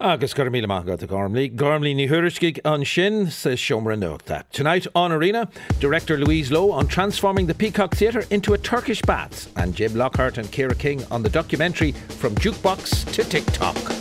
Agus 0.00 0.32
go 0.32 0.44
míle 0.44 0.68
go 0.86 0.92
a 0.92 0.96
Gormlí, 0.96 1.52
Gormlí 1.52 1.92
ní 1.92 2.08
thuriscig 2.08 2.60
an 2.64 2.84
sin 2.84 3.28
sa 3.32 3.50
siomra 3.56 3.98
nóta. 3.98 4.44
Tonight 4.52 4.86
on 4.94 5.10
Arena, 5.10 5.48
director 5.80 6.16
Louise 6.16 6.52
Lowe 6.52 6.70
on 6.70 6.86
transforming 6.86 7.46
the 7.46 7.54
Peacock 7.54 7.96
Theatre 7.96 8.22
into 8.30 8.54
a 8.54 8.58
Turkish 8.58 9.02
bath, 9.02 9.50
and 9.56 9.74
Jim 9.74 9.96
Lockhart 9.96 10.38
and 10.38 10.46
Kira 10.52 10.78
King 10.78 11.04
on 11.10 11.24
the 11.24 11.28
documentary 11.28 11.90
From 11.90 12.36
Jukebox 12.36 13.12
to 13.12 13.24
TikTok. 13.24 13.97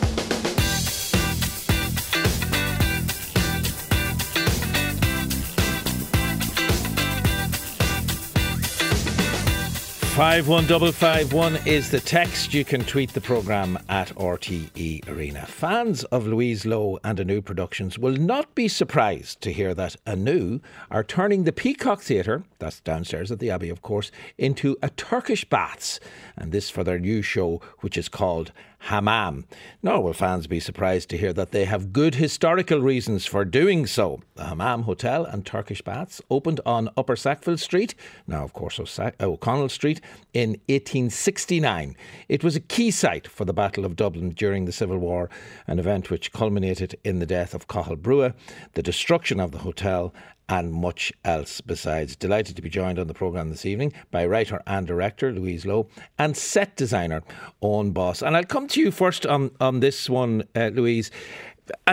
51551 10.17 11.67
is 11.67 11.91
the 11.91 11.99
text. 11.99 12.51
You 12.51 12.65
can 12.65 12.83
tweet 12.83 13.13
the 13.13 13.21
programme 13.21 13.77
at 13.87 14.07
RTE 14.15 15.07
Arena. 15.07 15.45
Fans 15.45 16.05
of 16.05 16.25
Louise 16.25 16.65
Lowe 16.65 16.97
and 17.03 17.19
Anu 17.19 17.39
Productions 17.39 17.99
will 17.99 18.15
not 18.15 18.55
be 18.55 18.67
surprised 18.67 19.41
to 19.41 19.53
hear 19.53 19.75
that 19.75 19.95
Anu 20.07 20.59
are 20.89 21.03
turning 21.03 21.43
the 21.43 21.51
Peacock 21.51 22.01
Theatre, 22.01 22.43
that's 22.57 22.79
downstairs 22.79 23.31
at 23.31 23.37
the 23.37 23.51
Abbey, 23.51 23.69
of 23.69 23.83
course, 23.83 24.09
into 24.39 24.75
a 24.81 24.89
Turkish 24.89 25.45
baths. 25.45 25.99
And 26.35 26.51
this 26.51 26.71
for 26.71 26.83
their 26.83 26.97
new 26.97 27.21
show, 27.21 27.61
which 27.81 27.95
is 27.95 28.09
called 28.09 28.51
Hammam. 28.79 29.45
Nor 29.83 30.01
will 30.01 30.13
fans 30.13 30.47
be 30.47 30.59
surprised 30.59 31.09
to 31.09 31.17
hear 31.17 31.33
that 31.33 31.51
they 31.51 31.65
have 31.65 31.91
good 31.91 32.15
historical 32.15 32.79
reasons 32.79 33.25
for 33.25 33.43
doing 33.43 33.85
so. 33.85 34.21
The 34.35 34.45
Hammam 34.45 34.83
Hotel 34.83 35.25
and 35.25 35.45
Turkish 35.45 35.81
Baths 35.81 36.21
opened 36.29 36.61
on 36.65 36.89
Upper 36.95 37.15
Sackville 37.15 37.57
Street, 37.57 37.95
now 38.27 38.43
of 38.43 38.53
course 38.53 38.79
uh, 38.79 39.11
O'Connell 39.19 39.69
Street, 39.69 40.01
in 40.33 40.51
1869. 40.67 41.95
It 42.29 42.43
was 42.43 42.55
a 42.55 42.61
key 42.61 42.91
site 42.91 43.27
for 43.27 43.45
the 43.45 43.53
Battle 43.53 43.85
of 43.85 43.95
Dublin 43.95 44.29
during 44.29 44.65
the 44.65 44.71
Civil 44.71 44.97
War, 44.99 45.29
an 45.65 45.79
event 45.79 46.09
which 46.09 46.31
culminated 46.31 46.97
in 47.03 47.19
the 47.19 47.25
death 47.25 47.53
of 47.53 47.67
Cathal 47.67 47.97
Brugha, 47.97 48.33
the 48.73 48.83
destruction 48.83 49.39
of 49.39 49.51
the 49.51 49.59
hotel, 49.59 50.13
and 50.49 50.73
much 50.73 51.11
else 51.25 51.61
besides. 51.61 52.15
Delighted 52.15 52.55
to 52.55 52.61
be 52.61 52.69
joined 52.69 52.99
on 52.99 53.07
the 53.07 53.13
programme 53.13 53.49
this 53.49 53.65
evening 53.65 53.93
by 54.11 54.25
writer 54.25 54.61
and 54.67 54.87
director 54.87 55.31
Louise 55.31 55.65
Lowe 55.65 55.87
and 56.17 56.35
set 56.35 56.75
designer 56.75 57.21
Owen 57.61 57.91
Boss. 57.91 58.21
And 58.21 58.35
I'll 58.35 58.43
come 58.43 58.67
to 58.69 58.79
you 58.79 58.91
first 58.91 59.25
on, 59.25 59.51
on 59.59 59.79
this 59.79 60.09
one, 60.09 60.43
uh, 60.55 60.69
Louise. 60.73 61.11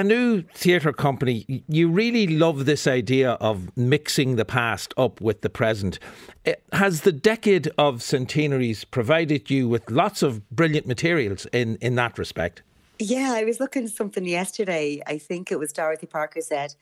new 0.02 0.42
theatre 0.42 0.92
company, 0.92 1.64
you 1.68 1.88
really 1.88 2.26
love 2.26 2.64
this 2.64 2.86
idea 2.86 3.32
of 3.32 3.76
mixing 3.76 4.36
the 4.36 4.44
past 4.44 4.94
up 4.96 5.20
with 5.20 5.40
the 5.40 5.50
present. 5.50 5.98
Uh, 6.46 6.52
has 6.72 7.00
the 7.00 7.12
decade 7.12 7.70
of 7.78 8.02
centenaries 8.02 8.84
provided 8.84 9.50
you 9.50 9.68
with 9.68 9.90
lots 9.90 10.22
of 10.22 10.48
brilliant 10.50 10.86
materials 10.86 11.46
in, 11.52 11.76
in 11.76 11.96
that 11.96 12.18
respect? 12.18 12.62
Yeah, 13.00 13.32
I 13.34 13.42
was 13.42 13.58
looking 13.58 13.84
at 13.84 13.90
something 13.90 14.24
yesterday. 14.24 15.02
I 15.04 15.18
think 15.18 15.50
it 15.50 15.58
was 15.58 15.72
Dorothy 15.72 16.06
Parker 16.06 16.40
said, 16.40 16.76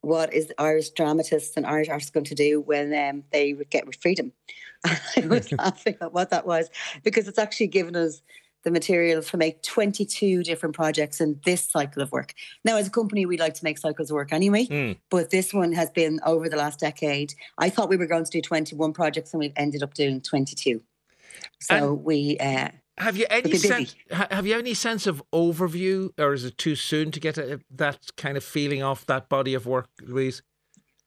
what 0.00 0.32
is 0.32 0.52
Irish 0.58 0.90
dramatists 0.90 1.56
and 1.56 1.66
Irish 1.66 1.88
artists 1.88 2.10
going 2.10 2.26
to 2.26 2.34
do 2.34 2.60
when 2.60 2.94
um, 2.94 3.24
they 3.32 3.52
get 3.70 3.86
with 3.86 3.96
freedom? 3.96 4.32
I 4.84 5.26
was 5.26 5.50
laughing 5.58 5.96
at 6.00 6.12
what 6.12 6.30
that 6.30 6.46
was 6.46 6.68
because 7.02 7.28
it's 7.28 7.38
actually 7.38 7.68
given 7.68 7.96
us 7.96 8.22
the 8.66 8.70
material 8.72 9.22
to 9.22 9.36
make 9.36 9.62
22 9.62 10.42
different 10.42 10.74
projects 10.74 11.20
in 11.20 11.40
this 11.44 11.62
cycle 11.62 12.02
of 12.02 12.10
work. 12.10 12.34
Now, 12.64 12.76
as 12.76 12.88
a 12.88 12.90
company, 12.90 13.24
we 13.24 13.38
like 13.38 13.54
to 13.54 13.64
make 13.64 13.78
cycles 13.78 14.10
of 14.10 14.14
work 14.14 14.32
anyway, 14.32 14.66
mm. 14.66 14.96
but 15.08 15.30
this 15.30 15.54
one 15.54 15.72
has 15.72 15.88
been 15.90 16.18
over 16.26 16.48
the 16.48 16.56
last 16.56 16.80
decade. 16.80 17.34
I 17.58 17.70
thought 17.70 17.88
we 17.88 17.96
were 17.96 18.06
going 18.06 18.24
to 18.24 18.30
do 18.30 18.40
21 18.40 18.92
projects 18.92 19.32
and 19.32 19.38
we've 19.38 19.52
ended 19.56 19.84
up 19.84 19.94
doing 19.94 20.20
22. 20.20 20.82
So 21.60 21.74
and 21.74 22.04
we. 22.04 22.38
Uh, 22.38 22.70
have 22.98 23.16
you 23.16 23.26
any 23.30 23.56
sense? 23.56 23.94
Have 24.10 24.46
you 24.46 24.56
any 24.56 24.74
sense 24.74 25.06
of 25.06 25.22
overview, 25.32 26.10
or 26.18 26.32
is 26.32 26.44
it 26.44 26.56
too 26.56 26.74
soon 26.74 27.10
to 27.10 27.20
get 27.20 27.38
a, 27.38 27.60
that 27.70 27.98
kind 28.16 28.36
of 28.36 28.44
feeling 28.44 28.82
off 28.82 29.04
that 29.06 29.28
body 29.28 29.54
of 29.54 29.66
work, 29.66 29.88
Louise? 30.02 30.42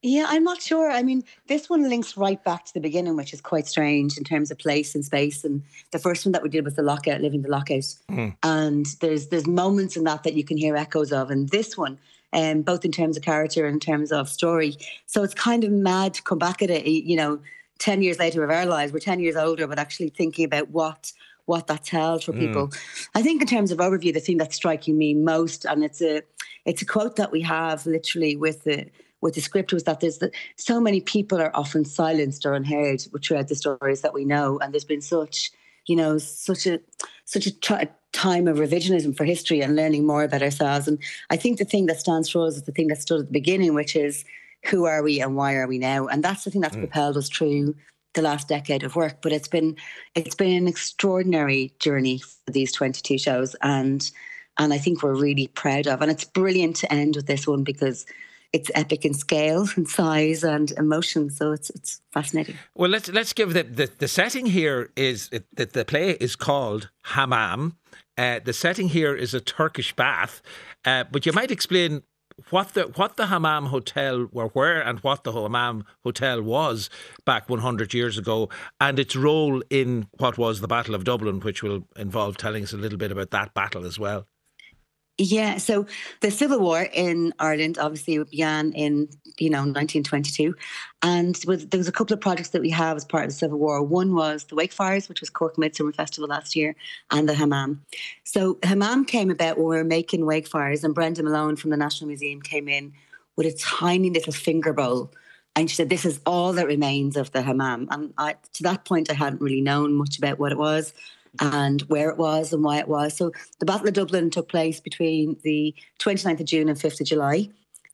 Yeah, 0.01 0.27
I'm 0.29 0.45
not 0.45 0.61
sure. 0.61 0.89
I 0.89 1.03
mean, 1.03 1.23
this 1.47 1.69
one 1.69 1.89
links 1.89 2.15
right 2.15 2.41
back 2.45 2.63
to 2.65 2.73
the 2.73 2.79
beginning, 2.79 3.17
which 3.17 3.33
is 3.33 3.41
quite 3.41 3.67
strange 3.67 4.17
in 4.17 4.23
terms 4.23 4.49
of 4.49 4.57
place 4.57 4.95
and 4.95 5.03
space. 5.03 5.43
And 5.43 5.61
the 5.91 5.99
first 5.99 6.25
one 6.25 6.31
that 6.31 6.41
we 6.41 6.47
did 6.47 6.63
was 6.63 6.75
the 6.75 6.83
lockout, 6.83 7.19
living 7.19 7.41
the 7.41 7.49
lockout, 7.49 7.83
mm. 8.09 8.33
and 8.43 8.85
there's 9.01 9.27
there's 9.27 9.47
moments 9.47 9.97
in 9.97 10.05
that 10.05 10.23
that 10.23 10.35
you 10.35 10.43
can 10.43 10.57
hear 10.57 10.75
echoes 10.75 11.11
of. 11.11 11.31
And 11.31 11.49
this 11.49 11.77
one, 11.77 11.97
um, 12.31 12.61
both 12.61 12.85
in 12.85 12.93
terms 12.93 13.17
of 13.17 13.23
character 13.23 13.65
and 13.65 13.73
in 13.73 13.79
terms 13.79 14.11
of 14.11 14.29
story, 14.29 14.77
so 15.05 15.23
it's 15.23 15.33
kind 15.33 15.65
of 15.65 15.71
mad 15.71 16.13
to 16.13 16.23
come 16.23 16.37
back 16.37 16.61
at 16.61 16.69
it. 16.69 16.85
You 16.85 17.17
know, 17.17 17.39
ten 17.79 18.01
years 18.01 18.19
later 18.19 18.41
of 18.43 18.51
our 18.51 18.65
lives, 18.65 18.93
we're 18.93 18.99
ten 18.99 19.19
years 19.19 19.35
older, 19.35 19.67
but 19.67 19.79
actually 19.79 20.09
thinking 20.09 20.45
about 20.45 20.69
what 20.69 21.11
what 21.49 21.65
that 21.65 21.83
tells 21.83 22.23
for 22.23 22.31
people. 22.31 22.67
Mm. 22.67 23.09
I 23.15 23.23
think 23.23 23.41
in 23.41 23.47
terms 23.47 23.71
of 23.71 23.79
overview, 23.79 24.13
the 24.13 24.19
thing 24.19 24.37
that's 24.37 24.55
striking 24.55 24.97
me 24.97 25.15
most, 25.15 25.65
and 25.65 25.83
it's 25.83 26.01
a 26.01 26.21
it's 26.63 26.83
a 26.83 26.85
quote 26.85 27.15
that 27.15 27.31
we 27.31 27.41
have 27.41 27.85
literally 27.87 28.35
with 28.35 28.63
the 28.63 28.85
with 29.21 29.33
the 29.33 29.41
script 29.41 29.73
was 29.73 29.83
that 29.83 29.99
there's 29.99 30.19
the, 30.19 30.31
so 30.55 30.79
many 30.79 31.01
people 31.01 31.41
are 31.41 31.53
often 31.55 31.83
silenced 31.83 32.45
or 32.45 32.53
unheard 32.53 33.01
throughout 33.21 33.47
the 33.49 33.55
stories 33.55 34.01
that 34.01 34.13
we 34.13 34.23
know, 34.23 34.59
and 34.59 34.73
there's 34.73 34.85
been 34.85 35.01
such 35.01 35.51
you 35.87 35.95
know 35.95 36.19
such 36.19 36.67
a 36.67 36.79
such 37.25 37.47
a 37.47 37.51
t- 37.51 37.89
time 38.11 38.47
of 38.47 38.57
revisionism 38.57 39.17
for 39.17 39.25
history 39.25 39.61
and 39.61 39.75
learning 39.75 40.05
more 40.05 40.23
about 40.23 40.43
ourselves. 40.43 40.87
And 40.87 40.99
I 41.31 41.35
think 41.35 41.57
the 41.57 41.65
thing 41.65 41.87
that 41.87 41.99
stands 41.99 42.29
for 42.29 42.45
us 42.45 42.57
is 42.57 42.63
the 42.63 42.71
thing 42.71 42.87
that 42.87 43.01
stood 43.01 43.21
at 43.21 43.25
the 43.25 43.39
beginning, 43.41 43.73
which 43.73 43.95
is 43.95 44.23
who 44.65 44.85
are 44.85 45.01
we 45.01 45.19
and 45.19 45.35
why 45.35 45.55
are 45.55 45.67
we 45.67 45.79
now? 45.79 46.07
And 46.07 46.23
that's 46.23 46.43
the 46.43 46.51
thing 46.51 46.61
that's 46.61 46.75
mm. 46.75 46.81
propelled 46.81 47.17
us 47.17 47.29
through 47.29 47.75
the 48.13 48.21
last 48.21 48.47
decade 48.47 48.83
of 48.83 48.95
work. 48.95 49.21
But 49.21 49.31
it's 49.31 49.47
been 49.47 49.75
it's 50.15 50.35
been 50.35 50.55
an 50.55 50.67
extraordinary 50.67 51.73
journey 51.79 52.19
for 52.19 52.51
these 52.51 52.71
22 52.71 53.17
shows, 53.17 53.55
and 53.61 54.09
and 54.57 54.73
I 54.73 54.77
think 54.77 55.01
we're 55.01 55.15
really 55.15 55.47
proud 55.47 55.87
of. 55.87 56.01
And 56.01 56.11
it's 56.11 56.25
brilliant 56.25 56.75
to 56.77 56.93
end 56.93 57.15
with 57.15 57.27
this 57.27 57.47
one 57.47 57.63
because 57.63 58.05
it's 58.51 58.71
epic 58.73 59.05
in 59.05 59.13
scale 59.13 59.67
and 59.75 59.87
size 59.87 60.43
and 60.43 60.71
emotion. 60.71 61.29
So 61.29 61.51
it's 61.51 61.69
it's 61.71 62.01
fascinating. 62.11 62.55
Well, 62.75 62.89
let's 62.89 63.09
let's 63.09 63.33
give 63.33 63.53
the 63.53 63.63
the, 63.63 63.89
the 63.97 64.07
setting 64.07 64.47
here 64.47 64.91
is 64.95 65.29
that 65.29 65.73
the 65.73 65.85
play 65.85 66.11
is 66.11 66.35
called 66.35 66.89
Hammam. 67.03 67.77
Uh, 68.17 68.39
the 68.43 68.51
setting 68.51 68.89
here 68.89 69.15
is 69.15 69.33
a 69.33 69.39
Turkish 69.39 69.95
bath, 69.95 70.41
uh, 70.83 71.05
but 71.09 71.25
you 71.25 71.31
might 71.31 71.51
explain 71.51 72.03
what 72.49 72.73
the 72.73 72.83
what 72.95 73.17
the 73.17 73.27
Hammam 73.27 73.67
Hotel 73.67 74.27
were 74.31 74.47
where 74.47 74.81
and 74.81 74.99
what 74.99 75.23
the 75.23 75.31
Hammam 75.31 75.85
Hotel 76.03 76.41
was 76.41 76.89
back 77.25 77.49
100 77.49 77.93
years 77.93 78.17
ago, 78.17 78.49
and 78.79 78.99
its 78.99 79.15
role 79.15 79.61
in 79.69 80.07
what 80.17 80.37
was 80.37 80.61
the 80.61 80.67
Battle 80.67 80.95
of 80.95 81.03
Dublin, 81.03 81.39
which 81.39 81.63
will 81.63 81.87
involve 81.95 82.37
telling 82.37 82.63
us 82.63 82.73
a 82.73 82.77
little 82.77 82.97
bit 82.97 83.11
about 83.11 83.31
that 83.31 83.53
battle 83.53 83.85
as 83.85 83.99
well. 83.99 84.27
Yeah, 85.21 85.57
so 85.57 85.85
the 86.21 86.31
Civil 86.31 86.59
War 86.59 86.87
in 86.93 87.33
Ireland 87.39 87.77
obviously 87.77 88.23
began 88.23 88.71
in 88.71 89.09
you 89.37 89.49
know 89.49 89.59
1922, 89.59 90.55
and 91.01 91.35
there 91.35 91.77
was 91.77 91.89
a 91.89 91.91
couple 91.91 92.13
of 92.13 92.21
projects 92.21 92.51
that 92.51 92.61
we 92.61 92.69
have 92.69 92.95
as 92.95 93.03
part 93.03 93.25
of 93.25 93.31
the 93.31 93.35
Civil 93.35 93.59
War. 93.59 93.83
One 93.83 94.15
was 94.15 94.45
the 94.45 94.55
Wake 94.55 94.71
Fires, 94.71 95.09
which 95.09 95.19
was 95.19 95.29
Cork 95.29 95.57
Midsummer 95.57 95.91
Festival 95.91 96.29
last 96.29 96.55
year, 96.55 96.73
and 97.11 97.27
the 97.27 97.33
Hammam. 97.33 97.83
So 98.23 98.59
Hammam 98.63 99.03
came 99.03 99.29
about 99.29 99.57
when 99.57 99.67
we 99.67 99.75
were 99.75 99.83
making 99.83 100.25
Wake 100.25 100.47
Fires, 100.47 100.85
and 100.85 100.95
Brenda 100.95 101.21
Malone 101.21 101.57
from 101.57 101.71
the 101.71 101.77
National 101.77 102.07
Museum 102.07 102.41
came 102.41 102.69
in 102.69 102.93
with 103.35 103.45
a 103.45 103.57
tiny 103.57 104.09
little 104.09 104.31
finger 104.31 104.71
bowl. 104.71 105.11
And 105.53 105.69
she 105.69 105.75
said, 105.75 105.89
This 105.89 106.05
is 106.05 106.21
all 106.25 106.53
that 106.53 106.67
remains 106.67 107.17
of 107.17 107.33
the 107.33 107.41
Hammam. 107.41 107.89
And 107.91 108.13
I, 108.17 108.35
to 108.53 108.63
that 108.63 108.85
point, 108.85 109.11
I 109.11 109.15
hadn't 109.15 109.41
really 109.41 109.59
known 109.59 109.95
much 109.95 110.17
about 110.17 110.39
what 110.39 110.53
it 110.53 110.57
was 110.57 110.93
and 111.39 111.81
where 111.83 112.09
it 112.09 112.17
was 112.17 112.53
and 112.53 112.63
why 112.63 112.79
it 112.79 112.87
was. 112.87 113.15
So 113.15 113.31
the 113.59 113.65
Battle 113.65 113.87
of 113.87 113.93
Dublin 113.93 114.29
took 114.29 114.49
place 114.49 114.79
between 114.79 115.37
the 115.43 115.75
29th 115.99 116.39
of 116.39 116.45
June 116.45 116.69
and 116.69 116.77
5th 116.77 117.01
of 117.01 117.07
July. 117.07 117.49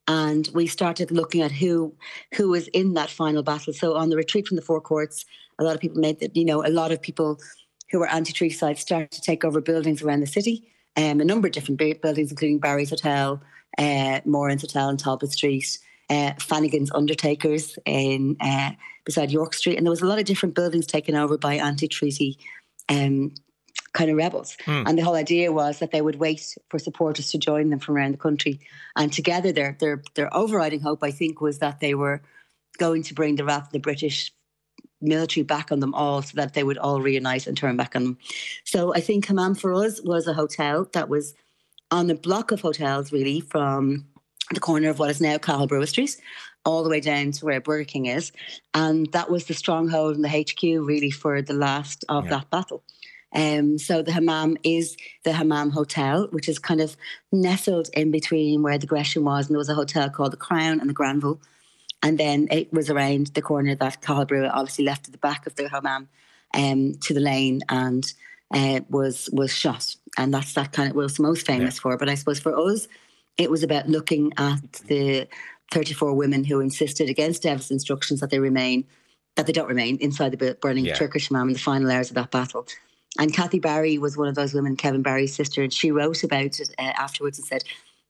And 0.07 0.47
we 0.53 0.68
started 0.68 1.12
looking 1.12 1.41
at 1.41 1.51
who 1.51 1.96
who 2.35 2.50
was 2.50 2.68
in 2.69 2.94
that 2.94 3.09
final 3.09 3.41
battle. 3.41 3.73
So 3.73 3.96
on 3.96 4.09
the 4.09 4.16
retreat 4.16 4.47
from 4.47 4.56
the 4.56 4.62
Four 4.62 4.79
Courts, 4.79 5.25
a 5.57 5.63
lot 5.63 5.73
of 5.73 5.81
people 5.81 6.00
made 6.00 6.19
that, 6.19 6.35
you 6.35 6.46
know, 6.46 6.63
a 6.63 6.69
lot 6.69 6.91
of 6.91 7.01
people 7.01 7.40
who 7.91 8.00
were 8.00 8.09
anti-treaty 8.09 8.53
sites 8.53 8.81
started 8.81 9.12
to 9.12 9.22
take 9.22 9.44
over 9.44 9.62
buildings 9.62 10.02
around 10.02 10.19
the 10.19 10.28
city. 10.28 10.72
Um, 10.97 11.19
a 11.22 11.25
number 11.25 11.47
of 11.47 11.53
different 11.53 11.79
buildings, 12.02 12.31
including 12.31 12.59
Barry's 12.59 12.90
Hotel, 12.90 13.41
uh, 13.78 14.22
Moran's 14.26 14.61
Hotel 14.61 14.88
on 14.88 14.97
Talbot 14.97 15.31
Street, 15.31 15.78
uh, 16.09 16.34
Fanagan's 16.40 16.91
Undertakers 16.93 17.78
in 17.85 18.38
uh, 18.40 18.72
beside 19.05 19.31
York 19.31 19.53
Street, 19.53 19.78
and 19.78 19.85
there 19.85 19.91
was 19.91 20.02
a 20.02 20.05
lot 20.05 20.20
of 20.20 20.26
different 20.26 20.55
buildings 20.55 20.85
taken 20.85 21.16
over 21.16 21.38
by 21.38 21.55
anti-treaty 21.55 22.38
um, 22.90 23.34
kind 23.93 24.11
of 24.11 24.17
rebels. 24.17 24.58
Mm. 24.66 24.84
And 24.87 24.97
the 24.97 25.03
whole 25.03 25.16
idea 25.16 25.52
was 25.52 25.79
that 25.79 25.91
they 25.91 26.02
would 26.02 26.16
wait 26.16 26.55
for 26.70 26.79
supporters 26.79 27.32
to 27.32 27.37
join 27.37 27.70
them 27.70 27.79
from 27.79 27.96
around 27.96 28.14
the 28.14 28.17
country. 28.17 28.59
And 28.96 29.11
together, 29.11 29.52
their 29.52 29.76
their 29.79 30.03
their 30.14 30.35
overriding 30.35 30.82
hope, 30.82 31.03
I 31.03 31.11
think, 31.11 31.41
was 31.41 31.59
that 31.59 31.79
they 31.79 31.96
were 31.96 32.22
going 32.78 33.03
to 33.03 33.14
bring 33.14 33.35
the 33.35 33.46
wrath 33.46 33.67
of 33.67 33.72
the 33.72 33.79
British 33.79 34.32
military 35.02 35.43
back 35.43 35.72
on 35.72 35.79
them 35.79 35.93
all 35.93 36.22
so 36.22 36.35
that 36.35 36.53
they 36.53 36.64
would 36.64 36.78
all 36.78 37.02
reunite 37.02 37.47
and 37.47 37.58
turn 37.58 37.78
back 37.78 37.96
on 37.96 38.03
them. 38.03 38.17
So 38.64 38.93
I 38.93 39.02
think 39.02 39.28
Hammam 39.28 39.55
for 39.55 39.73
us 39.73 40.02
was 40.02 40.28
a 40.28 40.34
hotel 40.34 40.90
that 40.93 41.09
was 41.09 41.34
on 41.91 42.09
a 42.09 42.16
block 42.16 42.52
of 42.52 42.61
hotels 42.61 43.11
really 43.11 43.40
from 43.40 44.08
the 44.52 44.59
corner 44.59 44.90
of 44.90 45.00
what 45.00 45.09
is 45.09 45.22
now 45.22 45.38
Brugha 45.38 45.88
Street 45.88 46.18
all 46.66 46.84
the 46.84 46.90
way 46.90 47.00
down 47.00 47.32
to 47.32 47.46
where 47.46 47.62
Burger 47.62 47.86
King 47.86 48.08
is. 48.08 48.32
And 48.74 49.12
that 49.12 49.30
was 49.30 49.46
the 49.46 49.53
stronghold 49.53 50.16
and 50.16 50.26
the 50.26 50.30
HQ 50.30 50.62
really 50.86 51.12
for 51.12 51.42
the 51.42 51.53
last 51.53 52.03
of 52.09 52.26
yeah. 52.26 52.32
that 52.32 52.50
battle. 52.50 52.84
Um, 53.34 53.78
so 53.78 54.02
the 54.02 54.14
Hammam 54.14 54.58
is 54.64 54.97
the 55.24 55.34
Hammam 55.34 55.70
Hotel, 55.70 56.28
which 56.32 56.50
is 56.50 56.58
kind 56.58 56.82
of 56.82 56.96
nestled 57.32 57.90
in 57.94 58.09
between 58.09 58.64
where 58.64 58.78
the 58.78 58.88
Gresham 58.88 59.26
was, 59.26 59.47
and 59.47 59.53
there 59.53 59.59
was 59.59 59.70
a 59.70 59.76
hotel 59.76 60.09
called 60.09 60.34
the 60.34 60.38
Crown 60.38 60.80
and 60.80 60.90
the 60.90 60.94
Granville. 60.94 61.41
And 62.02 62.18
then 62.18 62.48
it 62.50 62.72
was 62.72 62.90
around 62.90 63.28
the 63.28 63.41
corner 63.41 63.76
that 63.76 64.02
Cathal 64.02 64.26
Brugha 64.26 64.52
obviously 64.53 64.86
left 64.86 65.08
at 65.08 65.12
the 65.12 65.18
back 65.18 65.46
of 65.46 65.56
the 65.56 65.68
Hammam 65.70 66.08
um, 66.53 66.96
to 67.02 67.14
the 67.14 67.20
lane 67.20 67.62
and 67.68 68.12
uh, 68.53 68.82
was 68.90 69.30
was 69.34 69.52
shot. 69.52 69.96
And 70.18 70.34
that's 70.34 70.53
that 70.53 70.72
kind 70.72 70.90
of 70.90 70.96
what 70.96 71.03
was 71.03 71.20
most 71.20 71.46
famous 71.46 71.76
yeah. 71.76 71.82
for. 71.82 71.98
But 71.98 72.09
I 72.09 72.16
suppose 72.16 72.40
for 72.40 72.56
us, 72.58 72.88
it 73.37 73.52
was 73.52 73.64
about 73.64 73.90
looking 73.90 74.32
at 74.37 74.73
the 74.87 75.28
34 75.72 76.14
women 76.14 76.43
who 76.43 76.59
insisted 76.59 77.09
against 77.09 77.43
Dev's 77.43 77.72
instructions 77.72 78.20
that 78.20 78.29
they 78.29 78.40
remain, 78.40 78.85
that 79.35 79.46
they 79.46 79.53
don't 79.53 79.67
remain 79.67 79.97
inside 79.97 80.32
the 80.32 80.58
burning 80.61 80.85
yeah. 80.85 80.96
Turkish 80.96 81.29
Hammam 81.29 81.49
in 81.49 81.53
the 81.53 81.59
final 81.59 81.91
hours 81.91 82.09
of 82.09 82.16
that 82.16 82.32
battle. 82.32 82.67
And 83.17 83.34
Kathy 83.34 83.59
Barry 83.59 83.97
was 83.97 84.17
one 84.17 84.28
of 84.28 84.35
those 84.35 84.53
women, 84.53 84.76
Kevin 84.76 85.02
Barry's 85.02 85.35
sister, 85.35 85.64
and 85.64 85.73
she 85.73 85.91
wrote 85.91 86.23
about 86.23 86.59
it 86.59 86.70
uh, 86.78 86.82
afterwards 86.82 87.37
and 87.37 87.47
said, 87.47 87.64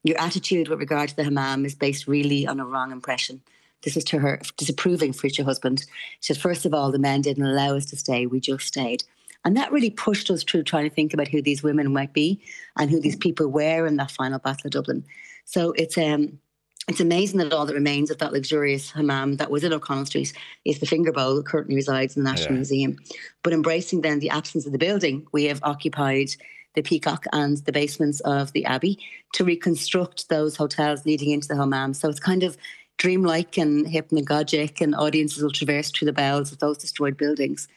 Your 0.03 0.19
attitude 0.19 0.67
with 0.67 0.79
regard 0.79 1.09
to 1.09 1.15
the 1.15 1.23
Hammam 1.23 1.65
is 1.65 1.75
based 1.75 2.07
really 2.07 2.47
on 2.47 2.59
a 2.59 2.65
wrong 2.65 2.91
impression. 2.91 3.41
This 3.83 3.95
is 3.95 4.03
to 4.05 4.19
her 4.19 4.41
disapproving 4.57 5.13
future 5.13 5.43
husband. 5.43 5.85
She 6.21 6.33
said, 6.33 6.41
First 6.41 6.65
of 6.65 6.73
all, 6.73 6.91
the 6.91 6.99
men 6.99 7.21
didn't 7.21 7.45
allow 7.45 7.75
us 7.75 7.85
to 7.87 7.97
stay, 7.97 8.25
we 8.25 8.39
just 8.39 8.65
stayed. 8.65 9.03
And 9.45 9.55
that 9.55 9.71
really 9.71 9.91
pushed 9.91 10.29
us 10.31 10.43
through 10.43 10.63
trying 10.63 10.89
to 10.89 10.93
think 10.93 11.13
about 11.13 11.27
who 11.27 11.41
these 11.41 11.63
women 11.63 11.93
might 11.93 12.13
be 12.13 12.41
and 12.77 12.89
who 12.89 12.99
these 12.99 13.15
people 13.15 13.47
were 13.47 13.85
in 13.85 13.95
that 13.97 14.11
final 14.11 14.39
Battle 14.39 14.67
of 14.67 14.71
Dublin. 14.71 15.05
So 15.45 15.71
it's 15.73 15.97
um 15.97 16.39
it's 16.87 16.99
amazing 16.99 17.39
that 17.39 17.51
all 17.51 17.65
that 17.65 17.73
remains 17.73 18.11
of 18.11 18.19
that 18.19 18.31
luxurious 18.31 18.91
hammam 18.91 19.37
that 19.37 19.49
was 19.49 19.63
in 19.63 19.73
O'Connell 19.73 20.05
Street 20.05 20.33
is 20.65 20.79
the 20.79 20.85
finger 20.85 21.11
bowl 21.11 21.35
that 21.35 21.45
currently 21.45 21.75
resides 21.75 22.15
in 22.15 22.23
the 22.23 22.29
National 22.29 22.51
yeah. 22.51 22.57
Museum. 22.57 22.97
But 23.41 23.53
embracing 23.53 24.01
then 24.01 24.19
the 24.19 24.29
absence 24.29 24.67
of 24.67 24.71
the 24.71 24.77
building, 24.77 25.25
we 25.31 25.45
have 25.45 25.59
occupied 25.63 26.29
the 26.75 26.83
Peacock 26.83 27.25
and 27.33 27.57
the 27.59 27.71
basements 27.71 28.19
of 28.19 28.51
the 28.51 28.65
Abbey 28.65 28.99
to 29.33 29.43
reconstruct 29.43 30.29
those 30.29 30.55
hotels 30.55 31.05
leading 31.05 31.31
into 31.31 31.47
the 31.47 31.55
hammam. 31.55 31.95
So 31.95 32.07
it's 32.07 32.19
kind 32.19 32.43
of 32.43 32.55
dreamlike 32.97 33.57
and 33.57 33.85
hypnagogic, 33.87 34.79
and 34.79 34.95
audiences 34.95 35.41
will 35.41 35.51
traverse 35.51 35.91
through 35.91 36.05
the 36.05 36.13
bowels 36.13 36.51
of 36.51 36.59
those 36.59 36.77
destroyed 36.77 37.17
buildings. 37.17 37.67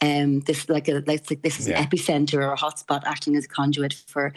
Um, 0.00 0.40
this 0.40 0.68
like 0.68 0.88
a 0.88 1.02
like 1.06 1.26
this 1.26 1.58
is 1.58 1.68
yeah. 1.68 1.80
an 1.80 1.86
epicenter 1.86 2.34
or 2.34 2.52
a 2.52 2.56
hotspot 2.56 3.02
acting 3.04 3.34
as 3.36 3.44
a 3.46 3.48
conduit 3.48 3.94
for 4.06 4.32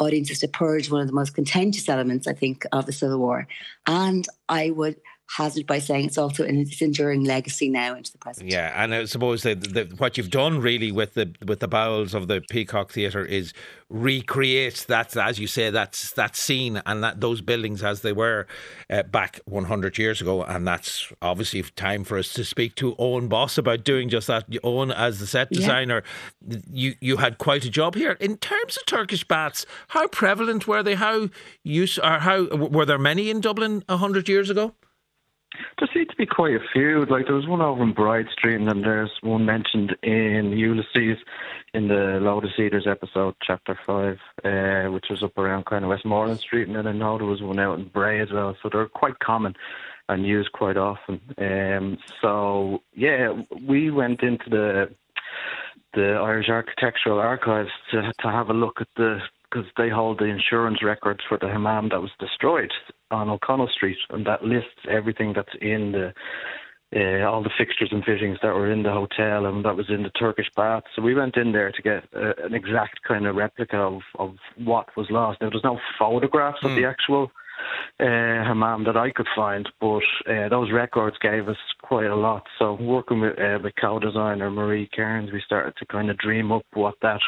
audiences 0.00 0.40
to 0.40 0.48
purge 0.48 0.90
one 0.90 1.00
of 1.00 1.06
the 1.06 1.12
most 1.12 1.34
contentious 1.34 1.88
elements, 1.88 2.26
I 2.26 2.32
think, 2.32 2.64
of 2.72 2.86
the 2.86 2.92
Civil 2.92 3.18
War. 3.18 3.46
And 3.86 4.26
I 4.48 4.70
would 4.70 4.96
hazard 5.36 5.66
by 5.66 5.80
saying 5.80 6.04
it's 6.04 6.18
also 6.18 6.44
in 6.44 6.58
its 6.58 6.80
enduring 6.80 7.24
legacy 7.24 7.68
now 7.68 7.94
into 7.94 8.12
the 8.12 8.18
present. 8.18 8.48
Yeah, 8.48 8.72
and 8.76 8.94
I 8.94 9.04
suppose 9.06 9.42
that 9.42 9.98
what 9.98 10.16
you've 10.16 10.30
done 10.30 10.60
really 10.60 10.92
with 10.92 11.14
the 11.14 11.34
with 11.44 11.58
the 11.58 11.66
bowels 11.66 12.14
of 12.14 12.28
the 12.28 12.40
Peacock 12.50 12.92
Theatre 12.92 13.24
is 13.24 13.52
recreate 13.88 14.84
that, 14.88 15.16
as 15.16 15.38
you 15.40 15.46
say, 15.48 15.70
that's 15.70 16.12
that 16.12 16.36
scene 16.36 16.80
and 16.86 17.02
that 17.02 17.20
those 17.20 17.40
buildings 17.40 17.82
as 17.82 18.02
they 18.02 18.12
were 18.12 18.46
uh, 18.88 19.02
back 19.02 19.40
100 19.46 19.98
years 19.98 20.20
ago, 20.20 20.44
and 20.44 20.66
that's 20.66 21.12
obviously 21.20 21.62
time 21.62 22.04
for 22.04 22.16
us 22.16 22.32
to 22.34 22.44
speak 22.44 22.76
to 22.76 22.94
Owen 22.98 23.26
Boss 23.26 23.58
about 23.58 23.82
doing 23.82 24.08
just 24.08 24.28
that. 24.28 24.44
Owen, 24.62 24.92
as 24.92 25.18
the 25.18 25.26
set 25.26 25.50
designer, 25.50 26.04
yeah. 26.46 26.58
you 26.70 26.94
you 27.00 27.16
had 27.16 27.38
quite 27.38 27.64
a 27.64 27.70
job 27.70 27.96
here 27.96 28.12
in 28.20 28.36
terms 28.36 28.76
of 28.76 28.86
Turkish 28.86 29.24
baths. 29.24 29.66
How 29.88 30.06
prevalent 30.06 30.68
were 30.68 30.84
they? 30.84 30.94
How 30.94 31.28
use 31.64 31.98
or 31.98 32.20
how 32.20 32.44
were 32.44 32.86
there 32.86 32.98
many 32.98 33.30
in 33.30 33.40
Dublin 33.40 33.82
100 33.88 34.28
years 34.28 34.48
ago? 34.48 34.74
There 35.78 35.88
seem 35.92 36.06
to 36.06 36.16
be 36.16 36.26
quite 36.26 36.54
a 36.54 36.60
few. 36.72 37.04
Like 37.06 37.26
there 37.26 37.34
was 37.34 37.46
one 37.46 37.60
over 37.60 37.82
in 37.82 37.92
Bride 37.92 38.26
Street, 38.32 38.56
and 38.56 38.68
then 38.68 38.82
there's 38.82 39.10
one 39.22 39.44
mentioned 39.44 39.96
in 40.02 40.52
Ulysses 40.52 41.18
in 41.72 41.88
the 41.88 42.18
Lotus 42.20 42.52
Eaters 42.58 42.86
episode, 42.86 43.34
chapter 43.42 43.78
five, 43.86 44.18
uh, 44.44 44.90
which 44.92 45.06
was 45.10 45.22
up 45.22 45.36
around 45.36 45.66
kind 45.66 45.84
of 45.84 45.90
Westmoreland 45.90 46.40
Street, 46.40 46.68
and 46.68 46.76
then 46.76 46.86
I 46.86 46.92
know 46.92 47.18
there 47.18 47.26
was 47.26 47.42
one 47.42 47.58
out 47.58 47.78
in 47.78 47.88
Bray 47.88 48.20
as 48.20 48.32
well. 48.32 48.56
So 48.62 48.68
they're 48.72 48.86
quite 48.86 49.18
common 49.18 49.54
and 50.08 50.26
used 50.26 50.52
quite 50.52 50.76
often. 50.76 51.20
Um, 51.38 51.98
so 52.20 52.82
yeah, 52.94 53.32
we 53.66 53.90
went 53.90 54.22
into 54.22 54.50
the 54.50 54.90
the 55.94 56.12
Irish 56.14 56.48
Architectural 56.48 57.18
Archives 57.18 57.70
to 57.90 58.12
to 58.20 58.30
have 58.30 58.50
a 58.50 58.54
look 58.54 58.80
at 58.80 58.88
the 58.96 59.18
because 59.54 59.70
they 59.76 59.88
hold 59.88 60.18
the 60.18 60.24
insurance 60.24 60.82
records 60.82 61.20
for 61.28 61.38
the 61.38 61.48
hammam 61.48 61.88
that 61.90 62.00
was 62.00 62.10
destroyed 62.18 62.72
on 63.10 63.28
O'Connell 63.28 63.68
Street, 63.68 63.96
and 64.10 64.26
that 64.26 64.42
lists 64.42 64.68
everything 64.90 65.32
that's 65.34 65.54
in 65.60 65.92
the 65.92 66.12
uh, 66.96 67.28
all 67.28 67.42
the 67.42 67.50
fixtures 67.58 67.88
and 67.90 68.04
fittings 68.04 68.38
that 68.40 68.54
were 68.54 68.70
in 68.70 68.84
the 68.84 68.90
hotel 68.90 69.46
and 69.46 69.64
that 69.64 69.74
was 69.74 69.86
in 69.88 70.04
the 70.04 70.10
Turkish 70.10 70.46
bath. 70.54 70.84
So 70.94 71.02
we 71.02 71.14
went 71.14 71.36
in 71.36 71.50
there 71.50 71.72
to 71.72 71.82
get 71.82 72.04
uh, 72.14 72.34
an 72.44 72.54
exact 72.54 73.00
kind 73.02 73.26
of 73.26 73.34
replica 73.34 73.76
of, 73.76 74.02
of 74.16 74.36
what 74.58 74.96
was 74.96 75.08
lost. 75.10 75.40
Now, 75.40 75.50
there's 75.50 75.64
no 75.64 75.80
photographs 75.98 76.60
mm. 76.62 76.70
of 76.70 76.76
the 76.76 76.82
hmm. 76.82 76.86
actual 76.86 77.32
uh, 77.98 78.46
hammam 78.46 78.84
that 78.84 78.96
I 78.96 79.10
could 79.10 79.26
find, 79.34 79.68
but 79.80 80.02
uh, 80.30 80.48
those 80.50 80.70
records 80.70 81.16
gave 81.20 81.48
us 81.48 81.56
quite 81.82 82.06
a 82.06 82.14
lot. 82.14 82.44
So 82.60 82.74
working 82.74 83.20
with 83.22 83.32
uh, 83.40 83.58
the 83.58 83.72
co-designer 83.80 84.52
Marie 84.52 84.88
Cairns, 84.94 85.32
we 85.32 85.42
started 85.44 85.74
to 85.78 85.86
kind 85.86 86.10
of 86.10 86.18
dream 86.18 86.52
up 86.52 86.64
what 86.74 86.94
that 87.02 87.20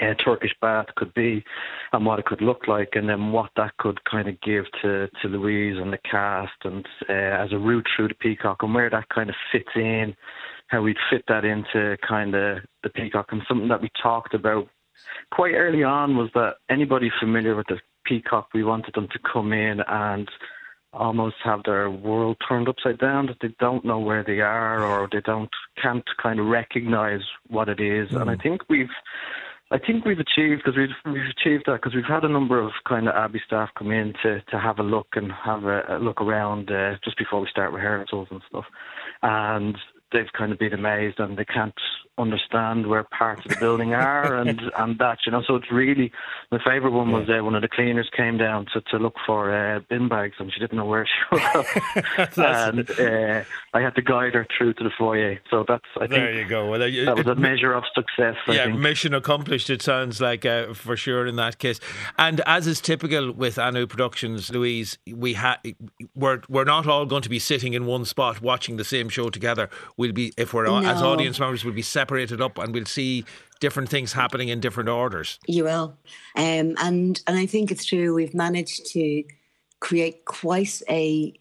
uh, 0.00 0.14
Turkish 0.24 0.54
bath 0.60 0.86
could 0.96 1.12
be 1.14 1.44
and 1.92 2.04
what 2.04 2.18
it 2.18 2.26
could 2.26 2.42
look 2.42 2.68
like, 2.68 2.90
and 2.92 3.08
then 3.08 3.32
what 3.32 3.50
that 3.56 3.76
could 3.78 4.02
kind 4.04 4.28
of 4.28 4.40
give 4.40 4.64
to, 4.82 5.08
to 5.22 5.28
Louise 5.28 5.78
and 5.80 5.92
the 5.92 5.98
cast, 6.10 6.52
and 6.64 6.86
uh, 7.08 7.12
as 7.12 7.52
a 7.52 7.58
route 7.58 7.86
through 7.94 8.08
the 8.08 8.14
Peacock, 8.14 8.62
and 8.62 8.74
where 8.74 8.90
that 8.90 9.08
kind 9.08 9.30
of 9.30 9.36
fits 9.52 9.70
in, 9.74 10.14
how 10.68 10.82
we'd 10.82 10.96
fit 11.10 11.24
that 11.28 11.44
into 11.44 11.96
kind 12.06 12.34
of 12.34 12.58
the 12.82 12.90
Peacock, 12.90 13.26
and 13.30 13.42
something 13.48 13.68
that 13.68 13.82
we 13.82 13.90
talked 14.02 14.34
about 14.34 14.68
quite 15.32 15.54
early 15.54 15.82
on 15.82 16.16
was 16.16 16.30
that 16.34 16.56
anybody 16.70 17.10
familiar 17.20 17.56
with 17.56 17.66
the 17.68 17.78
Peacock, 18.04 18.48
we 18.54 18.64
wanted 18.64 18.94
them 18.94 19.08
to 19.12 19.18
come 19.32 19.52
in 19.52 19.80
and 19.86 20.28
almost 20.92 21.36
have 21.44 21.62
their 21.64 21.90
world 21.90 22.36
turned 22.48 22.68
upside 22.68 22.98
down 22.98 23.26
that 23.26 23.36
they 23.42 23.54
don't 23.60 23.84
know 23.84 23.98
where 23.98 24.24
they 24.24 24.40
are 24.40 24.82
or 24.82 25.08
they 25.12 25.20
don't 25.20 25.50
can't 25.80 26.04
kind 26.22 26.40
of 26.40 26.46
recognize 26.46 27.20
what 27.48 27.68
it 27.68 27.78
is 27.78 28.08
mm. 28.08 28.20
and 28.20 28.30
i 28.30 28.36
think 28.36 28.62
we've 28.70 28.88
I 29.70 29.78
think 29.78 30.06
we've 30.06 30.18
achieved 30.18 30.62
because 30.64 30.78
we've 30.78 31.12
we've 31.12 31.30
achieved 31.38 31.64
that 31.66 31.82
because 31.82 31.94
we've 31.94 32.04
had 32.04 32.24
a 32.24 32.28
number 32.28 32.58
of 32.60 32.70
kind 32.88 33.06
of 33.06 33.14
Abbey 33.14 33.42
staff 33.46 33.68
come 33.76 33.90
in 33.90 34.14
to 34.22 34.40
to 34.50 34.58
have 34.58 34.78
a 34.78 34.82
look 34.82 35.08
and 35.12 35.30
have 35.30 35.64
a, 35.64 35.82
a 35.90 35.98
look 35.98 36.22
around 36.22 36.70
uh, 36.70 36.94
just 37.04 37.18
before 37.18 37.40
we 37.40 37.48
start 37.50 37.72
rehearsals 37.72 38.28
and 38.30 38.40
stuff, 38.48 38.64
and 39.22 39.76
they've 40.12 40.32
kind 40.36 40.52
of 40.52 40.58
been 40.58 40.72
amazed 40.72 41.20
and 41.20 41.36
they 41.36 41.44
can't 41.44 41.74
understand 42.18 42.86
where 42.86 43.04
parts 43.04 43.42
of 43.44 43.52
the 43.52 43.56
building 43.56 43.94
are 43.94 44.36
and 44.40 44.60
and 44.76 44.98
that 44.98 45.18
you 45.24 45.32
know 45.32 45.42
so 45.46 45.56
it's 45.56 45.70
really 45.70 46.10
my 46.50 46.58
favorite 46.64 46.92
one 46.92 47.12
was 47.12 47.28
uh, 47.28 47.42
one 47.44 47.54
of 47.54 47.62
the 47.62 47.68
cleaners 47.68 48.08
came 48.16 48.36
down 48.38 48.66
to 48.72 48.80
to 48.82 48.98
look 48.98 49.14
for 49.26 49.54
uh, 49.54 49.80
bin 49.88 50.08
bags 50.08 50.36
and 50.38 50.52
she 50.52 50.60
didn't 50.60 50.76
know 50.78 50.84
where 50.84 51.06
she 51.06 51.36
was. 51.36 51.66
And 52.38 52.90
uh, 52.90 53.44
I 53.74 53.80
had 53.80 53.94
to 53.96 54.02
guide 54.02 54.34
her 54.34 54.46
through 54.56 54.74
to 54.74 54.84
the 54.84 54.90
foyer. 54.98 55.38
So 55.50 55.64
that's 55.66 55.84
I 55.96 56.00
think 56.00 56.10
there 56.10 56.32
you 56.32 56.46
go. 56.46 56.70
Well, 56.70 56.80
that 56.80 57.16
was 57.16 57.26
a 57.26 57.34
measure 57.34 57.72
of 57.72 57.84
success 57.94 58.36
I 58.46 58.52
yeah 58.52 58.66
think. 58.66 58.78
mission 58.78 59.14
accomplished 59.14 59.70
it 59.70 59.82
sounds 59.82 60.20
like 60.20 60.44
uh, 60.44 60.74
for 60.74 60.96
sure 60.96 61.26
in 61.26 61.36
that 61.36 61.58
case. 61.58 61.80
And 62.18 62.40
as 62.46 62.66
is 62.66 62.80
typical 62.80 63.32
with 63.32 63.58
Anu 63.58 63.86
Productions 63.86 64.50
Louise 64.50 64.98
we 65.06 65.34
ha- 65.34 65.60
we're 66.14 66.40
we're 66.48 66.64
not 66.64 66.86
all 66.86 67.06
going 67.06 67.22
to 67.22 67.28
be 67.28 67.38
sitting 67.38 67.74
in 67.74 67.86
one 67.86 68.04
spot 68.04 68.40
watching 68.40 68.76
the 68.76 68.84
same 68.84 69.08
show 69.08 69.28
together. 69.30 69.68
We'll 69.96 70.12
be 70.12 70.32
if 70.36 70.54
we're 70.54 70.66
no. 70.66 70.78
as 70.78 71.02
audience 71.02 71.38
members 71.38 71.64
we'll 71.64 71.74
be 71.74 71.82
separated 72.08 72.40
up 72.40 72.56
and 72.56 72.72
we'll 72.72 72.86
see 72.86 73.22
different 73.60 73.90
things 73.90 74.14
happening 74.14 74.48
in 74.48 74.60
different 74.60 74.88
orders. 74.88 75.38
You 75.46 75.64
will, 75.64 75.98
um, 76.36 76.74
and 76.78 77.20
and 77.26 77.38
I 77.38 77.44
think 77.44 77.70
it's 77.70 77.84
true. 77.84 78.14
We've 78.14 78.34
managed 78.34 78.86
to 78.92 79.24
create 79.80 80.24
quite 80.24 80.80
a 80.88 81.34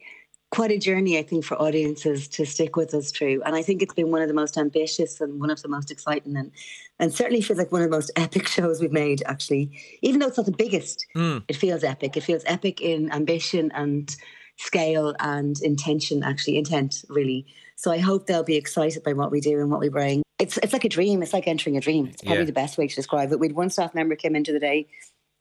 quite 0.51 0.71
a 0.71 0.77
journey, 0.77 1.17
I 1.17 1.23
think, 1.23 1.45
for 1.45 1.55
audiences 1.61 2.27
to 2.29 2.45
stick 2.45 2.75
with 2.75 2.93
us 2.93 3.11
through. 3.11 3.41
And 3.43 3.55
I 3.55 3.61
think 3.61 3.81
it's 3.81 3.93
been 3.93 4.11
one 4.11 4.21
of 4.21 4.27
the 4.27 4.33
most 4.33 4.57
ambitious 4.57 5.21
and 5.21 5.39
one 5.39 5.49
of 5.49 5.61
the 5.61 5.67
most 5.69 5.89
exciting 5.89 6.35
and 6.35 6.51
and 6.99 7.13
certainly 7.13 7.41
feels 7.41 7.59
like 7.59 7.71
one 7.71 7.81
of 7.81 7.89
the 7.89 7.95
most 7.95 8.11
epic 8.17 8.47
shows 8.47 8.81
we've 8.81 8.91
made, 8.91 9.23
actually. 9.25 9.71
Even 10.01 10.19
though 10.19 10.27
it's 10.27 10.37
not 10.37 10.47
the 10.47 10.63
biggest, 10.65 11.05
mm. 11.15 11.41
it 11.47 11.55
feels 11.55 11.83
epic. 11.83 12.17
It 12.17 12.23
feels 12.23 12.43
epic 12.45 12.81
in 12.81 13.09
ambition 13.13 13.71
and 13.73 14.13
scale 14.57 15.15
and 15.21 15.55
intention, 15.61 16.23
actually, 16.23 16.57
intent, 16.57 17.05
really. 17.07 17.45
So 17.75 17.91
I 17.91 17.99
hope 17.99 18.25
they'll 18.25 18.43
be 18.43 18.55
excited 18.55 19.03
by 19.03 19.13
what 19.13 19.31
we 19.31 19.39
do 19.39 19.61
and 19.61 19.69
what 19.69 19.79
we 19.79 19.89
bring. 19.89 20.23
It's 20.39 20.57
it's 20.57 20.73
like 20.73 20.85
a 20.85 20.89
dream. 20.89 21.23
It's 21.23 21.33
like 21.33 21.47
entering 21.47 21.77
a 21.77 21.81
dream. 21.81 22.07
It's 22.07 22.21
probably 22.21 22.39
yeah. 22.39 22.45
the 22.45 22.53
best 22.53 22.77
way 22.77 22.87
to 22.87 22.95
describe 22.95 23.31
it. 23.31 23.39
We'd 23.39 23.53
one 23.53 23.69
staff 23.69 23.95
member 23.95 24.15
came 24.15 24.35
into 24.35 24.51
the 24.51 24.59
day, 24.59 24.87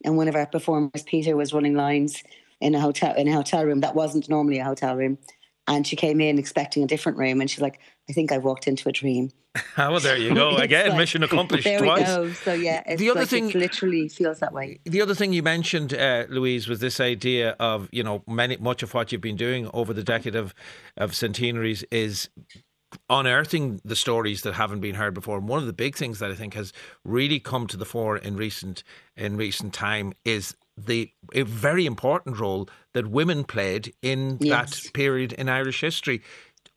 and 0.05 0.17
one 0.17 0.29
of 0.29 0.35
our 0.35 0.47
performers, 0.47 1.03
Peter, 1.05 1.37
was 1.37 1.53
running 1.53 1.75
lines 1.75 2.23
in 2.61 2.75
a 2.75 2.81
hotel 2.81 3.15
in 3.15 3.29
a 3.29 3.33
hotel 3.33 3.65
room 3.65 3.81
that 3.81 3.95
wasn't 3.95 4.29
normally 4.29 4.59
a 4.59 4.65
hotel 4.65 4.97
room, 4.97 5.19
and 5.69 5.87
she 5.87 5.97
came 5.97 6.21
in 6.21 6.39
expecting 6.39 6.83
a 6.83 6.87
different 6.87 7.19
room, 7.19 7.41
and 7.41 7.51
she's 7.51 7.61
like, 7.61 7.81
"I 8.09 8.13
think 8.13 8.33
I 8.33 8.39
walked 8.39 8.67
into 8.67 8.89
a 8.89 8.93
dream." 8.93 9.31
well, 9.79 10.01
there 10.01 10.17
you 10.17 10.35
go. 10.35 10.57
Again, 10.57 10.91
like, 10.91 10.99
mission 10.99 11.23
accomplished 11.23 11.65
there 11.65 11.79
twice. 11.79 12.01
we 12.01 12.05
go. 12.05 12.33
So 12.33 12.55
yeah, 12.55 12.95
the 12.97 13.11
other 13.11 13.21
like 13.21 13.29
thing 13.29 13.49
literally 13.51 14.09
feels 14.09 14.39
that 14.41 14.53
way. 14.53 14.81
The 14.85 15.01
other 15.01 15.15
thing 15.15 15.33
you 15.33 15.43
mentioned, 15.43 15.95
uh, 15.95 16.25
Louise, 16.29 16.69
was 16.69 16.81
this 16.81 17.01
idea 17.01 17.51
of 17.61 17.89
you 17.93 18.03
know 18.03 18.23
many 18.27 18.57
much 18.57 18.83
of 18.83 18.95
what 18.95 19.13
you've 19.13 19.21
been 19.21 19.37
doing 19.37 19.69
over 19.73 19.93
the 19.93 20.05
decade 20.05 20.37
of 20.37 20.55
of 20.97 21.15
centenaries 21.15 21.85
is 21.91 22.29
unearthing 23.09 23.81
the 23.85 23.97
stories 23.97 24.43
that 24.43 24.55
haven't 24.55 24.81
been 24.81 24.95
heard 24.95 25.15
before. 25.15 25.39
And 25.39 25.49
one 25.49 25.61
of 25.61 25.67
the 25.67 25.73
big 25.73 25.97
things 25.97 26.19
that 26.19 26.31
I 26.31 26.35
think 26.35 26.55
has 26.55 26.73
really 27.05 27.41
come 27.41 27.67
to 27.69 27.77
the 27.77 27.85
fore 27.85 28.17
in 28.17 28.37
recent 28.37 28.83
in 29.17 29.37
recent 29.37 29.73
time 29.73 30.13
is 30.25 30.57
the 30.77 31.11
a 31.35 31.43
very 31.43 31.87
important 31.87 32.39
role 32.39 32.69
that 32.93 33.09
women 33.09 33.45
played 33.45 33.95
in 34.03 34.39
yes. 34.41 34.83
that 34.83 34.93
period 34.93 35.33
in 35.33 35.49
Irish 35.49 35.81
history 35.81 36.23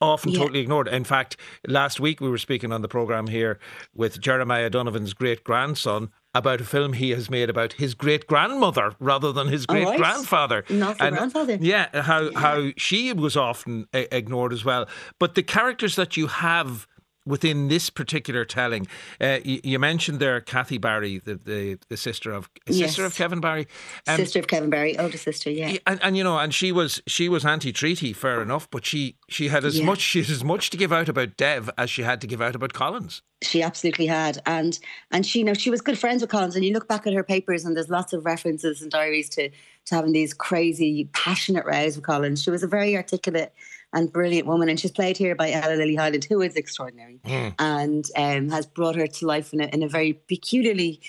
often 0.01 0.31
yeah. 0.31 0.39
totally 0.39 0.59
ignored. 0.59 0.87
In 0.87 1.03
fact, 1.03 1.37
last 1.67 1.99
week 1.99 2.21
we 2.21 2.29
were 2.29 2.37
speaking 2.37 2.71
on 2.71 2.81
the 2.81 2.87
programme 2.87 3.27
here 3.27 3.59
with 3.93 4.19
Jeremiah 4.21 4.69
Donovan's 4.69 5.13
great 5.13 5.43
grandson 5.43 6.09
about 6.35 6.61
a 6.61 6.63
film 6.63 6.93
he 6.93 7.09
has 7.11 7.29
made 7.29 7.49
about 7.49 7.73
his 7.73 7.93
great 7.93 8.27
grandmother 8.27 8.93
rather 8.99 9.31
than 9.31 9.47
his 9.47 9.65
great 9.65 9.97
grandfather. 9.97 10.63
Right. 10.69 10.79
Not 10.79 10.97
and, 10.99 11.15
grandfather. 11.15 11.57
Yeah, 11.59 12.01
how 12.01 12.29
yeah. 12.29 12.39
how 12.39 12.71
she 12.77 13.13
was 13.13 13.35
often 13.35 13.87
uh, 13.93 14.03
ignored 14.11 14.53
as 14.53 14.63
well. 14.63 14.87
But 15.19 15.35
the 15.35 15.43
characters 15.43 15.95
that 15.95 16.17
you 16.17 16.27
have 16.27 16.87
within 17.29 17.67
this 17.67 17.89
particular 17.89 18.43
telling. 18.43 18.87
Uh, 19.21 19.37
you, 19.45 19.61
you, 19.63 19.79
mentioned 19.79 20.19
there 20.19 20.41
Kathy 20.41 20.79
Barry, 20.79 21.19
the, 21.19 21.35
the, 21.35 21.77
the 21.87 21.95
sister 21.95 22.31
of 22.31 22.49
sister 22.67 23.03
yes. 23.03 23.11
of 23.11 23.15
Kevin 23.15 23.39
Barry, 23.39 23.67
um, 24.07 24.17
sister 24.17 24.39
of 24.39 24.47
Kevin 24.47 24.69
Barry, 24.69 24.97
older 24.97 25.17
sister, 25.17 25.51
yeah. 25.51 25.77
And, 25.85 25.99
and, 26.03 26.17
you 26.17 26.23
know, 26.23 26.37
and 26.39 26.53
she 26.53 26.71
was 26.71 27.01
she 27.07 27.29
was 27.29 27.45
anti-treaty, 27.45 28.11
fair 28.13 28.41
enough, 28.41 28.69
but 28.69 28.85
she 28.85 29.15
she 29.29 29.47
had 29.47 29.63
as 29.63 29.79
yeah. 29.79 29.85
much 29.85 29.99
she 29.99 30.21
had 30.21 30.31
as 30.31 30.43
much 30.43 30.71
to 30.71 30.77
give 30.77 30.91
out 30.91 31.07
about 31.07 31.37
Dev 31.37 31.69
as 31.77 31.89
she 31.89 32.01
had 32.01 32.19
to 32.21 32.27
give 32.27 32.41
out 32.41 32.55
about 32.55 32.73
Collins. 32.73 33.21
She 33.41 33.61
absolutely 33.61 34.07
had, 34.07 34.41
and 34.45 34.77
and 35.11 35.25
she 35.25 35.39
you 35.39 35.45
know 35.45 35.53
she 35.53 35.69
was 35.69 35.81
good 35.81 35.97
friends 35.97 36.21
with 36.21 36.31
Collins. 36.31 36.55
And 36.55 36.65
you 36.65 36.73
look 36.73 36.87
back 36.87 37.05
at 37.05 37.13
her 37.13 37.23
papers, 37.23 37.63
and 37.63 37.77
there's 37.77 37.89
lots 37.89 38.11
of 38.11 38.25
references 38.25 38.81
and 38.81 38.91
diaries 38.91 39.29
to 39.29 39.49
to 39.85 39.95
having 39.95 40.11
these 40.11 40.33
crazy, 40.33 41.09
passionate 41.13 41.65
rows 41.65 41.95
with 41.95 42.05
Collins. 42.05 42.43
She 42.43 42.49
was 42.49 42.63
a 42.63 42.67
very 42.67 42.95
articulate 42.97 43.53
and 43.93 44.11
brilliant 44.11 44.47
woman. 44.47 44.69
And 44.69 44.79
she's 44.79 44.91
played 44.91 45.17
here 45.17 45.35
by 45.35 45.51
Ella 45.51 45.75
Lily 45.75 45.95
Hyland, 45.95 46.25
who 46.25 46.41
is 46.41 46.55
extraordinary 46.55 47.19
mm. 47.25 47.53
and 47.59 48.05
um, 48.15 48.49
has 48.49 48.65
brought 48.65 48.95
her 48.95 49.07
to 49.07 49.25
life 49.25 49.53
in 49.53 49.61
a, 49.61 49.65
in 49.65 49.83
a 49.83 49.87
very 49.87 50.13
peculiarly 50.27 51.01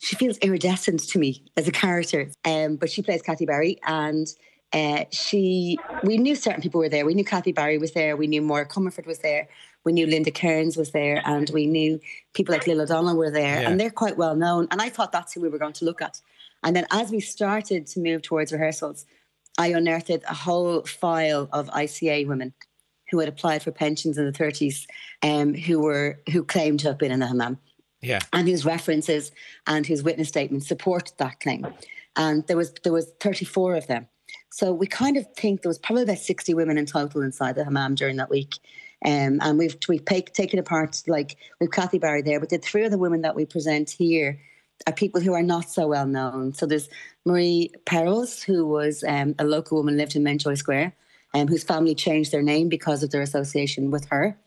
she 0.00 0.16
feels 0.16 0.38
iridescent 0.38 1.00
to 1.08 1.18
me 1.18 1.44
as 1.56 1.68
a 1.68 1.72
character. 1.72 2.30
Um, 2.44 2.76
but 2.76 2.90
she 2.90 3.02
plays 3.02 3.22
Kathy 3.22 3.46
Barry, 3.46 3.78
and 3.86 4.26
uh, 4.72 5.04
she 5.10 5.78
we 6.02 6.16
knew 6.18 6.34
certain 6.34 6.62
people 6.62 6.80
were 6.80 6.88
there. 6.88 7.06
We 7.06 7.14
knew 7.14 7.24
Kathy 7.24 7.52
Barry 7.52 7.78
was 7.78 7.92
there. 7.92 8.16
We 8.16 8.26
knew 8.26 8.42
Maura 8.42 8.66
Comerford 8.66 9.06
was 9.06 9.18
there. 9.18 9.48
We 9.84 9.92
knew 9.92 10.06
Linda 10.06 10.30
Kearns 10.30 10.76
was 10.76 10.90
there, 10.92 11.22
and 11.24 11.48
we 11.50 11.66
knew 11.66 12.00
people 12.34 12.54
like 12.54 12.66
Lil 12.66 12.80
O'Donnell 12.80 13.16
were 13.16 13.30
there, 13.30 13.62
yeah. 13.62 13.70
and 13.70 13.78
they're 13.78 13.90
quite 13.90 14.16
well 14.16 14.34
known. 14.34 14.68
And 14.70 14.80
I 14.80 14.88
thought 14.88 15.12
that's 15.12 15.34
who 15.34 15.40
we 15.40 15.48
were 15.48 15.58
going 15.58 15.74
to 15.74 15.84
look 15.84 16.02
at. 16.02 16.20
And 16.62 16.74
then 16.74 16.86
as 16.90 17.10
we 17.10 17.20
started 17.20 17.86
to 17.88 18.00
move 18.00 18.22
towards 18.22 18.52
rehearsals, 18.52 19.06
I 19.58 19.68
unearthed 19.68 20.22
a 20.28 20.34
whole 20.34 20.82
file 20.82 21.48
of 21.52 21.68
ICA 21.68 22.26
women 22.26 22.54
who 23.10 23.18
had 23.18 23.28
applied 23.28 23.62
for 23.62 23.72
pensions 23.72 24.16
in 24.16 24.24
the 24.24 24.32
30s, 24.32 24.86
um, 25.22 25.54
who 25.54 25.80
were 25.80 26.20
who 26.32 26.44
claimed 26.44 26.80
to 26.80 26.88
have 26.88 26.98
been 26.98 27.12
in 27.12 27.20
the 27.20 27.26
hammam, 27.26 27.58
yeah, 28.00 28.20
and 28.32 28.48
whose 28.48 28.64
references 28.64 29.32
and 29.66 29.86
whose 29.86 30.02
witness 30.02 30.28
statements 30.28 30.68
support 30.68 31.12
that 31.18 31.40
claim. 31.40 31.66
And 32.16 32.46
there 32.46 32.56
was 32.56 32.72
there 32.84 32.92
was 32.92 33.10
34 33.20 33.76
of 33.76 33.86
them. 33.86 34.06
So 34.52 34.72
we 34.72 34.86
kind 34.86 35.16
of 35.16 35.26
think 35.36 35.62
there 35.62 35.70
was 35.70 35.78
probably 35.78 36.04
about 36.04 36.18
60 36.18 36.54
women 36.54 36.78
in 36.78 36.86
total 36.86 37.22
inside 37.22 37.56
the 37.56 37.64
hammam 37.64 37.94
during 37.94 38.16
that 38.16 38.30
week. 38.30 38.58
Um, 39.04 39.38
and 39.40 39.58
we've 39.58 39.76
we've 39.88 40.04
taken 40.04 40.58
apart 40.58 41.02
like 41.06 41.36
we've 41.60 41.70
Kathy 41.70 41.98
Barry 41.98 42.22
there, 42.22 42.38
but 42.38 42.50
the 42.50 42.58
three 42.58 42.84
other 42.84 42.98
women 42.98 43.22
that 43.22 43.34
we 43.34 43.46
present 43.46 43.90
here 43.90 44.38
are 44.86 44.92
people 44.92 45.20
who 45.20 45.34
are 45.34 45.42
not 45.42 45.70
so 45.70 45.86
well 45.88 46.06
known. 46.06 46.52
So 46.52 46.66
there's 46.66 46.88
Marie 47.24 47.70
Perros, 47.84 48.42
who 48.42 48.66
was 48.66 49.04
um, 49.06 49.34
a 49.38 49.44
local 49.44 49.78
woman, 49.78 49.96
lived 49.96 50.16
in 50.16 50.24
Mountjoy 50.24 50.54
Square, 50.54 50.94
um, 51.34 51.48
whose 51.48 51.64
family 51.64 51.94
changed 51.94 52.32
their 52.32 52.42
name 52.42 52.68
because 52.68 53.02
of 53.02 53.10
their 53.10 53.22
association 53.22 53.90
with 53.90 54.06
her. 54.06 54.38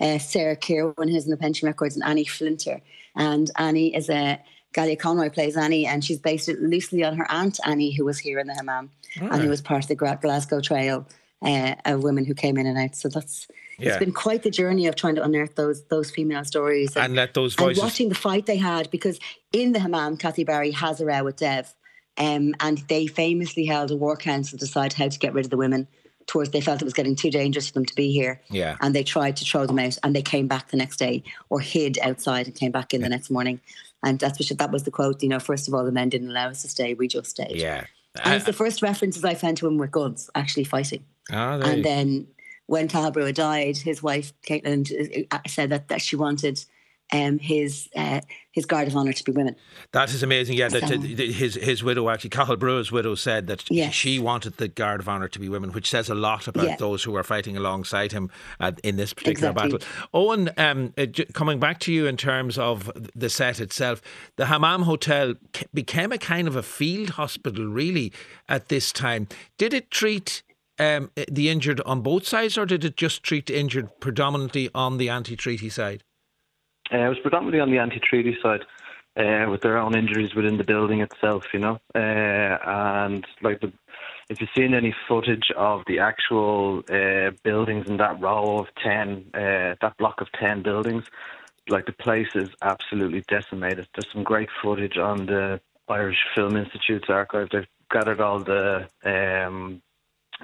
Uh, 0.00 0.18
Sarah 0.18 0.56
Kirwan, 0.56 1.10
who's 1.10 1.24
in 1.24 1.30
the 1.30 1.36
pension 1.36 1.66
records, 1.66 1.94
and 1.94 2.04
Annie 2.04 2.24
Flinter. 2.24 2.80
And 3.14 3.50
Annie 3.56 3.94
is 3.94 4.08
a 4.08 4.40
Galia 4.74 4.98
Conroy 4.98 5.28
plays 5.28 5.56
Annie, 5.56 5.86
and 5.86 6.04
she's 6.04 6.18
based 6.18 6.48
loosely 6.48 7.04
on 7.04 7.16
her 7.16 7.30
aunt 7.30 7.60
Annie, 7.66 7.92
who 7.92 8.04
was 8.04 8.18
here 8.18 8.38
in 8.38 8.46
the 8.46 8.54
hammam 8.54 8.90
and 9.20 9.42
who 9.42 9.50
was 9.50 9.60
part 9.60 9.84
of 9.84 9.88
the 9.88 9.94
Glasgow 9.94 10.60
Trail 10.60 11.06
uh, 11.42 11.74
of 11.84 12.02
women 12.02 12.24
who 12.24 12.34
came 12.34 12.56
in 12.56 12.66
and 12.66 12.78
out. 12.78 12.96
So 12.96 13.08
that's 13.08 13.48
yeah. 13.78 13.90
it's 13.90 13.98
been 13.98 14.12
quite 14.12 14.42
the 14.42 14.50
journey 14.50 14.86
of 14.86 14.96
trying 14.96 15.16
to 15.16 15.22
unearth 15.22 15.56
those 15.56 15.84
those 15.84 16.10
female 16.10 16.44
stories 16.44 16.94
and, 16.96 17.06
and 17.06 17.14
let 17.14 17.34
those 17.34 17.54
voices 17.54 17.78
and 17.78 17.86
watching 17.86 18.08
the 18.08 18.14
fight 18.14 18.46
they 18.46 18.56
had 18.56 18.90
because 18.90 19.18
in 19.52 19.72
the 19.72 19.80
hammam, 19.80 20.16
Kathy 20.16 20.44
Barry 20.44 20.70
has 20.72 21.00
a 21.00 21.06
row 21.06 21.24
with 21.24 21.36
Dev, 21.36 21.74
um, 22.18 22.54
and 22.60 22.78
they 22.88 23.06
famously 23.06 23.64
held 23.64 23.90
a 23.90 23.96
war 23.96 24.16
council 24.16 24.58
to 24.58 24.64
decide 24.64 24.92
how 24.92 25.08
to 25.08 25.18
get 25.18 25.34
rid 25.34 25.44
of 25.44 25.50
the 25.50 25.56
women. 25.56 25.88
Towards 26.26 26.50
they 26.50 26.60
felt 26.60 26.80
it 26.80 26.84
was 26.84 26.94
getting 26.94 27.16
too 27.16 27.32
dangerous 27.32 27.66
for 27.66 27.74
them 27.74 27.84
to 27.84 27.94
be 27.96 28.12
here, 28.12 28.40
yeah, 28.48 28.76
and 28.80 28.94
they 28.94 29.02
tried 29.02 29.36
to 29.38 29.44
throw 29.44 29.66
them 29.66 29.80
out, 29.80 29.98
and 30.04 30.14
they 30.14 30.22
came 30.22 30.46
back 30.46 30.68
the 30.68 30.76
next 30.76 30.98
day 30.98 31.24
or 31.50 31.58
hid 31.58 31.98
outside 32.00 32.46
and 32.46 32.54
came 32.54 32.70
back 32.70 32.94
in 32.94 33.00
yeah. 33.00 33.06
the 33.06 33.10
next 33.10 33.28
morning. 33.28 33.60
And 34.04 34.18
that's 34.18 34.38
what 34.38 34.58
that 34.58 34.70
was 34.70 34.84
the 34.84 34.90
quote. 34.90 35.22
You 35.22 35.28
know, 35.28 35.40
first 35.40 35.66
of 35.66 35.74
all, 35.74 35.84
the 35.84 35.92
men 35.92 36.08
didn't 36.08 36.30
allow 36.30 36.48
us 36.48 36.62
to 36.62 36.68
stay; 36.68 36.94
we 36.94 37.08
just 37.08 37.30
stayed. 37.30 37.56
Yeah, 37.56 37.86
and 38.22 38.34
it's 38.34 38.44
the 38.44 38.52
first 38.52 38.82
references 38.82 39.24
I 39.24 39.34
found 39.34 39.56
to 39.58 39.66
him 39.66 39.78
were 39.78 39.86
guns 39.86 40.28
actually 40.34 40.64
fighting. 40.64 41.04
Oh, 41.32 41.60
and 41.60 41.84
then 41.84 42.26
when 42.66 42.88
Cathal 42.88 43.32
died, 43.32 43.76
his 43.76 44.02
wife 44.02 44.32
Caitlin 44.46 45.26
uh, 45.30 45.38
said 45.46 45.70
that, 45.70 45.88
that 45.88 46.02
she 46.02 46.16
wanted 46.16 46.64
um, 47.12 47.38
his 47.38 47.88
uh, 47.94 48.20
his 48.52 48.66
guard 48.66 48.88
of 48.88 48.96
honour 48.96 49.12
to 49.12 49.24
be 49.24 49.32
women. 49.32 49.56
That 49.92 50.12
is 50.12 50.22
amazing. 50.22 50.56
Yeah, 50.56 50.68
that, 50.68 50.82
his 50.82 51.54
his 51.56 51.82
widow 51.82 52.08
actually, 52.08 52.30
Cathal 52.30 52.56
Brugha's 52.56 52.90
widow, 52.90 53.14
said 53.14 53.46
that 53.46 53.70
yes. 53.70 53.92
she 53.92 54.18
wanted 54.18 54.56
the 54.56 54.68
guard 54.68 55.00
of 55.00 55.08
honour 55.08 55.28
to 55.28 55.38
be 55.38 55.48
women, 55.48 55.72
which 55.72 55.88
says 55.90 56.08
a 56.08 56.14
lot 56.14 56.48
about 56.48 56.66
yeah. 56.66 56.76
those 56.76 57.02
who 57.04 57.14
are 57.16 57.22
fighting 57.22 57.56
alongside 57.56 58.12
him 58.12 58.30
uh, 58.60 58.72
in 58.82 58.96
this 58.96 59.12
particular 59.12 59.50
exactly. 59.50 59.78
battle. 59.78 59.88
Owen, 60.14 60.50
um, 60.56 60.94
uh, 60.96 61.06
coming 61.32 61.58
back 61.58 61.80
to 61.80 61.92
you 61.92 62.06
in 62.06 62.16
terms 62.16 62.58
of 62.58 62.90
the 63.14 63.28
set 63.28 63.60
itself, 63.60 64.00
the 64.36 64.46
Hammam 64.46 64.82
Hotel 64.82 65.34
became 65.74 66.12
a 66.12 66.18
kind 66.18 66.48
of 66.48 66.56
a 66.56 66.62
field 66.62 67.10
hospital, 67.10 67.66
really, 67.66 68.12
at 68.48 68.68
this 68.68 68.92
time. 68.92 69.28
Did 69.58 69.74
it 69.74 69.90
treat 69.90 70.42
um, 70.78 71.10
the 71.30 71.48
injured 71.48 71.80
on 71.82 72.00
both 72.00 72.26
sides, 72.26 72.56
or 72.56 72.66
did 72.66 72.84
it 72.84 72.96
just 72.96 73.22
treat 73.22 73.46
the 73.46 73.58
injured 73.58 74.00
predominantly 74.00 74.70
on 74.74 74.96
the 74.96 75.08
anti-treaty 75.08 75.68
side? 75.68 76.02
Uh, 76.90 76.98
it 76.98 77.08
was 77.08 77.18
predominantly 77.20 77.60
on 77.60 77.70
the 77.70 77.78
anti-treaty 77.78 78.36
side, 78.42 78.64
uh, 79.16 79.50
with 79.50 79.60
their 79.60 79.78
own 79.78 79.94
injuries 79.94 80.34
within 80.34 80.56
the 80.56 80.64
building 80.64 81.00
itself, 81.00 81.44
you 81.52 81.60
know. 81.60 81.78
Uh, 81.94 81.98
and 81.98 83.26
like 83.42 83.60
the, 83.60 83.72
if 84.28 84.40
you've 84.40 84.50
seen 84.56 84.72
any 84.74 84.94
footage 85.06 85.50
of 85.56 85.82
the 85.86 85.98
actual 85.98 86.82
uh, 86.90 87.30
buildings 87.42 87.88
in 87.88 87.98
that 87.98 88.20
row 88.20 88.58
of 88.58 88.66
ten, 88.82 89.26
uh, 89.34 89.74
that 89.80 89.94
block 89.98 90.20
of 90.20 90.32
ten 90.32 90.62
buildings, 90.62 91.04
like 91.68 91.86
the 91.86 91.92
place 91.92 92.34
is 92.34 92.48
absolutely 92.62 93.22
decimated. 93.28 93.86
There's 93.94 94.12
some 94.12 94.24
great 94.24 94.48
footage 94.62 94.96
on 94.96 95.26
the 95.26 95.60
Irish 95.88 96.24
Film 96.34 96.56
Institute's 96.56 97.10
archive. 97.10 97.48
They've 97.50 97.66
gathered 97.90 98.20
all 98.20 98.40
the 98.40 98.88
um, 99.04 99.82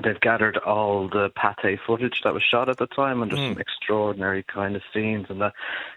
they've 0.02 0.20
gathered 0.20 0.56
all 0.58 1.08
the 1.08 1.30
Pathé 1.36 1.78
footage 1.86 2.20
that 2.24 2.34
was 2.34 2.42
shot 2.42 2.68
at 2.68 2.78
the 2.78 2.86
time, 2.86 3.22
and 3.22 3.30
there's 3.30 3.40
mm. 3.40 3.52
some 3.52 3.60
extraordinary 3.60 4.42
kind 4.42 4.76
of 4.76 4.82
scenes 4.92 5.26
and 5.28 5.40
that, 5.40 5.52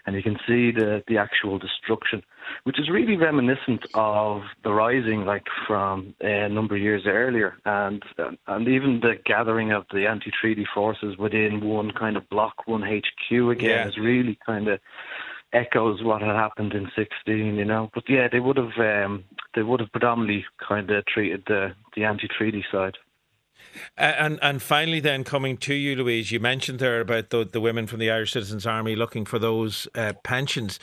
and 0.06 0.16
you 0.16 0.22
can 0.22 0.38
see 0.46 0.70
the 0.70 1.02
the 1.06 1.18
actual 1.18 1.58
destruction, 1.58 2.22
which 2.64 2.78
is 2.78 2.90
really 2.90 3.16
reminiscent 3.16 3.84
of 3.94 4.42
the 4.64 4.72
Rising, 4.72 5.24
like 5.24 5.46
from 5.66 6.14
a 6.20 6.48
number 6.48 6.76
of 6.76 6.82
years 6.82 7.02
earlier, 7.06 7.56
and 7.64 8.02
and 8.46 8.68
even 8.68 9.00
the 9.00 9.18
gathering 9.24 9.72
of 9.72 9.84
the 9.92 10.06
anti-treaty 10.06 10.66
forces 10.74 11.16
within 11.16 11.60
one 11.60 11.90
kind 11.90 12.16
of 12.16 12.28
block, 12.28 12.66
one 12.66 12.82
HQ 12.82 13.30
again, 13.30 13.70
yeah. 13.70 13.88
is 13.88 13.98
really 13.98 14.38
kind 14.46 14.68
of 14.68 14.80
echoes 15.52 16.02
what 16.02 16.22
had 16.22 16.34
happened 16.34 16.72
in 16.72 16.90
16, 16.96 17.56
you 17.56 17.64
know. 17.64 17.90
But 17.94 18.04
yeah, 18.08 18.28
they 18.30 18.40
would 18.40 18.56
have 18.56 18.78
um, 18.78 19.24
they 19.54 19.62
would 19.62 19.80
have 19.80 19.92
predominantly 19.92 20.44
kind 20.66 20.90
of 20.90 21.04
treated 21.06 21.44
the 21.46 21.74
the 21.94 22.04
anti-treaty 22.04 22.64
side. 22.72 22.96
And 23.96 24.38
and 24.42 24.62
finally, 24.62 25.00
then 25.00 25.24
coming 25.24 25.56
to 25.58 25.74
you, 25.74 25.96
Louise, 25.96 26.30
you 26.32 26.40
mentioned 26.40 26.78
there 26.78 27.00
about 27.00 27.30
the, 27.30 27.44
the 27.44 27.60
women 27.60 27.86
from 27.86 27.98
the 27.98 28.10
Irish 28.10 28.32
Citizens 28.32 28.66
Army 28.66 28.96
looking 28.96 29.24
for 29.24 29.38
those 29.38 29.88
uh, 29.94 30.12
pensions. 30.22 30.78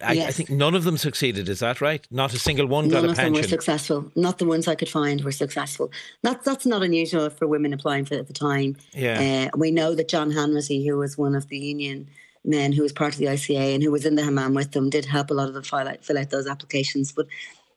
I, 0.00 0.14
yes. 0.14 0.28
I, 0.28 0.32
think 0.32 0.50
none 0.50 0.74
of 0.74 0.82
them 0.82 0.96
succeeded. 0.96 1.48
Is 1.48 1.60
that 1.60 1.80
right? 1.80 2.04
Not 2.10 2.34
a 2.34 2.38
single 2.38 2.66
one 2.66 2.88
none 2.88 3.02
got 3.02 3.04
a 3.04 3.14
pension. 3.14 3.16
None 3.16 3.26
of 3.26 3.34
them 3.34 3.42
were 3.42 3.48
successful. 3.48 4.12
Not 4.16 4.38
the 4.38 4.46
ones 4.46 4.66
I 4.66 4.74
could 4.74 4.88
find 4.88 5.22
were 5.22 5.32
successful. 5.32 5.92
That's 6.22 6.44
that's 6.44 6.66
not 6.66 6.82
unusual 6.82 7.30
for 7.30 7.46
women 7.46 7.72
applying 7.72 8.04
for 8.04 8.14
it 8.14 8.20
at 8.20 8.26
the 8.26 8.32
time. 8.32 8.76
Yeah. 8.92 9.50
Uh, 9.54 9.56
we 9.56 9.70
know 9.70 9.94
that 9.94 10.08
John 10.08 10.32
Hanratty, 10.32 10.84
who 10.86 10.96
was 10.96 11.16
one 11.16 11.34
of 11.34 11.48
the 11.48 11.58
union 11.58 12.08
men 12.44 12.72
who 12.72 12.82
was 12.82 12.92
part 12.92 13.14
of 13.14 13.18
the 13.18 13.26
ICA 13.26 13.74
and 13.74 13.82
who 13.82 13.90
was 13.90 14.04
in 14.04 14.16
the 14.16 14.24
hammam 14.24 14.54
with 14.54 14.72
them, 14.72 14.90
did 14.90 15.06
help 15.06 15.30
a 15.30 15.34
lot 15.34 15.48
of 15.48 15.54
them 15.54 15.62
fill 15.62 15.78
out, 15.78 16.04
fill 16.04 16.18
out 16.18 16.30
those 16.30 16.46
applications. 16.46 17.12
But 17.12 17.26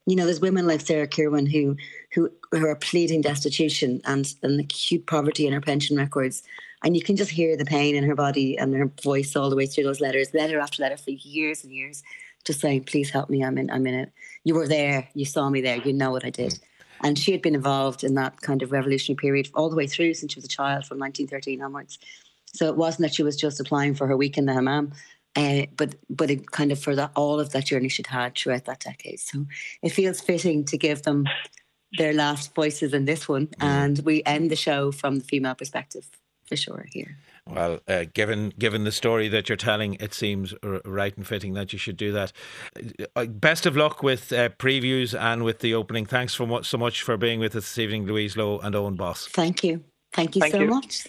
you 0.08 0.16
know, 0.16 0.24
there's 0.24 0.40
women 0.40 0.66
like 0.66 0.82
Sarah 0.82 1.08
Kirwan 1.08 1.46
who 1.46 1.76
who 2.14 2.32
who 2.52 2.66
are 2.66 2.76
pleading 2.76 3.22
destitution 3.22 4.02
and, 4.06 4.34
and 4.42 4.60
acute 4.60 5.06
poverty 5.06 5.46
in 5.46 5.54
her 5.54 5.62
pension 5.62 5.98
records. 5.98 6.44
And 6.84 6.96
you 6.96 7.04
can 7.04 7.18
just 7.18 7.32
hear 7.32 7.58
the 7.58 7.66
pain 7.66 7.94
in 7.94 8.06
her 8.06 8.16
body 8.16 8.58
and 8.58 8.74
her 8.74 8.90
voice 9.04 9.36
all 9.36 9.50
the 9.50 9.56
way 9.56 9.66
through 9.66 9.84
those 9.84 10.00
letters, 10.00 10.34
letter 10.34 10.60
after 10.60 10.82
letter 10.82 10.96
for 10.96 11.12
years 11.12 11.64
and 11.64 11.74
years, 11.74 12.04
just 12.46 12.62
saying, 12.62 12.86
Please 12.86 13.10
help 13.10 13.30
me, 13.30 13.44
I'm 13.44 13.58
in 13.58 13.70
I'm 13.70 13.86
in 13.86 13.96
it. 13.96 14.12
You 14.46 14.56
were 14.56 14.68
there, 14.68 15.10
you 15.14 15.26
saw 15.26 15.50
me 15.50 15.60
there, 15.60 15.78
you 15.78 15.92
know 15.92 16.12
what 16.12 16.24
I 16.24 16.30
did. 16.30 16.54
Mm. 16.54 16.60
And 17.04 17.20
she 17.20 17.34
had 17.34 17.42
been 17.42 17.56
involved 17.56 18.06
in 18.06 18.16
that 18.16 18.40
kind 18.42 18.64
of 18.64 18.72
revolutionary 18.72 19.18
period 19.18 19.50
all 19.54 19.70
the 19.70 19.76
way 19.76 19.88
through 19.88 20.14
since 20.14 20.34
she 20.34 20.38
was 20.38 20.46
a 20.46 20.48
child 20.48 20.86
from 20.86 21.00
1913 21.00 21.62
onwards. 21.62 22.00
So 22.54 22.70
it 22.70 22.78
wasn't 22.78 23.02
that 23.02 23.14
she 23.14 23.24
was 23.24 23.36
just 23.36 23.60
applying 23.60 23.94
for 23.94 24.08
her 24.08 24.16
week 24.16 24.38
in 24.38 24.46
the 24.46 24.54
hammam. 24.54 24.94
Uh, 25.38 25.68
but 25.78 25.96
but 26.10 26.32
it 26.32 26.52
kind 26.52 26.72
of 26.72 26.80
for 26.80 26.96
that 26.96 27.12
all 27.16 27.40
of 27.40 27.52
that 27.52 27.66
journey 27.66 27.88
she'd 27.88 28.08
had 28.08 28.36
throughout 28.36 28.66
that 28.66 28.80
decade. 28.80 29.20
So 29.20 29.46
it 29.84 29.90
feels 29.90 30.20
fitting 30.20 30.66
to 30.66 30.78
give 30.78 31.04
them 31.04 31.26
their 31.98 32.12
last 32.12 32.56
voices 32.56 32.94
in 32.94 33.06
this 33.06 33.30
one, 33.30 33.48
mm. 33.48 33.64
and 33.64 34.00
we 34.00 34.24
end 34.26 34.50
the 34.50 34.56
show 34.56 34.92
from 34.92 35.20
the 35.20 35.24
female 35.24 35.54
perspective 35.54 36.10
for 36.48 36.56
sure 36.56 36.88
here. 36.92 37.18
Well, 37.46 37.80
uh, 37.88 38.06
given 38.14 38.52
given 38.58 38.84
the 38.84 38.92
story 38.92 39.28
that 39.30 39.48
you're 39.48 39.58
telling, 39.58 39.94
it 39.96 40.14
seems 40.14 40.56
r- 40.64 40.82
right 40.84 41.16
and 41.16 41.26
fitting 41.26 41.54
that 41.54 41.72
you 41.72 41.80
should 41.80 41.98
do 41.98 42.12
that. 42.14 42.32
Uh, 43.16 43.26
best 43.26 43.66
of 43.66 43.78
luck 43.78 44.02
with 44.02 44.34
uh, 44.34 44.50
previews 44.50 45.18
and 45.18 45.44
with 45.44 45.60
the 45.60 45.76
opening. 45.76 46.06
Thanks 46.06 46.34
for 46.34 46.64
so 46.64 46.78
much 46.78 47.04
for 47.04 47.16
being 47.16 47.40
with 47.40 47.56
us 47.56 47.64
this 47.64 47.78
evening, 47.78 48.08
Louise 48.08 48.36
Lowe 48.36 48.60
and 48.60 48.76
Owen 48.76 48.96
Boss. 48.96 49.28
Thank 49.28 49.64
you. 49.64 49.84
Thank 50.14 50.36
you 50.36 50.42
Thank 50.42 50.54
so 50.54 50.62
you. 50.62 50.68
much. 50.68 51.08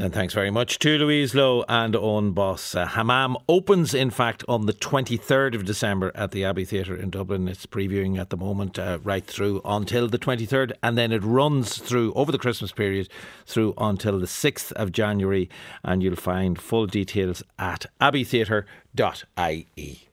And 0.00 0.14
thanks 0.14 0.32
very 0.32 0.52
much 0.52 0.78
to 0.78 0.96
Louise 0.96 1.34
Lowe 1.34 1.64
and 1.68 1.96
Owen 1.96 2.30
Boss. 2.30 2.76
Uh, 2.76 2.86
Hammam 2.86 3.36
opens, 3.48 3.94
in 3.94 4.10
fact, 4.10 4.44
on 4.46 4.66
the 4.66 4.72
23rd 4.72 5.56
of 5.56 5.64
December 5.64 6.12
at 6.14 6.30
the 6.30 6.44
Abbey 6.44 6.64
Theatre 6.64 6.94
in 6.94 7.10
Dublin. 7.10 7.48
It's 7.48 7.66
previewing 7.66 8.16
at 8.16 8.30
the 8.30 8.36
moment 8.36 8.78
uh, 8.78 9.00
right 9.02 9.26
through 9.26 9.60
until 9.64 10.06
the 10.06 10.16
23rd, 10.16 10.70
and 10.84 10.96
then 10.96 11.10
it 11.10 11.24
runs 11.24 11.78
through 11.78 12.12
over 12.12 12.30
the 12.30 12.38
Christmas 12.38 12.70
period 12.70 13.08
through 13.44 13.74
until 13.76 14.20
the 14.20 14.26
6th 14.26 14.70
of 14.74 14.92
January. 14.92 15.50
And 15.82 16.00
you'll 16.00 16.14
find 16.14 16.60
full 16.60 16.86
details 16.86 17.42
at 17.58 17.86
abbeytheatre.ie. 18.00 20.07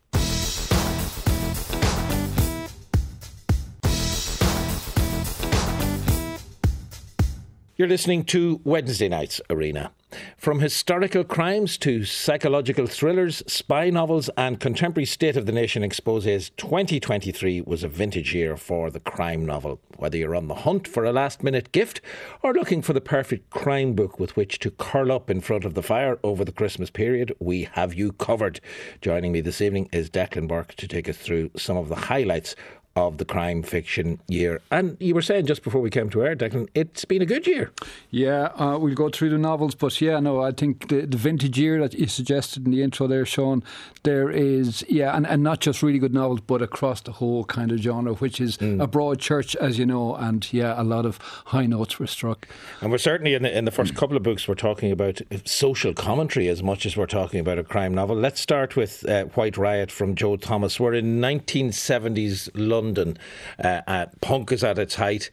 You're 7.78 7.90
listening 7.90 8.24
to 8.28 8.62
Wednesday 8.64 9.10
Night's 9.10 9.42
Arena. 9.50 9.92
From 10.38 10.62
historical 10.62 11.26
crimes 11.26 11.78
to 11.80 12.06
psychological 12.06 12.88
thrillers, 12.88 13.44
spy 13.48 13.90
novels, 13.90 14.30
and 14.38 14.62
contemporary 14.62 15.06
state 15.06 15.36
of 15.36 15.46
the 15.46 15.52
nation 15.52 15.84
exposes, 15.84 16.52
2023 16.52 17.60
was 17.60 17.84
a 17.84 17.90
vintage 17.90 18.34
year 18.34 18.56
for 18.56 18.90
the 18.90 19.02
crime 19.02 19.46
novel. 19.46 19.82
Whether 19.98 20.18
you're 20.18 20.38
on 20.38 20.48
the 20.48 20.56
hunt 20.56 20.88
for 20.88 21.04
a 21.04 21.12
last 21.12 21.44
minute 21.44 21.74
gift 21.74 22.00
or 22.42 22.54
looking 22.54 22.82
for 22.82 22.94
the 22.94 23.02
perfect 23.02 23.50
crime 23.50 23.92
book 23.92 24.22
with 24.22 24.38
which 24.38 24.58
to 24.60 24.72
curl 24.72 25.12
up 25.12 25.30
in 25.30 25.42
front 25.42 25.66
of 25.66 25.74
the 25.74 25.84
fire 25.84 26.18
over 26.24 26.46
the 26.46 26.54
Christmas 26.54 26.90
period, 26.90 27.36
we 27.40 27.64
have 27.74 27.94
you 27.94 28.14
covered. 28.14 28.62
Joining 29.02 29.34
me 29.34 29.42
this 29.42 29.60
evening 29.60 29.90
is 29.92 30.10
Declan 30.10 30.48
Burke 30.48 30.76
to 30.76 30.88
take 30.88 31.10
us 31.10 31.18
through 31.18 31.52
some 31.58 31.76
of 31.76 31.90
the 31.90 31.96
highlights 31.96 32.56
of 32.96 33.18
the 33.18 33.26
crime 33.26 33.62
fiction 33.62 34.20
year. 34.30 34.62
And 34.72 34.96
you 35.02 35.14
were 35.14 35.22
saying 35.22 35.48
just 35.48 35.64
before 35.64 35.82
we 35.82 35.90
came 35.90 36.10
to 36.12 36.24
air, 36.24 36.34
Declan, 36.34 36.70
it's 36.74 37.04
been 37.04 37.22
a 37.22 37.26
good 37.26 37.46
year. 37.46 37.72
Yeah, 38.10 38.46
uh, 38.56 38.78
we'll 38.80 38.96
go 38.96 39.10
through 39.10 39.32
the 39.32 39.38
novels, 39.38 39.76
but 39.76 40.00
yeah, 40.00 40.18
no, 40.22 40.42
I 40.42 40.52
think 40.52 40.88
the, 40.88 41.02
the 41.02 41.18
vintage 41.18 41.60
year 41.60 41.82
that 41.82 41.94
you 41.94 42.08
suggested 42.08 42.66
in 42.66 42.72
the 42.72 42.82
intro 42.82 43.08
there, 43.08 43.26
Sean, 43.26 43.64
there 44.04 44.32
is, 44.32 44.86
yeah, 44.88 45.16
and, 45.16 45.28
and 45.28 45.44
not 45.44 45.60
just 45.60 45.84
really 45.84 46.00
good 46.00 46.14
novels, 46.14 46.40
but 46.40 46.62
across 46.62 47.02
the 47.02 47.12
whole 47.12 47.44
kind 47.44 47.74
of 47.74 47.80
genre, 47.80 48.14
which 48.14 48.40
is 48.40 48.58
mm. 48.58 48.82
a 48.82 48.88
broad 48.88 49.20
church, 49.20 49.58
as 49.58 49.78
you 49.78 49.86
know, 49.86 50.16
and 50.16 50.54
yeah, 50.54 50.82
a 50.82 50.84
lot 50.84 51.06
of 51.06 51.18
high 51.48 51.66
notes 51.66 52.00
were 52.00 52.08
struck. 52.08 52.48
And 52.80 52.92
we're 52.92 52.98
certainly 52.98 53.34
in 53.34 53.44
the, 53.44 53.58
in 53.58 53.66
the 53.66 53.72
first 53.72 53.94
mm. 53.94 53.98
couple 53.98 54.16
of 54.16 54.24
books, 54.24 54.48
we're 54.48 54.56
talking 54.56 54.94
about 54.94 55.20
social 55.44 55.94
commentary 55.94 56.48
as 56.48 56.64
much 56.64 56.86
as 56.86 56.96
we're 56.96 57.08
talking 57.08 57.42
about 57.42 57.60
a 57.60 57.64
crime 57.64 57.94
novel. 57.94 58.16
Let's 58.16 58.40
start 58.40 58.78
with 58.78 59.08
uh, 59.10 59.26
White 59.26 59.58
Riot 59.58 59.92
from 59.92 60.16
Joe 60.16 60.38
Thomas. 60.38 60.80
We're 60.80 60.94
in 60.94 61.20
1970s 61.20 62.50
London. 62.56 62.85
London. 62.86 63.18
Uh, 63.64 63.82
uh, 63.88 64.06
punk 64.22 64.52
is 64.52 64.64
at 64.64 64.78
its 64.78 64.96
height. 64.96 65.30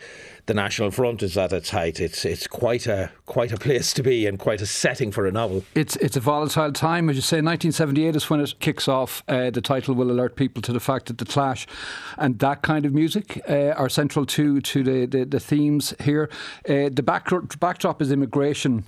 The 0.47 0.55
National 0.55 0.91
Front 0.91 1.23
is 1.23 1.37
at 1.39 1.53
its 1.53 1.71
height. 1.71 2.01
It's 2.01 2.25
it's 2.25 2.47
quite 2.47 2.87
a 2.87 3.11
quite 3.27 3.53
a 3.53 3.57
place 3.57 3.93
to 3.93 4.03
be 4.03 4.27
and 4.27 4.39
quite 4.39 4.61
a 4.61 4.67
setting 4.67 5.13
for 5.13 5.27
a 5.27 5.31
novel. 5.31 5.65
It's 5.75 5.97
it's 5.97 6.17
a 6.17 6.21
volatile 6.21 6.73
time, 6.73 7.09
as 7.09 7.17
you 7.17 7.23
say. 7.23 7.37
1978 7.37 8.17
is 8.17 8.29
when 8.29 8.41
it 8.41 8.55
kicks 8.59 8.89
off. 8.89 9.23
Uh, 9.29 9.51
the 9.51 9.61
title 9.61 9.95
will 9.95 10.11
alert 10.11 10.35
people 10.35 10.61
to 10.63 10.73
the 10.73 10.81
fact 10.81 11.07
that 11.07 11.19
the 11.19 11.25
Clash 11.25 11.67
and 12.19 12.39
that 12.41 12.63
kind 12.63 12.85
of 12.85 12.93
music 12.93 13.41
uh, 13.49 13.71
are 13.77 13.89
central 13.89 14.27
to 14.27 14.61
to 14.61 14.83
the 14.83 15.07
the, 15.07 15.25
the 15.25 15.41
themes 15.41 15.95
here. 16.01 16.29
Uh, 16.69 16.89
the 16.93 17.03
back, 17.05 17.29
backdrop 17.61 18.03
is 18.03 18.11
immigration 18.11 18.85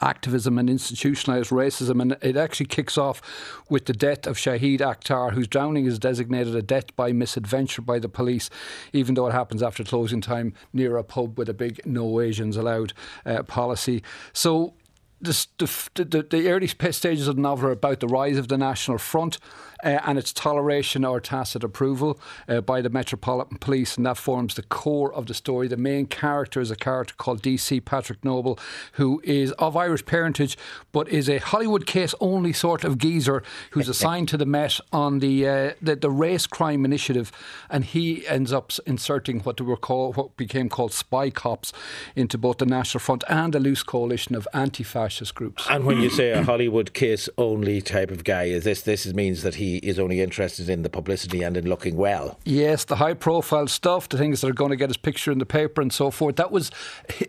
activism 0.00 0.58
and 0.58 0.68
institutionalised 0.68 1.50
racism. 1.50 2.00
And 2.00 2.16
it 2.22 2.36
actually 2.36 2.66
kicks 2.66 2.96
off 2.98 3.20
with 3.68 3.86
the 3.86 3.92
death 3.92 4.26
of 4.26 4.36
Shahid 4.36 4.80
Akhtar, 4.80 5.32
whose 5.32 5.48
drowning 5.48 5.86
is 5.86 5.98
designated 5.98 6.54
a 6.54 6.62
death 6.62 6.94
by 6.96 7.12
misadventure 7.12 7.82
by 7.82 7.98
the 7.98 8.08
police, 8.08 8.50
even 8.92 9.14
though 9.14 9.26
it 9.26 9.32
happens 9.32 9.62
after 9.62 9.84
closing 9.84 10.20
time 10.20 10.54
near 10.72 10.96
a 10.96 11.04
pub 11.04 11.38
with 11.38 11.48
a 11.48 11.54
big 11.54 11.80
no 11.84 12.20
Asians 12.20 12.56
allowed 12.56 12.92
uh, 13.24 13.42
policy. 13.42 14.02
So 14.32 14.74
the, 15.20 15.46
the, 15.94 16.26
the, 16.28 16.50
early 16.50 16.66
stages 16.66 17.28
of 17.28 17.36
the 17.36 17.42
novel 17.42 17.68
are 17.68 17.72
about 17.72 18.00
the 18.00 18.08
rise 18.08 18.38
of 18.38 18.48
the 18.48 18.56
National 18.56 18.96
Front 18.96 19.38
uh, 19.82 20.00
and 20.04 20.18
its 20.18 20.32
toleration 20.32 21.04
or 21.04 21.20
tacit 21.20 21.64
approval 21.64 22.20
uh, 22.48 22.60
by 22.60 22.80
the 22.80 22.90
Metropolitan 22.90 23.58
Police, 23.58 23.96
and 23.96 24.06
that 24.06 24.16
forms 24.16 24.54
the 24.54 24.62
core 24.62 25.12
of 25.12 25.26
the 25.26 25.34
story. 25.34 25.68
The 25.68 25.76
main 25.76 26.06
character 26.06 26.60
is 26.60 26.70
a 26.70 26.76
character 26.76 27.14
called 27.16 27.42
DC 27.42 27.84
Patrick 27.84 28.24
Noble, 28.24 28.58
who 28.92 29.20
is 29.24 29.52
of 29.52 29.76
Irish 29.76 30.04
parentage 30.04 30.56
but 30.92 31.08
is 31.08 31.28
a 31.28 31.38
Hollywood 31.38 31.86
case 31.86 32.14
only 32.20 32.52
sort 32.52 32.84
of 32.84 32.98
geezer 32.98 33.42
who's 33.70 33.88
assigned 33.94 34.28
to 34.28 34.36
the 34.36 34.46
Met 34.46 34.80
on 34.92 35.20
the, 35.20 35.48
uh, 35.48 35.72
the, 35.80 35.96
the 35.96 36.10
race 36.10 36.46
crime 36.46 36.84
initiative, 36.84 37.30
and 37.68 37.84
he 37.84 38.26
ends 38.26 38.52
up 38.52 38.72
inserting 38.86 39.40
what 39.40 39.60
were 39.60 39.76
called 39.76 40.16
what 40.16 40.36
became 40.36 40.68
called 40.68 40.92
spy 40.92 41.30
cops 41.30 41.72
into 42.16 42.36
both 42.36 42.58
the 42.58 42.66
National 42.66 43.00
Front 43.00 43.24
and 43.28 43.54
a 43.54 43.60
loose 43.60 43.82
coalition 43.82 44.34
of 44.34 44.46
anti-fascist 44.52 45.34
groups. 45.34 45.66
And 45.68 45.84
when 45.84 46.00
you 46.00 46.10
say 46.10 46.30
a 46.30 46.42
Hollywood 46.42 46.92
case 46.92 47.28
only 47.38 47.80
type 47.80 48.10
of 48.10 48.24
guy, 48.24 48.44
is 48.44 48.64
this 48.64 48.82
this 48.82 49.06
means 49.12 49.42
that 49.42 49.56
he 49.56 49.69
is 49.78 49.98
only 49.98 50.20
interested 50.20 50.68
in 50.68 50.82
the 50.82 50.90
publicity 50.90 51.42
and 51.42 51.56
in 51.56 51.68
looking 51.68 51.96
well. 51.96 52.38
Yes, 52.44 52.84
the 52.84 52.96
high 52.96 53.14
profile 53.14 53.66
stuff, 53.66 54.08
the 54.08 54.18
things 54.18 54.40
that 54.40 54.48
are 54.48 54.54
going 54.54 54.70
to 54.70 54.76
get 54.76 54.88
his 54.88 54.96
picture 54.96 55.32
in 55.32 55.38
the 55.38 55.46
paper 55.46 55.80
and 55.80 55.92
so 55.92 56.10
forth. 56.10 56.36
That 56.36 56.50
was 56.50 56.70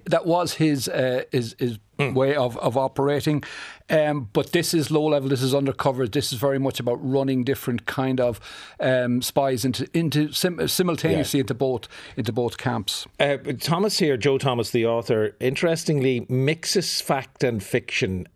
that 0.06 0.25
was 0.25 0.56
his 0.56 0.88
uh, 0.88 1.23
his, 1.32 1.56
his 1.60 1.80
mm. 2.02 2.14
way 2.14 2.36
of, 2.36 2.58
of 2.58 2.78
operating. 2.78 3.44
Um, 3.90 4.30
but 4.32 4.54
this 4.54 4.74
is 4.74 4.90
low 4.90 5.06
level. 5.06 5.30
This 5.30 5.42
is 5.42 5.54
undercover. 5.54 6.08
This 6.08 6.32
is 6.32 6.40
very 6.40 6.60
much 6.60 6.80
about 6.80 6.98
running 7.02 7.44
different 7.44 7.86
kind 7.86 8.22
of 8.22 8.40
um, 8.80 9.22
spies 9.22 9.66
into 9.66 9.88
into 9.94 10.32
sim- 10.32 10.66
simultaneously 10.68 11.40
yeah. 11.40 11.44
into 11.44 11.54
both 11.54 11.88
into 12.16 12.32
both 12.32 12.58
camps. 12.58 13.06
Uh, 13.20 13.38
Thomas 13.60 14.00
here, 14.00 14.16
Joe 14.16 14.38
Thomas, 14.38 14.72
the 14.72 14.86
author, 14.86 15.36
interestingly 15.42 16.26
mixes 16.30 17.02
fact 17.02 17.44
and 17.44 17.62
fiction. 17.62 18.28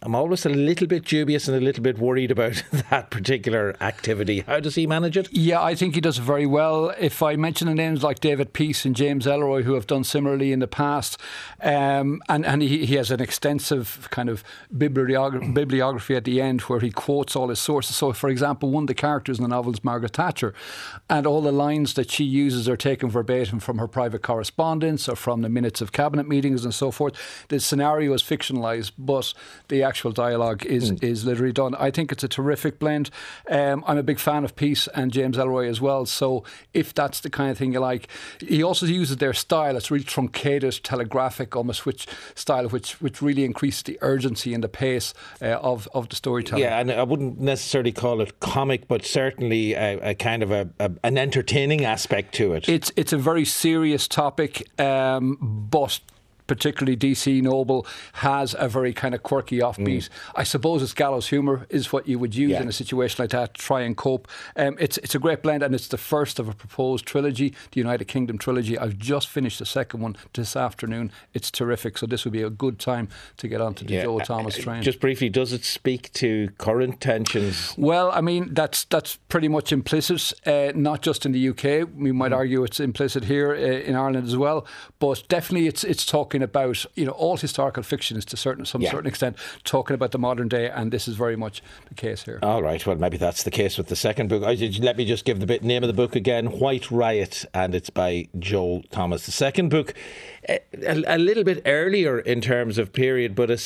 I'm 0.00 0.14
always 0.14 0.46
a 0.46 0.48
little 0.48 0.86
bit 0.86 1.04
dubious 1.04 1.46
and 1.46 1.56
a 1.56 1.60
little 1.60 1.82
bit 1.82 1.98
worried 1.98 2.30
about 2.30 2.62
that 2.90 3.10
particular 3.10 3.76
activity. 3.82 4.40
How 4.40 4.60
does 4.60 4.76
he 4.76 4.86
manage 4.86 5.18
it? 5.18 5.30
Yeah, 5.30 5.62
I 5.62 5.74
think 5.74 5.94
he 5.94 6.00
does 6.00 6.16
very 6.16 6.46
well. 6.46 6.94
If 6.98 7.22
I 7.22 7.36
mention 7.36 7.68
the 7.68 7.74
names 7.74 8.02
like 8.02 8.20
David 8.20 8.54
Peace 8.54 8.86
and 8.86 8.96
James 8.96 9.26
Ellroy, 9.26 9.64
who 9.64 9.74
have 9.74 9.86
done 9.86 10.04
similarly 10.04 10.52
in 10.52 10.60
the 10.60 10.66
past, 10.66 11.20
um, 11.60 12.22
and 12.28 12.46
and 12.46 12.62
he, 12.62 12.86
he 12.86 12.94
has 12.94 13.03
an 13.10 13.20
extensive 13.20 14.08
kind 14.10 14.28
of 14.28 14.44
bibliography 14.76 16.16
at 16.16 16.24
the 16.24 16.40
end 16.40 16.62
where 16.62 16.80
he 16.80 16.90
quotes 16.90 17.36
all 17.36 17.48
his 17.48 17.58
sources. 17.58 17.96
So, 17.96 18.12
for 18.12 18.28
example, 18.28 18.70
one 18.70 18.84
of 18.84 18.88
the 18.88 18.94
characters 18.94 19.38
in 19.38 19.42
the 19.42 19.48
novel 19.48 19.72
is 19.72 19.84
Margaret 19.84 20.14
Thatcher, 20.14 20.54
and 21.08 21.26
all 21.26 21.40
the 21.40 21.52
lines 21.52 21.94
that 21.94 22.10
she 22.10 22.24
uses 22.24 22.68
are 22.68 22.76
taken 22.76 23.10
verbatim 23.10 23.60
from 23.60 23.78
her 23.78 23.88
private 23.88 24.22
correspondence 24.22 25.08
or 25.08 25.16
from 25.16 25.42
the 25.42 25.48
minutes 25.48 25.80
of 25.80 25.92
cabinet 25.92 26.28
meetings 26.28 26.64
and 26.64 26.74
so 26.74 26.90
forth. 26.90 27.14
The 27.48 27.60
scenario 27.60 28.12
is 28.12 28.22
fictionalised, 28.22 28.92
but 28.98 29.32
the 29.68 29.82
actual 29.82 30.12
dialogue 30.12 30.64
is 30.66 30.92
mm. 30.92 31.02
is 31.02 31.24
literally 31.24 31.52
done. 31.52 31.74
I 31.76 31.90
think 31.90 32.12
it's 32.12 32.24
a 32.24 32.28
terrific 32.28 32.78
blend. 32.78 33.10
Um, 33.50 33.84
I'm 33.86 33.98
a 33.98 34.02
big 34.02 34.18
fan 34.18 34.44
of 34.44 34.56
Peace 34.56 34.88
and 34.94 35.12
James 35.12 35.36
Ellroy 35.36 35.68
as 35.68 35.80
well. 35.80 36.06
So, 36.06 36.44
if 36.72 36.92
that's 36.92 37.20
the 37.20 37.30
kind 37.30 37.50
of 37.50 37.58
thing 37.58 37.72
you 37.72 37.80
like, 37.80 38.08
he 38.40 38.62
also 38.62 38.86
uses 38.86 39.18
their 39.18 39.32
style. 39.32 39.76
It's 39.76 39.90
really 39.90 40.04
truncated, 40.04 40.80
telegraphic, 40.82 41.56
almost 41.56 41.86
which 41.86 42.06
style 42.34 42.68
which 42.68 42.83
which 42.92 43.22
really 43.22 43.44
increases 43.44 43.82
the 43.82 43.98
urgency 44.00 44.54
and 44.54 44.62
the 44.62 44.68
pace 44.68 45.14
uh, 45.42 45.46
of 45.60 45.88
of 45.94 46.08
the 46.08 46.16
storytelling. 46.16 46.62
Yeah, 46.62 46.78
and 46.78 46.90
I 46.90 47.02
wouldn't 47.02 47.40
necessarily 47.40 47.92
call 47.92 48.20
it 48.20 48.40
comic, 48.40 48.88
but 48.88 49.04
certainly 49.04 49.74
a, 49.74 50.10
a 50.10 50.14
kind 50.14 50.42
of 50.42 50.50
a, 50.50 50.68
a, 50.78 50.90
an 51.02 51.18
entertaining 51.18 51.84
aspect 51.84 52.34
to 52.36 52.54
it. 52.54 52.68
It's 52.68 52.92
it's 52.96 53.12
a 53.12 53.18
very 53.18 53.44
serious 53.44 54.08
topic, 54.08 54.68
um, 54.80 55.38
but 55.70 56.00
particularly 56.46 56.96
DC 56.96 57.42
Noble, 57.42 57.86
has 58.14 58.54
a 58.58 58.68
very 58.68 58.92
kind 58.92 59.14
of 59.14 59.22
quirky 59.22 59.58
offbeat. 59.58 59.84
Mm. 59.84 60.08
I 60.34 60.44
suppose 60.44 60.82
it's 60.82 60.92
gallows 60.92 61.28
humour 61.28 61.66
is 61.70 61.92
what 61.92 62.06
you 62.08 62.18
would 62.18 62.34
use 62.34 62.52
yeah. 62.52 62.62
in 62.62 62.68
a 62.68 62.72
situation 62.72 63.22
like 63.22 63.30
that 63.30 63.54
to 63.54 63.60
try 63.60 63.82
and 63.82 63.96
cope. 63.96 64.28
Um, 64.56 64.76
it's 64.78 64.98
it's 64.98 65.14
a 65.14 65.18
great 65.18 65.42
blend, 65.42 65.62
and 65.62 65.74
it's 65.74 65.88
the 65.88 65.98
first 65.98 66.38
of 66.38 66.48
a 66.48 66.54
proposed 66.54 67.06
trilogy, 67.06 67.54
the 67.72 67.80
United 67.80 68.06
Kingdom 68.06 68.38
trilogy. 68.38 68.78
I've 68.78 68.98
just 68.98 69.28
finished 69.28 69.58
the 69.58 69.66
second 69.66 70.00
one 70.00 70.16
this 70.32 70.56
afternoon. 70.56 71.12
It's 71.32 71.50
terrific, 71.50 71.98
so 71.98 72.06
this 72.06 72.24
would 72.24 72.32
be 72.32 72.42
a 72.42 72.50
good 72.50 72.78
time 72.78 73.08
to 73.38 73.48
get 73.48 73.60
onto 73.60 73.84
the 73.84 73.94
yeah. 73.94 74.02
Joe 74.02 74.18
Thomas 74.20 74.58
uh, 74.58 74.62
train. 74.62 74.82
Just 74.82 75.00
briefly, 75.00 75.28
does 75.28 75.52
it 75.52 75.64
speak 75.64 76.12
to 76.14 76.50
current 76.58 77.00
tensions? 77.00 77.74
Well, 77.76 78.10
I 78.12 78.20
mean 78.20 78.52
that's 78.52 78.84
that's 78.84 79.16
pretty 79.28 79.48
much 79.48 79.72
implicit, 79.72 80.32
uh, 80.46 80.72
not 80.74 81.02
just 81.02 81.26
in 81.26 81.32
the 81.32 81.48
UK. 81.48 81.88
We 81.96 82.12
might 82.12 82.32
mm. 82.32 82.36
argue 82.36 82.64
it's 82.64 82.80
implicit 82.80 83.24
here 83.24 83.52
uh, 83.52 83.56
in 83.56 83.94
Ireland 83.94 84.26
as 84.26 84.36
well, 84.36 84.66
but 84.98 85.26
definitely 85.28 85.66
it's 85.66 85.84
it's 85.84 86.04
talking 86.04 86.33
talking 86.34 86.42
about, 86.42 86.84
you 86.96 87.04
know, 87.04 87.12
all 87.12 87.36
historical 87.36 87.82
fiction 87.82 88.16
is 88.16 88.24
to 88.24 88.36
certain 88.36 88.64
some 88.64 88.82
yeah. 88.82 88.90
certain 88.90 89.06
extent 89.06 89.36
talking 89.62 89.94
about 89.94 90.10
the 90.10 90.18
modern 90.18 90.48
day, 90.48 90.68
and 90.68 90.92
this 90.92 91.06
is 91.06 91.14
very 91.14 91.36
much 91.36 91.62
the 91.88 91.94
case 91.94 92.24
here. 92.24 92.40
All 92.42 92.62
right, 92.62 92.84
well, 92.84 92.96
maybe 92.96 93.16
that's 93.16 93.44
the 93.44 93.50
case 93.50 93.78
with 93.78 93.86
the 93.86 93.96
second 93.96 94.28
book. 94.28 94.42
Let 94.42 94.96
me 94.96 95.04
just 95.04 95.24
give 95.24 95.38
the 95.38 95.46
bit, 95.46 95.62
name 95.62 95.84
of 95.84 95.86
the 95.86 95.94
book 95.94 96.16
again 96.16 96.46
White 96.46 96.90
Riot, 96.90 97.44
and 97.54 97.74
it's 97.74 97.90
by 97.90 98.26
Joel 98.38 98.82
Thomas. 98.90 99.26
The 99.26 99.32
second 99.32 99.68
book 99.68 99.94
a, 100.48 101.16
a, 101.16 101.18
little 101.18 101.44
bit 101.44 101.62
earlier 101.66 102.18
in 102.18 102.40
terms 102.40 102.78
of 102.78 102.92
period, 102.92 103.34
but 103.34 103.50
a, 103.50 103.58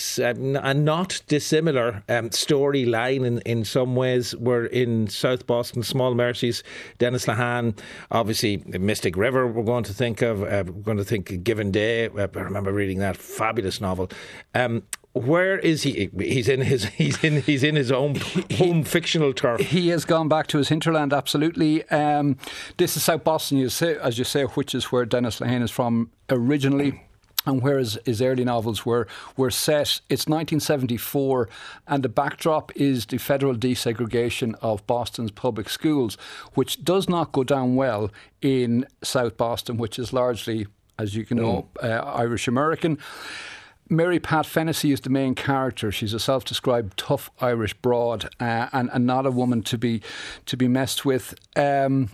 a 0.63 0.75
not 0.75 1.21
dissimilar 1.27 2.03
um, 2.09 2.31
storyline 2.31 3.27
in, 3.27 3.41
in 3.41 3.65
some 3.65 3.97
ways. 3.97 4.35
We're 4.37 4.67
in 4.67 5.09
South 5.09 5.47
Boston, 5.47 5.83
Small 5.83 6.15
Mercies, 6.15 6.63
Dennis 6.99 7.27
Lehane, 7.27 7.79
obviously 8.11 8.59
Mystic 8.67 9.17
River. 9.17 9.47
We're 9.47 9.65
going 9.65 9.85
to 9.85 9.95
think 9.95 10.23
of. 10.23 10.43
Uh, 10.43 10.65
we're 10.67 10.83
going 10.83 10.99
to 10.99 11.05
think 11.05 11.43
Given 11.43 11.71
Day. 11.71 12.09
Uh, 12.09 12.29
I 12.35 12.41
remember 12.41 12.73
reading 12.73 12.99
that 12.99 13.17
fabulous 13.17 13.81
novel. 13.81 14.11
Um, 14.55 14.83
where 15.19 15.59
is 15.59 15.83
he? 15.83 16.11
He's 16.19 16.49
in 16.49 16.63
his 16.63 16.85
he's 16.87 17.23
in 17.23 17.43
he's 17.43 17.63
in 17.63 17.77
his 17.77 17.91
own 17.93 18.17
home 18.55 18.85
fictional 18.85 19.33
turf. 19.33 19.61
He 19.61 19.89
has 19.89 20.05
gone 20.05 20.29
back 20.29 20.47
to 20.49 20.59
his 20.59 20.69
hinterland. 20.69 21.13
Absolutely. 21.13 21.89
Um, 21.91 22.37
this 22.77 22.97
is 22.97 23.03
South 23.03 23.25
Boston, 23.25 23.59
you 23.59 23.69
say, 23.69 23.97
as 23.97 24.19
you 24.19 24.25
say, 24.25 24.45
which 24.45 24.75
is 24.75 24.87
where 24.87 25.05
Dennis 25.05 25.41
Lehane 25.41 25.63
is 25.63 25.71
from 25.71 26.11
originally. 26.31 27.03
And 27.47 27.63
whereas 27.63 27.99
his 28.05 28.21
early 28.21 28.45
novels 28.45 28.85
were 28.85 29.07
were 29.37 29.51
set, 29.51 30.01
it's 30.11 30.27
1974, 30.27 31.49
and 31.87 32.03
the 32.03 32.09
backdrop 32.09 32.73
is 32.77 33.07
the 33.07 33.17
federal 33.17 33.55
desegregation 33.55 34.55
of 34.61 34.87
Boston's 34.87 35.31
public 35.31 35.71
schools, 35.71 36.19
which 36.55 36.85
does 36.85 37.09
not 37.09 37.33
go 37.33 37.45
down 37.45 37.75
well 37.75 38.11
in 38.43 38.87
South 39.03 39.39
Boston, 39.39 39.79
which 39.79 39.99
is 39.99 40.13
largely, 40.13 40.67
as 40.99 41.15
you 41.15 41.25
can 41.25 41.39
know, 41.39 41.69
mm. 41.77 41.89
uh, 41.89 42.05
Irish 42.05 42.49
American. 42.49 42.99
Mary 43.91 44.19
Pat 44.21 44.45
Fennessy 44.45 44.93
is 44.93 45.01
the 45.01 45.11
main 45.11 45.35
character. 45.35 45.91
She's 45.91 46.13
a 46.13 46.21
self-described 46.21 46.97
tough 46.99 47.31
Irish 47.41 47.75
broad, 47.75 48.29
uh, 48.41 48.69
and, 48.73 48.91
and 48.93 49.07
not 49.07 49.27
a 49.27 49.31
woman 49.31 49.63
to 49.63 49.79
be 49.79 50.03
to 50.47 50.57
be 50.57 50.69
messed 50.69 51.05
with. 51.05 51.35
Um, 51.57 52.11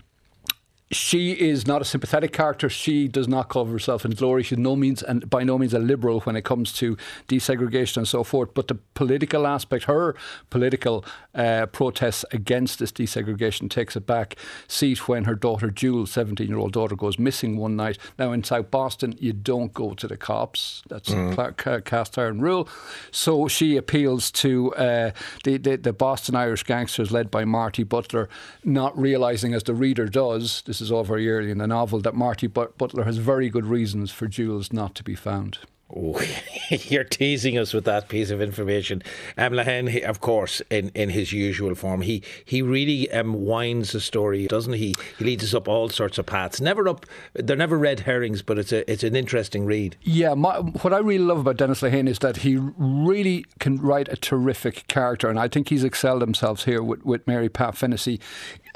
she 0.90 1.33
is 1.33 1.66
not 1.66 1.83
a 1.83 1.85
sympathetic 1.85 2.33
character. 2.33 2.68
She 2.68 3.09
does 3.09 3.27
not 3.27 3.49
cover 3.49 3.73
herself 3.73 4.05
in 4.05 4.12
glory. 4.12 4.42
She's 4.42 4.59
no 4.59 4.77
means 4.77 5.03
and 5.03 5.29
by 5.29 5.42
no 5.42 5.59
means 5.59 5.75
a 5.75 5.79
liberal 5.79 6.20
when 6.20 6.37
it 6.37 6.44
comes 6.44 6.73
to 6.75 6.97
desegregation 7.27 7.99
and 7.99 8.09
so 8.09 8.23
forth. 8.23 8.55
But 8.55 8.68
the 8.68 8.77
political 8.94 9.47
aspect, 9.47 9.85
her 9.85 10.14
political 10.51 11.05
uh, 11.35 11.66
protests 11.66 12.25
against 12.33 12.79
this 12.79 12.92
desegregation, 12.92 13.70
takes 13.70 13.97
a 13.97 14.01
back 14.01 14.37
seat 14.68 15.09
when 15.09 15.25
her 15.25 15.35
daughter 15.35 15.70
Jules, 15.70 16.11
seventeen-year-old 16.11 16.73
daughter, 16.73 16.94
goes 16.94 17.18
missing 17.18 17.57
one 17.57 17.77
night. 17.77 17.99
Now 18.18 18.33
in 18.33 18.44
South 18.44 18.70
Boston, 18.70 19.16
you 19.18 19.33
don't 19.33 19.73
go 19.73 19.94
to 19.94 20.07
the 20.07 20.16
cops. 20.16 20.83
That's 20.88 21.09
mm. 21.09 21.66
a 21.66 21.81
cast 21.81 22.18
iron 22.18 22.40
rule. 22.40 22.68
So 23.11 23.49
she 23.49 23.77
appeals 23.77 24.31
to 24.33 24.75
uh, 24.75 25.11
the, 25.44 25.57
the 25.57 25.77
the 25.77 25.92
Boston 25.92 26.35
Irish 26.35 26.62
gangsters 26.62 27.11
led 27.11 27.31
by 27.31 27.44
Marty 27.44 27.85
Butler, 27.85 28.29
not 28.62 28.97
realizing 28.99 29.55
as 29.55 29.64
the 29.64 29.75
reader 29.75 30.07
does. 30.07 30.62
This 30.66 30.81
is 30.81 30.84
very 30.88 31.31
early 31.31 31.51
in 31.51 31.59
the 31.59 31.66
novel, 31.66 32.01
that 32.01 32.14
Marty 32.14 32.47
Butler 32.47 33.05
has 33.05 33.18
very 33.18 33.49
good 33.49 33.66
reasons 33.66 34.11
for 34.11 34.27
Jules 34.27 34.73
not 34.73 34.94
to 34.97 35.05
be 35.05 35.14
found. 35.14 35.59
Oh, 35.96 36.20
you're 36.70 37.04
teasing 37.04 37.57
us 37.57 37.72
with 37.72 37.85
that 37.85 38.09
piece 38.09 38.30
of 38.30 38.42
information. 38.42 39.02
Um, 39.38 39.59
of 40.04 40.20
course, 40.20 40.61
in, 40.70 40.90
in 40.94 41.11
his 41.11 41.33
usual 41.33 41.74
form, 41.74 42.02
he 42.02 42.22
he 42.44 42.62
really 42.62 43.11
um, 43.12 43.44
winds 43.44 43.94
a 43.94 44.00
story, 44.00 44.46
doesn't 44.46 44.72
he? 44.72 44.94
He 45.18 45.24
leads 45.24 45.44
us 45.44 45.54
up 45.54 45.68
all 45.68 45.88
sorts 45.88 46.18
of 46.18 46.26
paths. 46.26 46.61
Never 46.61 46.88
up, 46.88 47.07
they're 47.35 47.57
never 47.57 47.78
red 47.78 48.00
herrings, 48.00 48.42
but 48.42 48.59
it's 48.59 48.72
a 48.72 48.90
it's 48.90 49.04
an 49.04 49.14
interesting 49.14 49.66
read. 49.66 49.96
Yeah, 50.02 50.35
my, 50.35 50.59
what 50.59 50.92
I 50.92 50.98
really 50.98 51.24
love 51.24 51.38
about 51.38 51.59
Dennis 51.59 51.83
Lehane 51.83 52.09
is 52.09 52.18
that 52.20 52.38
he 52.38 52.57
really 52.57 53.44
can 53.61 53.76
write 53.80 54.09
a 54.09 54.16
terrific 54.16 54.88
character, 54.88 55.28
and 55.28 55.38
I 55.38 55.46
think 55.46 55.68
he's 55.68 55.85
excelled 55.85 56.22
himself 56.22 56.64
here 56.64 56.83
with, 56.83 57.04
with 57.04 57.26
Mary 57.26 57.48
Pat 57.48 57.76
Fennessy 57.76 58.20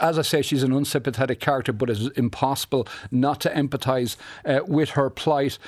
as 0.01 0.17
I 0.17 0.23
say, 0.23 0.43
she's 0.43 0.63
an 0.63 0.73
unsympathetic 0.73 1.41
character, 1.41 1.73
but 1.73 1.91
it's 1.91 2.07
impossible 2.17 2.87
not 3.11 3.41
to 3.41 3.51
empathise 3.51 4.17
uh, 4.45 4.61
with 4.65 4.91
her 4.91 5.11
plight. 5.11 5.59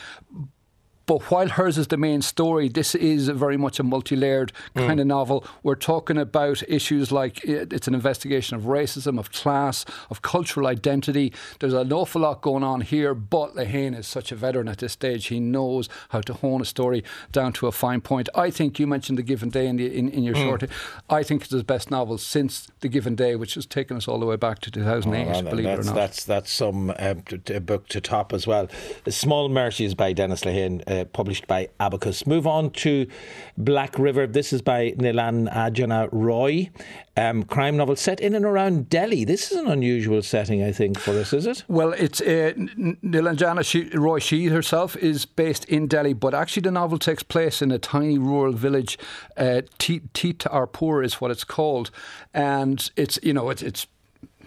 But 1.11 1.29
while 1.29 1.49
hers 1.49 1.77
is 1.77 1.89
the 1.89 1.97
main 1.97 2.23
story, 2.23 2.69
this 2.69 2.95
is 2.95 3.29
very 3.31 3.57
much 3.57 3.81
a 3.81 3.83
multi 3.83 4.15
layered 4.15 4.53
kind 4.77 5.01
mm. 5.01 5.01
of 5.01 5.09
novel. 5.09 5.45
We're 5.65 5.75
talking 5.75 6.17
about 6.17 6.63
issues 6.69 7.11
like 7.11 7.45
it's 7.45 7.89
an 7.89 7.95
investigation 7.95 8.57
of 8.57 8.63
racism, 8.63 9.19
of 9.19 9.33
class, 9.33 9.85
of 10.09 10.23
cultural 10.23 10.69
identity. 10.69 11.33
There's 11.59 11.73
an 11.73 11.93
awful 11.93 12.21
lot 12.21 12.43
going 12.43 12.63
on 12.63 12.83
here, 12.83 13.13
but 13.13 13.57
Lehane 13.57 13.99
is 13.99 14.07
such 14.07 14.31
a 14.31 14.37
veteran 14.37 14.69
at 14.69 14.79
this 14.79 14.93
stage. 14.93 15.27
He 15.27 15.41
knows 15.41 15.89
how 16.11 16.21
to 16.21 16.33
hone 16.33 16.61
a 16.61 16.65
story 16.65 17.03
down 17.33 17.55
to 17.55 17.67
a 17.67 17.73
fine 17.73 18.03
point. 18.03 18.29
I 18.37 18.51
think 18.53 18.79
you 18.79 18.87
mentioned 18.87 19.19
The 19.19 19.25
Given 19.25 19.49
Day 19.49 19.67
in, 19.67 19.79
the, 19.79 19.93
in, 19.93 20.11
in, 20.11 20.23
your 20.23 20.37
mm. 20.37 20.45
short. 20.45 20.71
I 21.09 21.25
think 21.25 21.43
it's 21.43 21.51
his 21.51 21.65
best 21.65 21.91
novel 21.91 22.19
since 22.19 22.69
The 22.83 22.89
Given 22.89 23.17
Day, 23.17 23.35
which 23.35 23.55
has 23.55 23.67
taken 23.67 23.97
us 23.97 24.07
all 24.07 24.21
the 24.21 24.27
way 24.27 24.37
back 24.37 24.61
to 24.61 24.71
2008, 24.71 25.27
oh, 25.27 25.51
believe 25.51 25.67
it 25.67 25.81
or 25.81 25.83
not. 25.83 25.95
That's, 25.97 26.23
that's 26.23 26.53
some 26.53 26.95
uh, 26.97 27.15
book 27.15 27.89
to 27.89 28.01
top 28.01 28.33
as 28.33 28.47
well. 28.47 28.69
Small 29.09 29.49
Mercies 29.49 29.97
by 29.97 30.13
Dennis 30.13 30.43
Lehane. 30.43 30.85
Uh, 30.87 31.00
published 31.05 31.47
by 31.47 31.69
Abacus. 31.79 32.27
Move 32.27 32.47
on 32.47 32.71
to 32.71 33.07
Black 33.57 33.99
River. 33.99 34.27
This 34.27 34.53
is 34.53 34.63
by 34.63 34.93
Nilanjana 34.93 36.09
Roy. 36.13 36.71
Um, 37.17 37.43
crime 37.43 37.77
novel 37.77 37.97
set 37.97 38.21
in 38.21 38.35
and 38.35 38.45
around 38.45 38.89
Delhi. 38.89 39.25
This 39.25 39.51
is 39.51 39.59
an 39.59 39.67
unusual 39.67 40.23
setting, 40.23 40.63
I 40.63 40.73
think, 40.73 40.99
for 40.99 41.11
us, 41.13 41.33
is 41.33 41.47
it? 41.47 41.65
Well, 41.69 41.93
it's 41.93 42.21
uh, 42.21 42.53
Nilanjana 42.57 43.65
she, 43.65 43.91
Roy. 43.97 44.21
She 44.21 44.47
herself 44.47 44.97
is 44.97 45.27
based 45.27 45.65
in 45.67 45.87
Delhi, 45.87 46.13
but 46.13 46.35
actually 46.35 46.63
the 46.63 46.71
novel 46.71 46.99
takes 46.99 47.23
place 47.23 47.61
in 47.61 47.71
a 47.71 47.79
tiny 47.79 48.19
rural 48.19 48.53
village. 48.53 48.99
Uh, 49.37 49.63
is 51.03 51.21
what 51.21 51.31
it's 51.31 51.45
called, 51.45 51.91
and 52.33 52.91
it's 52.97 53.19
you 53.23 53.33
know 53.33 53.51
it's, 53.51 53.63
it's 53.63 53.87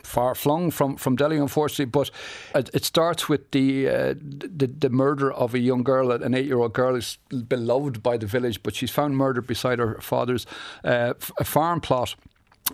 far 0.03 0.35
flung 0.35 0.69
from, 0.71 0.97
from 0.97 1.15
Delhi, 1.15 1.37
unfortunately. 1.37 1.85
But 1.85 2.11
it, 2.53 2.69
it 2.73 2.85
starts 2.85 3.27
with 3.27 3.51
the, 3.51 3.89
uh, 3.89 4.13
the, 4.19 4.67
the 4.67 4.89
murder 4.89 5.31
of 5.31 5.53
a 5.53 5.59
young 5.59 5.83
girl, 5.83 6.11
an 6.11 6.33
eight 6.33 6.45
year 6.45 6.59
old 6.59 6.73
girl 6.73 6.95
who's 6.95 7.17
beloved 7.47 8.03
by 8.03 8.17
the 8.17 8.27
village, 8.27 8.61
but 8.63 8.75
she's 8.75 8.91
found 8.91 9.17
murdered 9.17 9.47
beside 9.47 9.79
her 9.79 9.99
father's 10.01 10.45
uh, 10.83 11.13
farm 11.43 11.81
plot. 11.81 12.15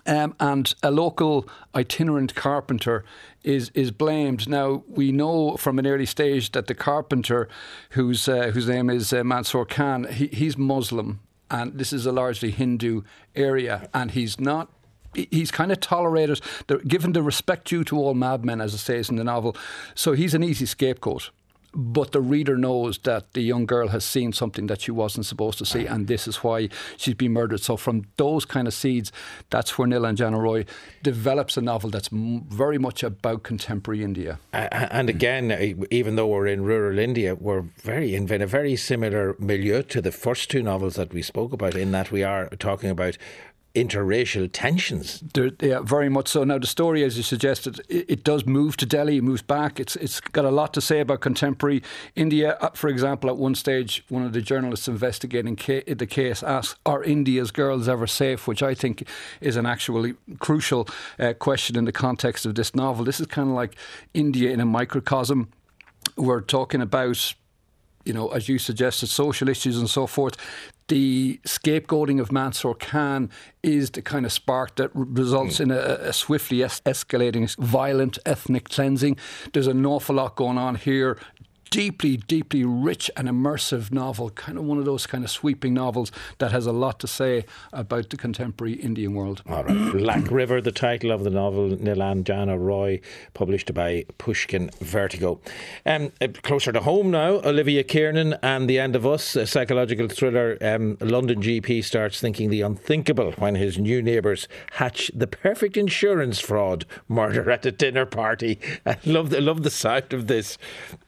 Um, 0.05 0.35
and 0.39 0.73
a 0.83 0.91
local 0.91 1.49
itinerant 1.73 2.35
carpenter 2.35 3.03
is 3.43 3.71
is 3.73 3.89
blamed. 3.89 4.47
Now 4.47 4.83
we 4.87 5.11
know 5.11 5.57
from 5.57 5.79
an 5.79 5.87
early 5.87 6.05
stage 6.05 6.51
that 6.51 6.67
the 6.67 6.75
carpenter, 6.75 7.49
whose 7.91 8.29
uh, 8.29 8.51
whose 8.53 8.67
name 8.67 8.91
is 8.91 9.11
uh, 9.11 9.23
Mansoor 9.23 9.65
Khan, 9.65 10.03
he, 10.03 10.27
he's 10.27 10.57
Muslim, 10.57 11.21
and 11.49 11.73
this 11.79 11.91
is 11.91 12.05
a 12.05 12.11
largely 12.11 12.51
Hindu 12.51 13.01
area, 13.35 13.89
and 13.91 14.11
he's 14.11 14.39
not 14.39 14.69
he's 15.13 15.51
kind 15.51 15.71
of 15.71 15.79
tolerated, 15.79 16.41
given 16.87 17.13
the 17.13 17.23
respect 17.23 17.67
due 17.67 17.83
to 17.85 17.97
all 17.97 18.13
madmen, 18.13 18.61
as 18.61 18.73
it 18.73 18.79
says 18.79 19.09
in 19.09 19.15
the 19.15 19.23
novel. 19.23 19.55
So 19.95 20.13
he's 20.13 20.33
an 20.33 20.43
easy 20.43 20.65
scapegoat. 20.65 21.31
But 21.71 22.13
the 22.13 22.21
reader 22.21 22.57
knows 22.57 22.97
that 22.99 23.33
the 23.33 23.41
young 23.41 23.67
girl 23.67 23.89
has 23.89 24.03
seen 24.03 24.33
something 24.33 24.65
that 24.67 24.81
she 24.81 24.89
wasn't 24.89 25.27
supposed 25.27 25.59
to 25.59 25.67
see, 25.67 25.85
and 25.85 26.07
this 26.07 26.27
is 26.27 26.37
why 26.37 26.69
she's 26.97 27.13
been 27.13 27.33
murdered. 27.33 27.61
So, 27.61 27.77
from 27.77 28.07
those 28.17 28.43
kind 28.43 28.67
of 28.67 28.73
seeds, 28.73 29.11
that's 29.51 29.77
where 29.77 29.87
Nilanjana 29.87 30.41
Roy 30.41 30.65
develops 31.03 31.57
a 31.57 31.61
novel 31.61 31.91
that's 31.91 32.09
very 32.11 32.79
much 32.79 33.03
about 33.03 33.43
contemporary 33.43 34.03
India. 34.03 34.39
and 34.51 35.09
mm. 35.09 35.13
again, 35.13 35.85
even 35.91 36.15
though 36.15 36.25
we're 36.25 36.47
in 36.47 36.63
rural 36.63 36.97
India, 36.97 37.35
we're 37.35 37.61
very 37.83 38.15
in 38.15 38.41
a 38.41 38.47
very 38.47 38.75
similar 38.75 39.35
milieu 39.37 39.83
to 39.83 40.01
the 40.01 40.11
first 40.11 40.49
two 40.49 40.63
novels 40.63 40.95
that 40.95 41.13
we 41.13 41.21
spoke 41.21 41.53
about, 41.53 41.75
in 41.75 41.91
that 41.91 42.11
we 42.11 42.23
are 42.23 42.49
talking 42.57 42.89
about 42.89 43.15
interracial 43.75 44.49
tensions. 44.51 45.23
There, 45.34 45.51
yeah, 45.62 45.82
very 45.82 46.10
much 46.10 46.27
so. 46.27 46.43
Now, 46.43 46.58
the 46.58 46.67
story, 46.67 47.03
as 47.03 47.17
you 47.17 47.23
suggested, 47.23 47.79
it, 47.88 48.05
it, 48.10 48.23
does 48.23 48.45
move 48.45 48.77
to 48.77 48.86
Delhi, 48.86 49.17
it 49.17 49.23
moves 49.23 49.43
back. 49.43 49.79
It's 49.79 49.95
It's 49.97 50.19
got 50.19 50.45
a 50.45 50.51
lot 50.51 50.73
to 50.73 50.82
say 50.82 50.99
about 51.01 51.21
contemporary 51.21 51.84
India. 52.15 52.58
Uh, 52.62 52.69
for 52.71 52.88
example, 52.88 53.29
at 53.29 53.38
one 53.38 53.53
stage, 53.53 54.03
one 54.10 54.23
of 54.23 54.34
the 54.34 54.41
journalists 54.41 54.88
investigating 54.88 55.55
ca- 55.55 55.84
the 55.84 56.08
case 56.08 56.41
asked, 56.41 56.79
Are 56.86 57.03
India's 57.03 57.51
girls 57.51 57.88
ever 57.88 58.08
safe? 58.08 58.47
Which 58.47 58.63
I 58.63 58.73
think 58.73 59.08
is 59.39 59.55
an 59.55 59.65
actually 59.65 60.15
crucial 60.39 60.88
uh, 61.19 61.34
question 61.34 61.75
in 61.75 61.86
the 61.86 61.91
context 61.91 62.45
of 62.45 62.55
this 62.55 62.73
novel. 62.73 63.05
This 63.05 63.19
is 63.19 63.27
kind 63.27 63.49
of 63.49 63.55
like 63.55 63.75
India 64.13 64.51
in 64.51 64.60
a 64.60 64.65
microcosm. 64.65 65.49
We're 66.17 66.41
talking 66.41 66.82
about 66.82 67.36
you 68.05 68.13
know, 68.13 68.29
as 68.29 68.49
you 68.49 68.58
suggested, 68.58 69.08
social 69.08 69.49
issues 69.49 69.77
and 69.77 69.89
so 69.89 70.08
forth 70.08 70.36
the 70.89 71.39
scapegoating 71.45 72.19
of 72.19 72.32
Mansoor 72.32 72.75
Khan 72.75 73.30
is 73.63 73.91
the 73.91 74.02
kind 74.02 74.25
of 74.25 74.32
spark 74.32 74.75
that 74.75 74.91
results 74.93 75.58
mm. 75.58 75.62
in 75.62 75.71
a, 75.71 76.10
a 76.10 76.13
swiftly 76.13 76.63
es- 76.63 76.82
escalating 76.82 77.56
violent 77.58 78.19
ethnic 78.25 78.69
cleansing. 78.69 79.17
There's 79.54 79.67
an 79.67 79.86
awful 79.86 80.15
lot 80.15 80.36
going 80.36 80.58
on 80.58 80.75
here 80.75 81.17
deeply, 81.69 82.17
deeply 82.17 82.63
rich 82.63 83.12
and 83.15 83.27
immersive 83.27 83.91
novel, 83.91 84.29
kind 84.32 84.58
of 84.58 84.63
one 84.63 84.77
of 84.77 84.86
those 84.86 85.05
kind 85.05 85.23
of 85.23 85.29
sweeping 85.29 85.73
novels 85.73 86.12
that 86.39 86.51
has 86.51 86.65
a 86.65 86.71
lot 86.71 86.99
to 86.99 87.08
say 87.08 87.45
about 87.71 88.10
the 88.10 88.17
contemporary 88.17 88.73
Indian 88.73 89.13
world. 89.13 89.43
All 89.47 89.63
right. 89.63 89.91
Black 89.93 90.32
River, 90.32 90.62
the 90.62 90.71
title 90.71 91.12
of 91.12 91.23
the 91.23 91.29
novel, 91.29 91.69
Nilanjana 91.69 92.60
Roy, 92.60 93.01
published 93.34 93.73
by 93.73 94.05
Pushkin 94.17 94.69
Vertigo. 94.79 95.39
Um, 95.86 96.12
uh, 96.21 96.27
closer 96.41 96.71
to 96.71 96.82
home 96.82 97.12
now, 97.12 97.41
Olivia 97.43 97.84
Kiernan 97.84 98.36
and 98.41 98.69
The 98.69 98.79
End 98.79 98.95
of 98.95 99.05
Us, 99.05 99.36
a 99.36 99.45
psychological 99.45 100.08
thriller. 100.08 100.58
Um, 100.62 100.97
London 101.01 101.41
GP 101.41 101.84
starts 101.84 102.19
thinking 102.19 102.49
the 102.49 102.62
unthinkable 102.62 103.32
when 103.34 103.55
his 103.55 103.77
new 103.77 104.01
neighbours 104.01 104.47
hatch 104.73 105.12
the 105.13 105.27
perfect 105.27 105.77
insurance 105.77 106.39
fraud 106.39 106.86
murder 107.08 107.51
at 107.51 107.65
a 107.65 107.71
dinner 107.71 108.05
party. 108.05 108.60
I 108.86 108.97
love 109.05 109.29
the, 109.29 109.41
love 109.41 109.63
the 109.63 109.69
sound 109.69 110.13
of 110.13 110.27
this. 110.27 110.58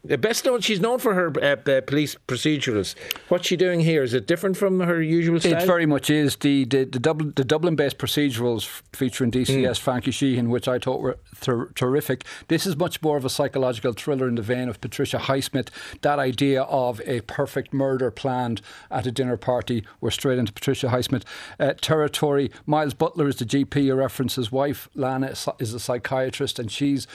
Best 0.04 0.48
known, 0.52 0.62
she's 0.62 0.80
known 0.80 1.00
for 1.00 1.14
her 1.14 1.34
uh, 1.42 1.70
uh, 1.70 1.82
police 1.82 2.16
procedurals. 2.28 2.96
What's 3.30 3.48
she 3.48 3.56
doing 3.56 3.80
here? 3.80 4.04
Is 4.04 4.14
it 4.14 4.28
different 4.28 4.58
from 4.58 4.80
her 4.80 5.02
usual 5.02 5.40
style? 5.40 5.62
It 5.62 5.66
very 5.66 5.86
much 5.86 6.10
is. 6.10 6.36
The 6.38 6.66
the, 6.66 6.84
the, 6.86 7.00
Dublin, 7.00 7.34
the 7.36 7.44
Dublin-based 7.44 7.98
procedurals 7.98 8.66
featuring 8.94 9.32
DCS 9.32 9.62
mm. 9.64 9.80
Frankie 9.80 10.12
Sheehan, 10.12 10.50
which 10.50 10.68
I 10.68 10.80
thought 10.80 11.02
were 11.02 11.18
ter- 11.40 11.72
terrific. 11.74 12.26
This 12.48 12.66
is 12.66 12.76
much 12.76 13.02
more 13.02 13.18
of 13.18 13.26
a 13.26 13.30
psychological 13.30 13.94
thriller 13.94 14.28
in 14.28 14.36
the 14.36 14.42
vein 14.42 14.70
of 14.70 14.82
Patricia 14.82 15.18
Highsmith. 15.18 15.70
That 16.02 16.20
idea 16.20 16.64
of 16.64 17.02
a 17.06 17.22
perfect 17.22 17.74
murder 17.74 18.12
planned 18.12 18.62
at 18.90 19.06
a 19.06 19.12
dinner 19.12 19.38
party. 19.38 19.86
We're 20.00 20.12
straight 20.12 20.38
into 20.38 20.54
Patricia 20.54 20.88
Highsmith 20.88 21.24
uh, 21.60 21.74
territory. 21.82 22.52
Miles 22.66 22.94
Butler 22.94 23.28
is 23.28 23.38
the 23.38 23.46
GP 23.46 23.84
you 23.84 23.96
reference. 23.96 24.36
His 24.36 24.52
wife 24.52 24.90
Lana 24.96 25.34
is 25.60 25.74
a 25.74 25.80
psychiatrist, 25.80 26.60
and 26.60 26.72
she's 26.72 27.08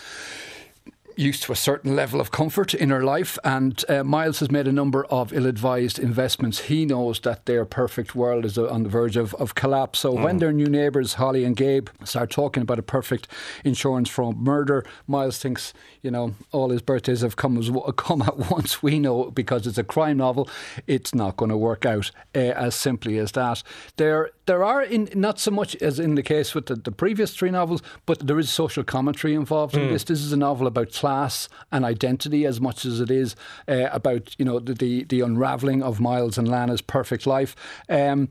used 1.17 1.43
to 1.45 1.53
a 1.53 1.57
certain 1.57 1.97
level 1.97 2.21
of 2.21 2.31
comfort 2.31 2.75
in 2.75 2.91
her 2.91 3.03
life, 3.03 3.39
and 3.43 3.85
uh, 3.89 4.05
Miles 4.05 4.41
has 4.41 4.51
made 4.51 4.69
a 4.69 4.73
number 4.73 5.05
of 5.07 5.33
ill 5.33 5.47
advised 5.47 5.99
investments. 5.99 6.61
He 6.61 6.85
knows 6.85 7.21
that 7.21 7.47
their 7.47 7.65
perfect 7.65 8.15
world 8.15 8.45
is 8.45 8.59
on 8.59 8.83
the 8.83 8.89
verge 8.89 9.17
of, 9.17 9.35
of 9.35 9.55
collapse. 9.55 10.01
So, 10.01 10.15
mm. 10.15 10.23
when 10.23 10.39
their 10.39 10.53
new 10.53 10.67
neighbours, 10.67 11.15
Holly 11.15 11.45
and 11.45 11.57
Gabe, 11.57 11.89
start 12.05 12.31
talking 12.31 12.63
about 12.63 12.79
a 12.79 12.83
perfect 12.83 13.29
insurance 13.65 14.09
from 14.09 14.37
murder, 14.43 14.85
Miles 15.07 15.39
thinks, 15.39 15.73
you 16.03 16.11
know, 16.11 16.35
all 16.53 16.71
his 16.71 16.83
birthdays 16.83 17.23
have 17.23 17.37
come, 17.37 17.57
as, 17.57 17.71
come 17.97 18.23
at 18.23 18.51
once. 18.51 18.83
We 18.83 18.99
know 18.99 19.31
because 19.31 19.67
it's 19.67 19.79
a 19.79 19.85
crime 19.85 20.19
novel, 20.19 20.49
it's 20.87 21.15
not 21.15 21.37
going 21.37 21.51
to 21.51 21.57
work 21.57 21.87
out 21.87 22.11
uh, 22.35 22.39
as 22.39 22.75
simply 22.75 23.19
as 23.19 23.33
that. 23.33 23.63
There, 23.97 24.31
there 24.47 24.63
are 24.63 24.83
in 24.83 25.09
not 25.15 25.39
so 25.39 25.51
much 25.51 25.75
as 25.77 25.99
in 25.99 26.15
the 26.15 26.23
case 26.23 26.55
with 26.55 26.67
the, 26.67 26.77
the 26.77 26.93
previous 26.93 27.35
three 27.35 27.51
novels, 27.51 27.83
but 28.05 28.27
there 28.27 28.39
is 28.39 28.51
social 28.51 28.85
commentary 28.85 29.35
involved 29.35 29.75
mm. 29.75 29.83
in 29.83 29.93
this. 29.93 30.05
This 30.05 30.21
is 30.21 30.33
a 30.33 30.37
novel 30.37 30.67
about 30.67 30.91
class 31.07 31.49
and 31.71 31.85
identity 31.85 32.45
as 32.45 32.61
much 32.61 32.85
as 32.85 32.99
it 32.99 33.12
is 33.12 33.37
uh, 33.69 33.88
about 33.92 34.35
you 34.38 34.45
know 34.45 34.59
the, 34.59 34.75
the, 34.75 35.05
the 35.05 35.21
unraveling 35.21 35.81
of 35.81 36.01
Miles 36.01 36.37
and 36.37 36.49
Lana's 36.49 36.83
perfect 36.83 37.29
life. 37.29 37.55
Um, 37.88 38.29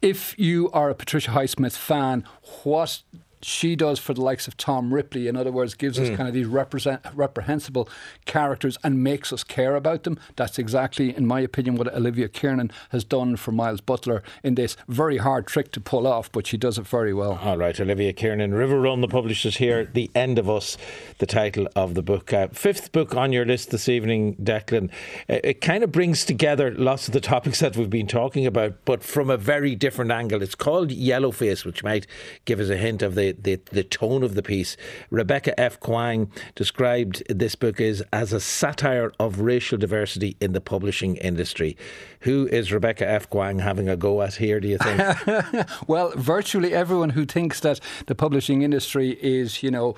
if 0.00 0.38
you 0.38 0.70
are 0.70 0.88
a 0.88 0.94
Patricia 0.94 1.32
Highsmith 1.32 1.76
fan, 1.76 2.24
what 2.62 3.02
she 3.42 3.76
does 3.76 3.98
for 3.98 4.14
the 4.14 4.20
likes 4.20 4.46
of 4.46 4.56
Tom 4.56 4.94
Ripley. 4.94 5.28
In 5.28 5.36
other 5.36 5.52
words, 5.52 5.74
gives 5.74 5.98
mm. 5.98 6.02
us 6.02 6.08
hmm. 6.08 6.14
kind 6.14 6.28
of 6.28 6.34
these 6.34 6.46
represent, 6.46 7.00
reprehensible 7.14 7.88
characters 8.24 8.78
and 8.84 9.02
makes 9.02 9.32
us 9.32 9.44
care 9.44 9.74
about 9.74 10.04
them. 10.04 10.18
That's 10.36 10.58
exactly, 10.58 11.14
in 11.14 11.26
my 11.26 11.40
opinion, 11.40 11.76
what 11.76 11.92
Olivia 11.92 12.28
Kiernan 12.28 12.70
has 12.90 13.04
done 13.04 13.36
for 13.36 13.52
Miles 13.52 13.80
Butler 13.80 14.22
in 14.42 14.54
this 14.54 14.76
very 14.88 15.18
hard 15.18 15.46
trick 15.46 15.72
to 15.72 15.80
pull 15.80 16.06
off, 16.06 16.30
but 16.30 16.46
she 16.46 16.56
does 16.56 16.78
it 16.78 16.86
very 16.86 17.12
well. 17.12 17.38
All 17.42 17.56
right, 17.56 17.78
Olivia 17.78 18.12
Kiernan, 18.12 18.54
River 18.54 18.80
Run, 18.80 19.00
the 19.00 19.08
publishers 19.08 19.56
here, 19.56 19.84
The 19.84 20.10
End 20.14 20.38
of 20.38 20.48
Us, 20.48 20.76
the 21.18 21.26
title 21.26 21.68
of 21.74 21.94
the 21.94 22.02
book. 22.02 22.32
Uh, 22.32 22.48
fifth 22.48 22.92
book 22.92 23.14
on 23.14 23.32
your 23.32 23.44
list 23.44 23.70
this 23.70 23.88
evening, 23.88 24.36
Declan. 24.36 24.90
Uh, 25.28 25.40
it 25.42 25.60
kind 25.60 25.82
of 25.82 25.90
brings 25.90 26.24
together 26.24 26.72
lots 26.72 27.08
of 27.08 27.12
the 27.12 27.20
topics 27.20 27.60
that 27.60 27.76
we've 27.76 27.90
been 27.90 28.06
talking 28.06 28.46
about, 28.46 28.84
but 28.84 29.02
from 29.02 29.30
a 29.30 29.36
very 29.36 29.74
different 29.74 30.10
angle. 30.10 30.42
It's 30.42 30.54
called 30.54 30.90
Yellowface, 30.90 31.64
which 31.64 31.82
might 31.82 32.06
give 32.44 32.60
us 32.60 32.68
a 32.68 32.76
hint 32.76 33.02
of 33.02 33.14
the 33.14 33.31
the, 33.38 33.60
the, 33.70 33.82
tone 33.82 34.22
of 34.22 34.34
the 34.34 34.42
piece. 34.42 34.76
Rebecca 35.10 35.58
F. 35.60 35.80
Kuang 35.80 36.30
described 36.54 37.22
this 37.28 37.54
book 37.54 37.80
as, 37.80 38.02
as 38.12 38.32
a 38.32 38.40
satire 38.40 39.12
of 39.18 39.40
racial 39.40 39.78
diversity 39.78 40.36
in 40.40 40.52
the 40.52 40.60
publishing 40.60 41.16
industry. 41.16 41.76
Who 42.22 42.46
is 42.48 42.72
Rebecca 42.72 43.08
F. 43.08 43.28
Kuang 43.28 43.60
having 43.60 43.88
a 43.88 43.96
go 43.96 44.22
at 44.22 44.34
here, 44.34 44.60
do 44.60 44.68
you 44.68 44.78
think? 44.78 45.68
well, 45.88 46.12
virtually 46.16 46.72
everyone 46.72 47.10
who 47.10 47.24
thinks 47.24 47.60
that 47.60 47.80
the 48.06 48.14
publishing 48.14 48.62
industry 48.62 49.18
is, 49.20 49.62
you 49.62 49.70
know, 49.70 49.96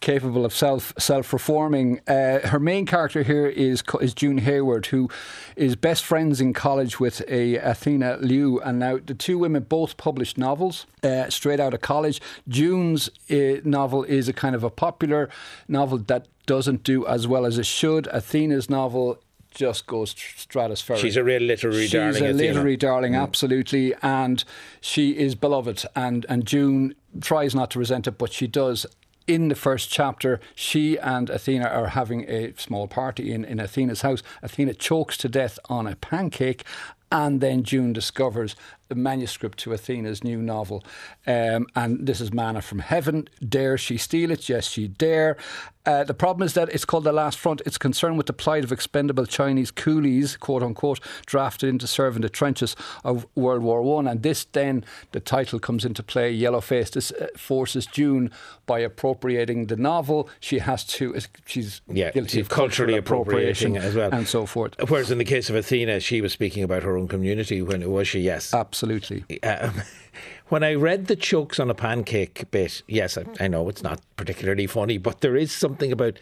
capable 0.00 0.44
of 0.44 0.54
self 0.54 0.92
self 0.98 1.32
reforming. 1.32 2.00
Uh, 2.06 2.46
her 2.48 2.58
main 2.58 2.84
character 2.84 3.22
here 3.22 3.46
is 3.46 3.82
is 4.00 4.12
June 4.12 4.38
Hayward, 4.38 4.86
who 4.86 5.08
is 5.56 5.76
best 5.76 6.04
friends 6.04 6.40
in 6.40 6.52
college 6.52 7.00
with 7.00 7.22
a 7.28 7.56
Athena 7.56 8.18
Liu, 8.20 8.60
and 8.60 8.78
now 8.78 8.98
the 9.04 9.14
two 9.14 9.38
women 9.38 9.62
both 9.62 9.96
published 9.96 10.36
novels 10.36 10.86
uh, 11.02 11.30
straight 11.30 11.60
out 11.60 11.72
of 11.72 11.80
college. 11.80 12.20
June's 12.48 13.08
uh, 13.30 13.60
novel 13.64 14.04
is 14.04 14.28
a 14.28 14.32
kind 14.32 14.54
of 14.54 14.62
a 14.62 14.70
popular 14.70 15.30
novel 15.68 15.98
that 15.98 16.26
doesn't 16.44 16.82
do 16.82 17.06
as 17.06 17.26
well 17.26 17.46
as 17.46 17.58
it 17.58 17.66
should. 17.66 18.06
Athena's 18.08 18.68
novel 18.68 19.18
just 19.54 19.86
goes 19.86 20.14
stratospheric. 20.14 20.98
She's 20.98 21.16
a 21.16 21.24
real 21.24 21.42
literary 21.42 21.82
She's 21.82 21.92
darling. 21.92 22.14
She's 22.14 22.22
a 22.22 22.32
literary 22.32 22.76
darling, 22.76 23.12
mm. 23.12 23.22
absolutely, 23.22 23.94
and 24.02 24.44
she 24.80 25.10
is 25.18 25.34
beloved. 25.34 25.84
And 25.94 26.26
and 26.28 26.46
June 26.46 26.94
tries 27.20 27.54
not 27.54 27.70
to 27.72 27.78
resent 27.78 28.06
it, 28.06 28.18
but 28.18 28.32
she 28.32 28.46
does 28.46 28.86
in 29.26 29.48
the 29.48 29.54
first 29.54 29.90
chapter, 29.90 30.40
she 30.54 30.98
and 30.98 31.30
Athena 31.30 31.66
are 31.66 31.88
having 31.88 32.28
a 32.28 32.54
small 32.56 32.88
party 32.88 33.32
in, 33.32 33.44
in 33.44 33.60
Athena's 33.60 34.02
house. 34.02 34.22
Athena 34.42 34.74
chokes 34.74 35.16
to 35.18 35.28
death 35.28 35.58
on 35.68 35.86
a 35.86 35.96
pancake, 35.96 36.64
and 37.10 37.40
then 37.40 37.62
June 37.62 37.92
discovers 37.92 38.56
manuscript 38.94 39.58
to 39.60 39.72
Athena's 39.72 40.24
new 40.24 40.40
novel. 40.40 40.84
Um, 41.26 41.66
and 41.74 42.06
this 42.06 42.20
is 42.20 42.32
Manna 42.32 42.62
from 42.62 42.80
Heaven. 42.80 43.28
Dare 43.46 43.78
she 43.78 43.96
steal 43.96 44.30
it? 44.30 44.48
Yes, 44.48 44.68
she 44.68 44.88
dare. 44.88 45.36
Uh, 45.84 46.04
the 46.04 46.14
problem 46.14 46.46
is 46.46 46.54
that 46.54 46.68
it's 46.68 46.84
called 46.84 47.02
The 47.02 47.12
Last 47.12 47.38
Front. 47.38 47.60
It's 47.66 47.78
concerned 47.78 48.16
with 48.16 48.26
the 48.26 48.32
plight 48.32 48.62
of 48.62 48.70
expendable 48.70 49.26
Chinese 49.26 49.72
coolies, 49.72 50.36
quote 50.36 50.62
unquote, 50.62 51.00
drafted 51.26 51.68
into 51.68 51.88
serve 51.88 52.14
in 52.14 52.22
the 52.22 52.28
trenches 52.28 52.76
of 53.02 53.26
World 53.34 53.62
War 53.62 53.82
One. 53.82 54.06
And 54.06 54.22
this 54.22 54.44
then, 54.44 54.84
the 55.10 55.18
title 55.18 55.58
comes 55.58 55.84
into 55.84 56.02
play. 56.02 56.36
Yellowface 56.36 56.92
this 56.92 57.10
uh, 57.10 57.26
forces 57.36 57.86
June 57.86 58.30
by 58.66 58.78
appropriating 58.78 59.66
the 59.66 59.76
novel. 59.76 60.28
She 60.38 60.60
has 60.60 60.84
to. 60.84 61.18
She's 61.46 61.80
yeah, 61.88 62.12
guilty 62.12 62.40
of 62.40 62.48
culturally 62.48 62.96
appropriating 62.96 63.76
as 63.76 63.96
well, 63.96 64.10
and 64.12 64.28
so 64.28 64.46
forth. 64.46 64.74
Whereas 64.88 65.10
in 65.10 65.18
the 65.18 65.24
case 65.24 65.50
of 65.50 65.56
Athena, 65.56 65.98
she 65.98 66.20
was 66.20 66.32
speaking 66.32 66.62
about 66.62 66.84
her 66.84 66.96
own 66.96 67.08
community. 67.08 67.60
When 67.60 67.90
was 67.90 68.06
she? 68.06 68.20
Yes, 68.20 68.54
absolutely. 68.54 68.81
Um, 69.42 69.82
when 70.52 70.62
I 70.62 70.74
read 70.74 71.06
the 71.06 71.16
chokes 71.16 71.58
on 71.58 71.70
a 71.70 71.74
pancake 71.74 72.50
bit, 72.50 72.82
yes, 72.86 73.16
I, 73.16 73.24
I, 73.40 73.48
know 73.48 73.70
it's 73.70 73.82
not 73.82 74.02
particularly 74.16 74.66
funny, 74.66 74.98
but 74.98 75.22
there 75.22 75.34
is 75.34 75.50
something 75.50 75.90
about 75.90 76.18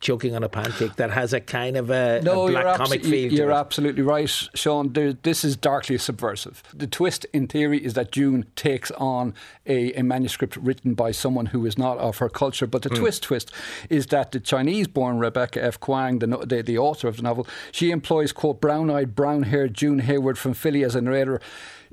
choking 0.00 0.34
on 0.34 0.42
a 0.42 0.48
pancake 0.48 0.96
that 0.96 1.10
has 1.10 1.34
a 1.34 1.40
kind 1.40 1.76
of 1.76 1.90
a, 1.90 2.22
no, 2.22 2.48
a 2.48 2.50
black 2.50 2.64
you're 2.64 2.76
comic 2.76 3.02
abso- 3.02 3.10
feel. 3.10 3.32
You're 3.34 3.52
absolutely 3.52 4.00
right, 4.02 4.26
Sean. 4.28 4.94
There, 4.94 5.12
this 5.12 5.44
is 5.44 5.54
darkly 5.54 5.98
subversive. 5.98 6.62
The 6.72 6.86
twist, 6.86 7.26
in 7.34 7.46
theory, 7.46 7.84
is 7.84 7.92
that 7.92 8.10
June 8.10 8.46
takes 8.56 8.90
on 8.92 9.34
a, 9.66 9.92
a 9.92 10.02
manuscript 10.02 10.56
written 10.56 10.94
by 10.94 11.10
someone 11.10 11.46
who 11.46 11.66
is 11.66 11.76
not 11.76 11.98
of 11.98 12.16
her 12.18 12.30
culture. 12.30 12.66
But 12.66 12.82
the 12.82 12.88
mm. 12.88 12.96
twist, 12.96 13.22
twist, 13.22 13.52
is 13.90 14.06
that 14.06 14.32
the 14.32 14.40
Chinese-born 14.40 15.18
Rebecca 15.18 15.62
F. 15.62 15.78
Kuang, 15.78 16.20
the, 16.20 16.26
the, 16.46 16.62
the 16.62 16.78
author 16.78 17.06
of 17.06 17.18
the 17.18 17.22
novel, 17.22 17.46
she 17.70 17.90
employs 17.90 18.32
quote 18.32 18.62
brown-eyed, 18.62 19.14
brown-haired 19.14 19.74
June 19.74 19.98
Hayward 19.98 20.38
from 20.38 20.54
Philly 20.54 20.82
as 20.82 20.94
a 20.94 21.02
narrator. 21.02 21.38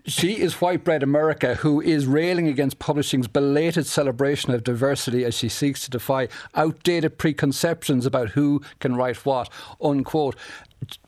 She 0.06 0.40
is 0.40 0.60
white 0.62 0.84
bread 0.84 1.04
America 1.04 1.56
who 1.56 1.80
is 1.80 2.08
railing 2.08 2.48
against 2.48 2.80
publishing's 2.80 3.28
belated 3.28 3.86
celebration 3.86 4.52
of 4.52 4.64
diversity 4.64 5.24
as 5.24 5.36
she 5.36 5.48
seeks 5.48 5.84
to 5.84 5.92
defy 5.92 6.28
outdated 6.56 7.18
preconceptions 7.18 8.06
about 8.06 8.30
who 8.30 8.62
can 8.80 8.96
write 8.96 9.26
what. 9.26 9.50
Unquote. 9.82 10.36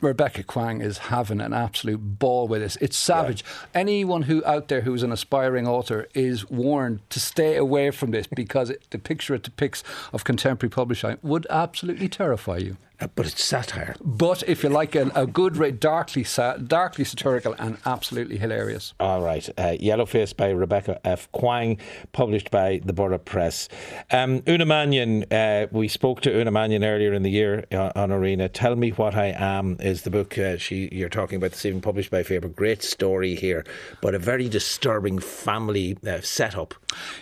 Rebecca 0.00 0.44
Kuang 0.44 0.80
is 0.80 0.98
having 0.98 1.40
an 1.40 1.52
absolute 1.52 1.98
ball 1.98 2.46
with 2.46 2.62
this. 2.62 2.76
It's 2.76 2.96
savage. 2.96 3.42
Yeah. 3.42 3.80
Anyone 3.80 4.22
who 4.22 4.44
out 4.44 4.68
there 4.68 4.82
who's 4.82 5.02
an 5.02 5.10
aspiring 5.10 5.66
author 5.66 6.06
is 6.14 6.48
warned 6.48 7.00
to 7.10 7.18
stay 7.18 7.56
away 7.56 7.90
from 7.90 8.12
this 8.12 8.28
because 8.28 8.70
it, 8.70 8.88
the 8.90 8.98
picture 9.00 9.34
it 9.34 9.42
depicts 9.42 9.82
of 10.12 10.22
contemporary 10.22 10.70
publishing 10.70 11.18
would 11.22 11.44
absolutely 11.50 12.08
terrify 12.08 12.58
you. 12.58 12.76
Uh, 13.00 13.08
but 13.16 13.26
it's 13.26 13.42
satire. 13.42 13.96
But 14.00 14.44
if 14.48 14.62
you 14.62 14.68
like 14.68 14.94
a, 14.94 15.10
a 15.16 15.26
good, 15.26 15.54
darkly, 15.80 16.24
darkly 16.66 17.04
satirical 17.04 17.54
and 17.58 17.78
absolutely 17.84 18.38
hilarious. 18.38 18.94
All 19.00 19.20
right. 19.20 19.48
Uh, 19.58 19.76
Yellowface 19.80 20.36
by 20.36 20.50
Rebecca 20.50 21.00
F. 21.04 21.30
Kuang, 21.32 21.78
published 22.12 22.52
by 22.52 22.80
the 22.84 22.92
Borough 22.92 23.18
Press. 23.18 23.68
Um, 24.12 24.42
Una 24.48 24.64
Mannion, 24.64 25.24
uh, 25.32 25.66
we 25.72 25.88
spoke 25.88 26.20
to 26.20 26.38
Una 26.38 26.52
Mannion 26.52 26.84
earlier 26.84 27.12
in 27.12 27.24
the 27.24 27.30
year 27.30 27.64
uh, 27.72 27.90
on 27.96 28.12
Arena. 28.12 28.48
Tell 28.48 28.76
Me 28.76 28.90
What 28.90 29.16
I 29.16 29.34
Am 29.36 29.76
is 29.80 30.02
the 30.02 30.10
book 30.10 30.38
uh, 30.38 30.56
she 30.56 30.88
you're 30.92 31.08
talking 31.08 31.36
about 31.36 31.50
this 31.50 31.64
evening, 31.64 31.82
published 31.82 32.10
by 32.10 32.22
Faber. 32.22 32.48
Great 32.48 32.82
story 32.82 33.34
here, 33.34 33.64
but 34.00 34.14
a 34.14 34.18
very 34.18 34.48
disturbing 34.48 35.18
family 35.18 35.98
uh, 36.06 36.20
setup. 36.20 36.74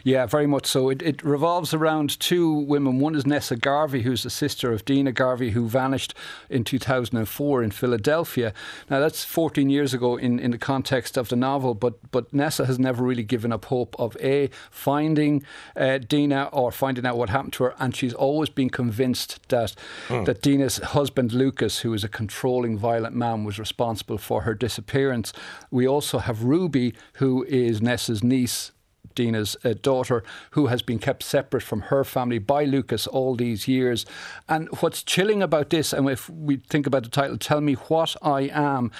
Yeah, 0.04 0.26
very 0.26 0.46
much 0.46 0.66
so. 0.66 0.90
It, 0.90 1.00
it 1.00 1.24
revolves 1.24 1.72
around 1.72 2.20
two 2.20 2.52
women. 2.52 2.98
One 2.98 3.14
is 3.14 3.26
Nessa 3.26 3.56
Garvey, 3.56 4.02
who's 4.02 4.22
the 4.22 4.30
sister 4.30 4.72
of 4.72 4.84
Dina 4.84 5.12
Garvey, 5.12 5.50
who 5.50 5.61
who 5.62 5.68
vanished 5.68 6.14
in 6.50 6.64
2004 6.64 7.62
in 7.62 7.70
Philadelphia. 7.70 8.52
Now, 8.90 9.00
that's 9.00 9.24
14 9.24 9.70
years 9.70 9.94
ago 9.94 10.16
in, 10.16 10.38
in 10.38 10.50
the 10.50 10.58
context 10.58 11.16
of 11.16 11.28
the 11.28 11.36
novel, 11.36 11.74
but, 11.74 11.94
but 12.10 12.32
Nessa 12.32 12.66
has 12.66 12.78
never 12.78 13.04
really 13.04 13.22
given 13.22 13.52
up 13.52 13.66
hope 13.66 13.94
of 13.98 14.16
A, 14.20 14.50
finding 14.70 15.44
uh, 15.76 15.98
Dina 15.98 16.48
or 16.52 16.72
finding 16.72 17.06
out 17.06 17.16
what 17.16 17.30
happened 17.30 17.52
to 17.54 17.64
her, 17.64 17.74
and 17.78 17.94
she's 17.94 18.14
always 18.14 18.48
been 18.48 18.70
convinced 18.70 19.48
that, 19.48 19.74
mm. 20.08 20.24
that 20.24 20.42
Dina's 20.42 20.78
husband, 20.78 21.32
Lucas, 21.32 21.80
who 21.80 21.94
is 21.94 22.04
a 22.04 22.08
controlling, 22.08 22.76
violent 22.76 23.14
man, 23.14 23.44
was 23.44 23.58
responsible 23.58 24.18
for 24.18 24.42
her 24.42 24.54
disappearance. 24.54 25.32
We 25.70 25.86
also 25.86 26.18
have 26.18 26.44
Ruby, 26.44 26.94
who 27.14 27.44
is 27.44 27.80
Nessa's 27.80 28.22
niece 28.24 28.72
Dina's 29.14 29.56
uh, 29.64 29.74
daughter, 29.80 30.22
who 30.52 30.66
has 30.66 30.82
been 30.82 30.98
kept 30.98 31.22
separate 31.22 31.62
from 31.62 31.82
her 31.82 32.04
family 32.04 32.38
by 32.38 32.64
Lucas 32.64 33.06
all 33.06 33.34
these 33.34 33.68
years. 33.68 34.06
And 34.48 34.68
what's 34.80 35.02
chilling 35.02 35.42
about 35.42 35.70
this, 35.70 35.92
and 35.92 36.08
if 36.08 36.28
we 36.28 36.56
think 36.56 36.86
about 36.86 37.04
the 37.04 37.10
title, 37.10 37.38
Tell 37.38 37.60
Me 37.60 37.74
What 37.74 38.16
I 38.22 38.50
Am, 38.52 38.90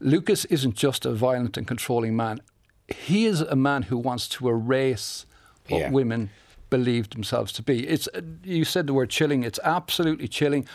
Lucas 0.00 0.44
isn't 0.46 0.74
just 0.74 1.06
a 1.06 1.12
violent 1.12 1.56
and 1.56 1.66
controlling 1.66 2.16
man. 2.16 2.40
He 2.88 3.26
is 3.26 3.40
a 3.40 3.56
man 3.56 3.82
who 3.82 3.96
wants 3.96 4.28
to 4.28 4.48
erase 4.48 5.26
what 5.68 5.78
yeah. 5.78 5.90
women 5.90 6.30
believe 6.72 7.10
themselves 7.10 7.52
to 7.52 7.62
be. 7.62 7.86
It's 7.86 8.08
uh, 8.14 8.22
you 8.42 8.64
said 8.64 8.86
the 8.86 8.94
word 8.94 9.10
chilling. 9.10 9.44
It's 9.44 9.60
absolutely 9.62 10.26
chilling. 10.26 10.66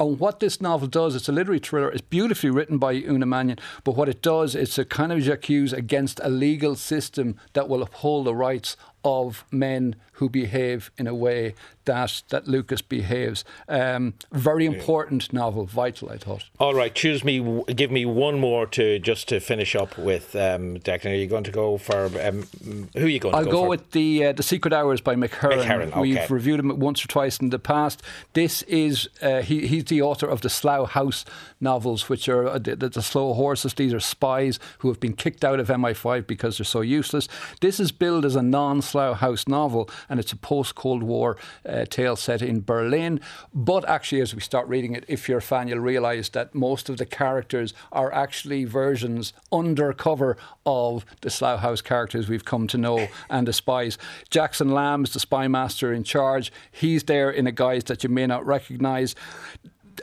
And 0.00 0.20
what 0.20 0.38
this 0.38 0.60
novel 0.60 0.86
does, 0.86 1.16
it's 1.16 1.28
a 1.28 1.32
literary 1.32 1.58
thriller. 1.58 1.90
It's 1.90 2.00
beautifully 2.02 2.50
written 2.50 2.78
by 2.78 2.92
Una 2.92 3.26
Mannion, 3.26 3.58
but 3.82 3.96
what 3.96 4.08
it 4.08 4.22
does, 4.22 4.54
it's 4.54 4.78
a 4.78 4.84
kind 4.84 5.10
of 5.10 5.20
j'accuse 5.20 5.72
against 5.72 6.20
a 6.22 6.28
legal 6.28 6.76
system 6.76 7.36
that 7.54 7.68
will 7.68 7.82
uphold 7.82 8.26
the 8.26 8.34
rights 8.34 8.76
of 9.04 9.44
men 9.50 9.96
who 10.18 10.28
behave 10.28 10.90
in 10.98 11.06
a 11.06 11.14
way 11.14 11.54
that 11.84 12.22
that 12.28 12.46
Lucas 12.46 12.82
behaves. 12.82 13.44
Um, 13.68 14.14
very 14.32 14.66
important 14.66 15.32
novel, 15.32 15.64
vital. 15.64 16.10
I 16.10 16.18
thought. 16.18 16.44
All 16.58 16.74
right, 16.74 16.94
choose 16.94 17.24
me. 17.24 17.64
Give 17.74 17.90
me 17.90 18.04
one 18.04 18.38
more 18.38 18.66
to 18.66 18.98
just 18.98 19.28
to 19.28 19.40
finish 19.40 19.74
up 19.74 19.96
with. 19.96 20.36
Um, 20.36 20.78
Declan, 20.78 21.12
are 21.12 21.14
you 21.14 21.26
going 21.26 21.44
to 21.44 21.50
go 21.50 21.78
for 21.78 22.06
um, 22.20 22.46
who 22.94 23.06
are 23.06 23.08
you 23.08 23.18
going? 23.18 23.34
I'll 23.34 23.44
to 23.44 23.50
go, 23.50 23.62
go 23.62 23.68
with 23.68 23.92
the 23.92 24.26
uh, 24.26 24.32
the 24.32 24.42
Secret 24.42 24.72
Hours 24.72 25.00
by 25.00 25.14
Mick 25.14 25.34
Herron. 25.34 25.60
Mick 25.60 25.64
Herron 25.64 25.88
okay. 25.90 26.00
We've 26.00 26.30
reviewed 26.30 26.60
him 26.60 26.78
once 26.78 27.04
or 27.04 27.08
twice 27.08 27.38
in 27.38 27.50
the 27.50 27.58
past. 27.58 28.02
This 28.34 28.62
is 28.62 29.08
uh, 29.22 29.40
he, 29.42 29.66
he's 29.66 29.84
the 29.84 30.02
author 30.02 30.26
of 30.26 30.42
the 30.42 30.50
Slough 30.50 30.90
House 30.90 31.24
novels, 31.60 32.08
which 32.08 32.28
are 32.28 32.46
uh, 32.46 32.58
the, 32.58 32.76
the 32.76 33.02
slow 33.02 33.32
horses. 33.34 33.74
These 33.74 33.94
are 33.94 34.00
spies 34.00 34.58
who 34.78 34.88
have 34.88 35.00
been 35.00 35.14
kicked 35.14 35.44
out 35.44 35.60
of 35.60 35.68
MI5 35.68 36.26
because 36.26 36.58
they're 36.58 36.64
so 36.64 36.80
useless. 36.80 37.28
This 37.60 37.80
is 37.80 37.92
billed 37.92 38.24
as 38.24 38.36
a 38.36 38.42
non-Slough 38.42 39.18
House 39.18 39.48
novel, 39.48 39.88
and 40.08 40.20
it's 40.20 40.32
a 40.32 40.36
post-Cold 40.36 41.02
War 41.02 41.36
uh, 41.68 41.84
tale 41.84 42.16
set 42.16 42.42
in 42.42 42.60
Berlin. 42.60 43.20
But 43.54 43.88
actually, 43.88 44.20
as 44.20 44.34
we 44.34 44.40
start 44.40 44.68
reading 44.68 44.94
it, 44.94 45.04
if 45.08 45.28
you're 45.28 45.38
a 45.38 45.42
fan, 45.42 45.68
you'll 45.68 45.78
realise 45.80 46.28
that 46.30 46.54
most 46.54 46.88
of 46.88 46.96
the 46.96 47.06
characters 47.06 47.74
are 47.92 48.12
actually 48.12 48.64
versions 48.64 49.32
undercover 49.52 50.36
of 50.66 51.04
the 51.20 51.30
Slough 51.30 51.60
House 51.60 51.80
characters 51.80 52.28
we've 52.28 52.44
come 52.44 52.66
to 52.68 52.78
know 52.78 53.08
and 53.30 53.46
the 53.46 53.52
spies. 53.52 53.98
Jackson 54.30 54.70
Lamb's 54.70 55.12
the 55.12 55.20
spy 55.20 55.48
master 55.48 55.92
in 55.92 56.04
charge. 56.04 56.52
He's 56.70 57.04
there 57.04 57.30
in 57.30 57.46
a 57.46 57.52
guise 57.52 57.84
that 57.84 58.02
you 58.02 58.10
may 58.10 58.26
not 58.26 58.44
recognise 58.46 59.14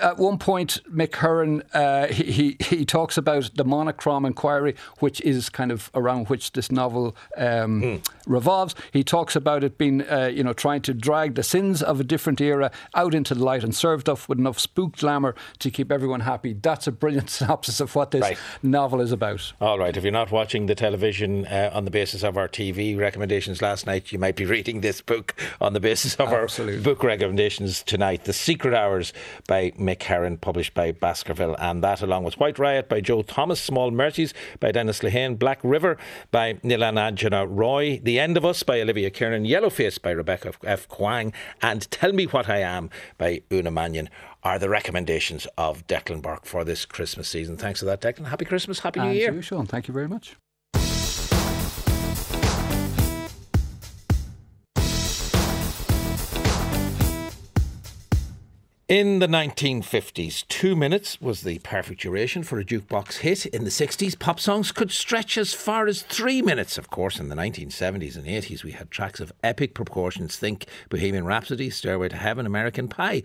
at 0.01 0.17
one 0.17 0.38
point, 0.38 0.81
Mick 0.91 1.15
Herron 1.15 1.63
uh, 1.73 2.08
he, 2.08 2.58
he, 2.60 2.75
he 2.77 2.86
talks 2.86 3.17
about 3.17 3.51
the 3.55 3.63
monochrome 3.63 4.25
inquiry, 4.25 4.75
which 4.99 5.21
is 5.21 5.49
kind 5.49 5.71
of 5.71 5.89
around 5.93 6.29
which 6.29 6.53
this 6.53 6.71
novel 6.71 7.15
um, 7.38 7.81
mm. 7.81 8.10
revolves. 8.25 8.75
He 8.91 9.03
talks 9.03 9.36
about 9.36 9.63
it 9.63 9.77
being, 9.77 10.01
uh, 10.01 10.31
you 10.34 10.43
know, 10.43 10.53
trying 10.53 10.81
to 10.84 10.93
drag 10.93 11.36
the 11.36 11.43
sins 11.43 11.81
of 11.84 11.99
a 11.99 12.03
different 12.03 12.41
era 12.41 12.71
out 12.93 13.13
into 13.13 13.36
the 13.36 13.43
light 13.43 13.63
and 13.63 13.75
served 13.75 14.10
off 14.10 14.29
with 14.29 14.39
enough 14.39 14.60
spook 14.60 14.97
glamour 14.97 15.36
to 15.60 15.71
keep 15.71 15.91
everyone 15.91 16.21
happy. 16.21 16.53
That's 16.53 16.88
a 16.88 16.91
brilliant 16.91 17.29
synopsis 17.36 17.79
of 17.79 17.93
what 17.95 18.12
this 18.12 18.21
right. 18.21 18.38
novel 18.63 19.01
is 19.01 19.12
about. 19.12 19.53
All 19.62 19.79
right, 19.79 19.95
if 19.95 20.03
you're 20.03 20.12
not 20.12 20.31
watching 20.31 20.65
the 20.65 20.75
television 20.75 21.45
uh, 21.47 21.71
on 21.73 21.86
the 21.86 21.91
basis 21.91 22.23
of 22.23 22.38
our 22.38 22.47
TV 22.47 22.97
recommendations 22.97 23.62
last 23.62 23.86
night, 23.86 24.12
you 24.12 24.19
might 24.19 24.36
be 24.36 24.45
reading 24.55 24.81
this 24.81 25.01
book 25.01 25.36
on 25.62 25.73
the 25.73 25.79
basis 25.79 26.15
of 26.15 26.31
Absolutely. 26.31 26.77
our 26.77 26.84
book 26.84 27.03
recommendations 27.03 27.84
tonight. 27.84 28.25
The 28.25 28.34
Secret 28.34 28.73
Hours 28.73 29.13
by 29.47 29.73
Mick 29.86 30.04
Herron, 30.04 30.38
published 30.38 30.74
by 30.74 30.91
Baskerville, 30.91 31.56
and 31.60 31.84
that 31.84 32.02
along 32.02 32.24
with 32.24 32.39
White 32.39 32.58
Riot 32.58 32.89
by 32.89 33.02
Joe 33.02 33.21
Thomas, 33.21 33.62
Small 33.62 33.91
Mercies 33.91 34.34
by 34.60 34.71
Dennis 34.71 35.00
Lehane, 35.00 35.38
Black 35.38 35.60
River 35.63 35.98
by 36.32 36.54
Nilanjana 36.56 37.45
Roy, 37.48 38.00
The 38.02 38.19
End 38.19 38.36
of 38.36 38.45
Us 38.45 38.63
by 38.63 38.82
Olivia 38.82 39.10
Kiernan, 39.10 39.45
Yellowface 39.45 40.02
by 40.02 40.12
Rebecca 40.12 40.54
F. 40.63 40.88
Kuang, 40.89 41.34
and 41.62 41.89
Tell 41.91 42.13
Me 42.13 42.26
What 42.26 42.50
I 42.50 42.60
Am 42.60 42.89
by 43.17 43.43
Una 43.52 43.69
Mannion 43.69 44.10
are 44.43 44.58
the 44.58 44.69
recommendations 44.69 45.48
of 45.58 45.86
Declan 45.88 46.21
Burke 46.21 46.45
for 46.45 46.63
this 46.63 46.86
Christmas 46.86 47.28
season. 47.28 47.58
Thanks 47.58 47.80
for 47.80 47.86
that, 47.86 48.02
Declan. 48.02 48.26
Happy 48.26 48.45
Christmas, 48.45 48.80
Happy 48.80 49.00
New 49.00 49.12
Year. 49.12 49.34
You, 49.34 49.41
Sean. 49.41 49.65
Thank 49.67 49.88
you 49.88 49.93
very 49.93 50.08
much. 50.08 50.36
In 58.88 59.17
the 59.17 59.26
1950s, 59.26 60.48
two 60.48 60.76
minutes 60.76 61.19
was 61.19 61.41
the 61.41 61.58
perfect 61.58 62.02
duration 62.02 62.43
for 62.43 62.60
a 62.60 62.63
jukebox 62.63 63.17
hit. 63.17 63.48
In 63.48 63.63
the 63.63 63.71
60s, 63.71 64.19
pop 64.19 64.39
songs 64.39 64.71
could 64.71 64.91
stretch 64.91 65.39
as 65.39 65.56
far 65.56 65.88
as 65.88 66.04
three 66.04 66.39
minutes. 66.43 66.78
Of 66.78 66.91
course, 66.91 67.19
in 67.19 67.30
the 67.30 67.36
1970s 67.36 68.15
and 68.15 68.28
80s, 68.28 68.63
we 68.63 68.74
had 68.74 68.91
tracks 68.91 69.19
of 69.19 69.34
epic 69.43 69.74
proportions. 69.74 70.36
Think 70.36 70.67
Bohemian 70.89 71.26
Rhapsody, 71.26 71.71
Stairway 71.71 72.10
to 72.10 72.15
Heaven, 72.15 72.45
American 72.45 72.88
Pie. 72.88 73.24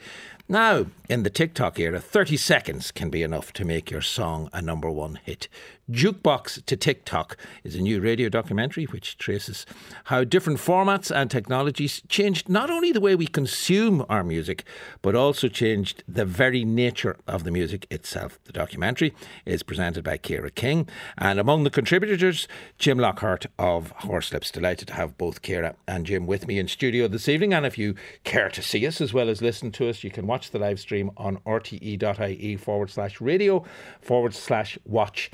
Now, 0.49 0.87
in 1.11 1.25
the 1.25 1.31
TikTok 1.31 1.79
era, 1.79 2.01
30 2.01 2.39
seconds 2.39 2.91
can 2.91 3.11
be 3.11 3.23
enough 3.23 3.53
to 3.53 3.67
make 3.67 3.91
your 3.91 4.01
song 4.01 4.49
a 4.55 4.63
number 4.63 4.91
one 4.91 5.21
hit. 5.27 5.47
Jukebox 5.91 6.65
to 6.67 6.77
TikTok 6.77 7.37
is 7.65 7.75
a 7.75 7.81
new 7.81 8.01
radio 8.01 8.29
documentary 8.29 8.85
which 8.85 9.19
traces 9.19 9.67
how 10.05 10.23
different 10.23 10.61
formats 10.61 11.15
and 11.15 11.29
technologies 11.29 12.01
changed 12.09 12.49
not 12.49 12.71
only 12.71 12.93
the 12.93 13.01
way 13.01 13.17
we 13.17 13.27
consume 13.27 14.07
our 14.09 14.23
music, 14.23 14.65
but 15.03 15.17
also 15.17 15.49
changed 15.49 16.05
the 16.07 16.25
very 16.25 16.65
nature 16.65 17.17
of 17.27 17.43
the 17.43 17.51
music 17.51 17.87
itself. 17.91 18.39
The 18.45 18.53
documentary 18.53 19.15
is 19.45 19.65
presented 19.65 20.05
by 20.05 20.19
Kira 20.19 20.55
King, 20.55 20.89
and 21.19 21.41
among 21.41 21.65
the 21.65 21.71
contributors, 21.71 22.47
Jim 22.79 22.99
Lockhart 22.99 23.47
of 23.59 23.93
Horslips. 23.99 24.53
Delighted 24.53 24.89
to 24.89 24.95
have 24.95 25.19
both 25.19 25.43
Kira 25.43 25.75
and 25.89 26.07
Jim 26.07 26.27
with 26.27 26.47
me 26.47 26.59
in 26.59 26.69
studio 26.69 27.09
this 27.09 27.29
evening. 27.29 27.53
And 27.53 27.67
if 27.67 27.79
you 27.79 27.97
care 28.23 28.51
to 28.51 28.63
see 28.63 28.87
us 28.87 29.01
as 29.01 29.13
well 29.13 29.29
as 29.29 29.43
listen 29.43 29.73
to 29.73 29.89
us, 29.89 30.05
you 30.05 30.11
can 30.11 30.27
watch 30.27 30.51
the 30.51 30.59
live 30.59 30.79
stream 30.79 31.11
on 31.17 31.39
rte.ie 31.39 32.57
forward 32.57 32.91
slash 32.91 33.21
radio 33.21 33.65
forward 34.01 34.35
slash 34.35 34.79
watch 34.85 35.31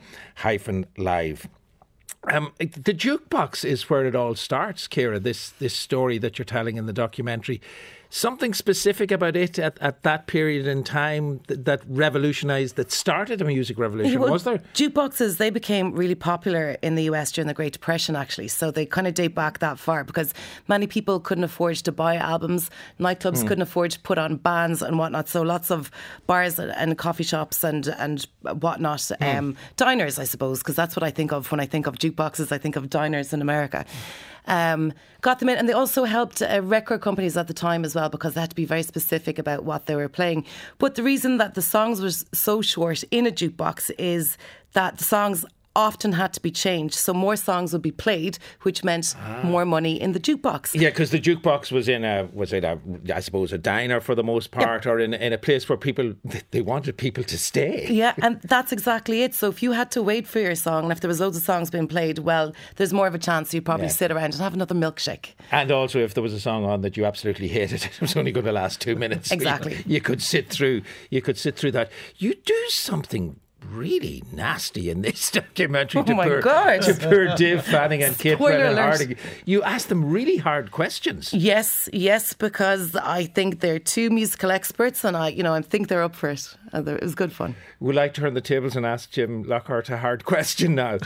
hyphen 0.46 0.86
live. 0.96 1.48
Um, 2.32 2.52
the 2.58 2.94
jukebox 2.94 3.64
is 3.64 3.90
where 3.90 4.04
it 4.06 4.14
all 4.14 4.36
starts, 4.36 4.86
Kira. 4.86 5.20
This 5.20 5.50
this 5.50 5.74
story 5.74 6.18
that 6.18 6.38
you're 6.38 6.44
telling 6.44 6.76
in 6.76 6.86
the 6.86 6.92
documentary 6.92 7.60
something 8.16 8.54
specific 8.54 9.10
about 9.10 9.36
it 9.36 9.58
at, 9.58 9.76
at 9.82 10.02
that 10.02 10.26
period 10.26 10.66
in 10.66 10.82
time 10.82 11.38
that, 11.48 11.66
that 11.66 11.82
revolutionised, 11.86 12.76
that 12.76 12.90
started 12.90 13.42
a 13.42 13.44
music 13.44 13.78
revolution, 13.78 14.18
well, 14.18 14.32
was 14.32 14.44
there? 14.44 14.58
Jukeboxes, 14.72 15.36
they 15.36 15.50
became 15.50 15.92
really 15.92 16.14
popular 16.14 16.78
in 16.80 16.94
the 16.94 17.04
US 17.04 17.30
during 17.30 17.46
the 17.46 17.54
Great 17.54 17.74
Depression, 17.74 18.16
actually. 18.16 18.48
So 18.48 18.70
they 18.70 18.86
kind 18.86 19.06
of 19.06 19.12
date 19.12 19.34
back 19.34 19.58
that 19.58 19.78
far 19.78 20.02
because 20.02 20.32
many 20.66 20.86
people 20.86 21.20
couldn't 21.20 21.44
afford 21.44 21.76
to 21.76 21.92
buy 21.92 22.16
albums, 22.16 22.70
nightclubs 22.98 23.42
mm. 23.42 23.48
couldn't 23.48 23.62
afford 23.62 23.90
to 23.90 24.00
put 24.00 24.16
on 24.16 24.36
bands 24.36 24.80
and 24.80 24.98
whatnot. 24.98 25.28
So 25.28 25.42
lots 25.42 25.70
of 25.70 25.90
bars 26.26 26.58
and 26.58 26.96
coffee 26.96 27.24
shops 27.24 27.62
and, 27.62 27.86
and 27.98 28.26
whatnot, 28.42 29.00
mm. 29.00 29.36
um, 29.36 29.56
diners, 29.76 30.18
I 30.18 30.24
suppose, 30.24 30.60
because 30.60 30.74
that's 30.74 30.96
what 30.96 31.02
I 31.02 31.10
think 31.10 31.32
of 31.32 31.50
when 31.50 31.60
I 31.60 31.66
think 31.66 31.86
of 31.86 31.96
jukeboxes, 31.96 32.50
I 32.50 32.56
think 32.56 32.76
of 32.76 32.88
diners 32.88 33.34
in 33.34 33.42
America. 33.42 33.84
Um, 34.46 34.92
got 35.22 35.38
them 35.40 35.48
in, 35.48 35.58
and 35.58 35.68
they 35.68 35.72
also 35.72 36.04
helped 36.04 36.40
uh, 36.40 36.60
record 36.62 37.00
companies 37.00 37.36
at 37.36 37.48
the 37.48 37.54
time 37.54 37.84
as 37.84 37.94
well 37.94 38.08
because 38.08 38.34
they 38.34 38.40
had 38.40 38.50
to 38.50 38.56
be 38.56 38.64
very 38.64 38.82
specific 38.82 39.38
about 39.38 39.64
what 39.64 39.86
they 39.86 39.96
were 39.96 40.08
playing. 40.08 40.44
But 40.78 40.94
the 40.94 41.02
reason 41.02 41.38
that 41.38 41.54
the 41.54 41.62
songs 41.62 42.00
were 42.00 42.10
so 42.10 42.62
short 42.62 43.02
in 43.10 43.26
a 43.26 43.30
jukebox 43.30 43.90
is 43.98 44.38
that 44.72 44.98
the 44.98 45.04
songs 45.04 45.44
often 45.76 46.12
had 46.12 46.32
to 46.32 46.40
be 46.40 46.50
changed. 46.50 46.94
So 46.94 47.12
more 47.12 47.36
songs 47.36 47.72
would 47.72 47.82
be 47.82 47.92
played, 47.92 48.38
which 48.62 48.82
meant 48.82 49.14
ah. 49.18 49.42
more 49.44 49.64
money 49.64 50.00
in 50.00 50.12
the 50.12 50.20
jukebox. 50.20 50.74
Yeah, 50.74 50.88
because 50.88 51.10
the 51.10 51.20
jukebox 51.20 51.70
was 51.70 51.88
in 51.88 52.04
a 52.04 52.28
was 52.32 52.52
it 52.52 52.64
a 52.64 52.80
I 53.14 53.20
suppose 53.20 53.52
a 53.52 53.58
diner 53.58 54.00
for 54.00 54.14
the 54.14 54.24
most 54.24 54.50
part, 54.50 54.86
or 54.86 54.98
in 54.98 55.14
in 55.14 55.32
a 55.32 55.38
place 55.38 55.68
where 55.68 55.76
people 55.76 56.14
they 56.50 56.62
wanted 56.62 56.96
people 56.96 57.22
to 57.24 57.38
stay. 57.38 57.86
Yeah, 57.90 58.14
and 58.22 58.40
that's 58.42 58.72
exactly 58.72 59.22
it. 59.22 59.34
So 59.34 59.48
if 59.48 59.62
you 59.62 59.72
had 59.72 59.90
to 59.92 60.02
wait 60.02 60.26
for 60.26 60.40
your 60.40 60.54
song, 60.54 60.84
and 60.84 60.92
if 60.92 61.00
there 61.00 61.08
was 61.08 61.20
loads 61.20 61.36
of 61.36 61.42
songs 61.42 61.70
being 61.70 61.86
played, 61.86 62.18
well, 62.20 62.52
there's 62.76 62.92
more 62.92 63.06
of 63.06 63.14
a 63.14 63.18
chance 63.18 63.52
you'd 63.52 63.64
probably 63.64 63.86
yeah. 63.86 63.92
sit 63.92 64.10
around 64.10 64.32
and 64.32 64.42
have 64.42 64.54
another 64.54 64.74
milkshake. 64.74 65.34
And 65.50 65.70
also, 65.70 66.00
if 66.00 66.14
there 66.14 66.22
was 66.22 66.32
a 66.32 66.40
song 66.40 66.64
on 66.64 66.80
that 66.80 66.96
you 66.96 67.04
absolutely 67.04 67.48
hated, 67.48 67.84
it 67.92 68.00
was 68.00 68.16
only 68.16 68.32
going 68.32 68.46
to 68.46 68.52
last 68.52 68.80
two 68.80 68.96
minutes. 68.96 69.30
Exactly. 69.36 69.74
You, 69.74 69.96
you 69.96 70.00
could 70.00 70.22
sit 70.22 70.48
through. 70.48 70.80
You 71.10 71.20
could 71.20 71.36
sit 71.36 71.56
through 71.56 71.72
that. 71.72 71.90
You 72.16 72.34
do 72.34 72.64
something 72.68 73.38
really 73.76 74.22
nasty 74.32 74.90
in 74.90 75.02
this 75.02 75.30
documentary 75.40 76.00
Oh 76.00 76.04
to, 76.04 76.14
my 76.14 76.26
poor, 76.26 76.40
God. 76.40 76.82
to 76.82 76.94
poor 76.94 77.34
Dave 77.36 77.62
Fanning 77.64 78.02
and 78.02 78.18
Kate 78.18 78.34
Spoiler 78.36 78.52
Brennan 78.58 78.72
alert. 78.72 78.96
Harding. 78.98 79.16
You 79.44 79.62
asked 79.62 79.88
them 79.88 80.04
really 80.10 80.38
hard 80.38 80.70
questions. 80.70 81.32
Yes, 81.32 81.88
yes, 81.92 82.32
because 82.32 82.96
I 82.96 83.24
think 83.24 83.60
they're 83.60 83.78
two 83.78 84.10
musical 84.10 84.50
experts, 84.50 85.04
and 85.04 85.16
I, 85.16 85.28
you 85.28 85.42
know, 85.42 85.54
I 85.54 85.62
think 85.62 85.88
they're 85.88 86.02
up 86.02 86.14
for 86.14 86.30
it. 86.30 86.56
And 86.72 86.86
it 86.88 87.02
was 87.02 87.14
good 87.14 87.32
fun. 87.32 87.54
We'd 87.80 87.94
like 87.94 88.14
to 88.14 88.20
turn 88.22 88.34
the 88.34 88.40
tables 88.40 88.74
and 88.76 88.84
ask 88.84 89.10
Jim 89.10 89.42
Lockhart 89.44 89.88
a 89.90 89.98
hard 89.98 90.24
question 90.32 90.74
now. 90.74 90.98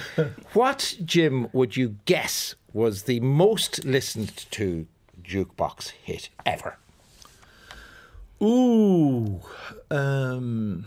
what, 0.53 0.97
Jim, 1.05 1.49
would 1.53 1.77
you 1.77 1.97
guess 2.05 2.55
was 2.73 3.03
the 3.03 3.21
most 3.21 3.85
listened 3.85 4.37
to 4.53 4.87
jukebox 5.23 5.91
hit 6.03 6.29
ever? 6.47 6.79
Ooh. 8.43 9.41
Um, 9.91 10.87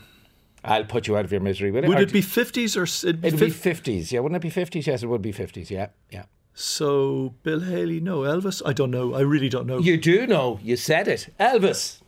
I'll 0.64 0.86
put 0.86 1.08
you 1.08 1.18
out 1.18 1.26
of 1.26 1.32
your 1.32 1.42
misery, 1.42 1.72
will 1.72 1.84
it? 1.84 1.88
would 1.90 2.00
it 2.00 2.14
be 2.14 2.22
50s 2.22 2.78
or. 2.78 2.84
s- 2.84 3.04
It'd 3.04 3.22
be 3.22 3.28
It'd 3.30 3.40
be 3.40 3.50
fif- 3.50 3.84
50s, 3.84 4.12
yeah. 4.12 4.20
Wouldn't 4.22 4.44
it 4.44 4.54
be 4.54 4.62
50s? 4.64 4.86
Yes, 4.88 5.04
it 5.04 5.08
would 5.08 5.22
be 5.22 5.34
50s, 5.34 5.70
yeah, 5.70 5.88
yeah. 6.10 6.24
so, 6.54 7.34
Bill 7.44 7.60
Haley, 7.60 8.00
no. 8.00 8.20
Elvis? 8.22 8.62
I 8.66 8.72
don't 8.74 8.92
know. 8.92 9.14
I 9.14 9.22
really 9.22 9.50
don't 9.50 9.68
know. 9.68 9.80
You 9.80 9.98
do 9.98 10.26
know, 10.28 10.60
you 10.64 10.76
said 10.78 11.08
it. 11.08 11.28
Elvis. 11.40 12.00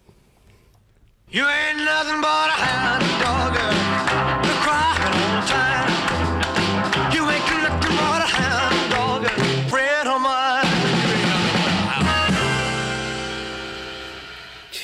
You 1.30 1.46
ain't 1.46 1.78
nothing 1.80 2.22
but 2.22 2.48
a 2.50 2.54
hound 2.54 3.02
dog, 3.22 3.56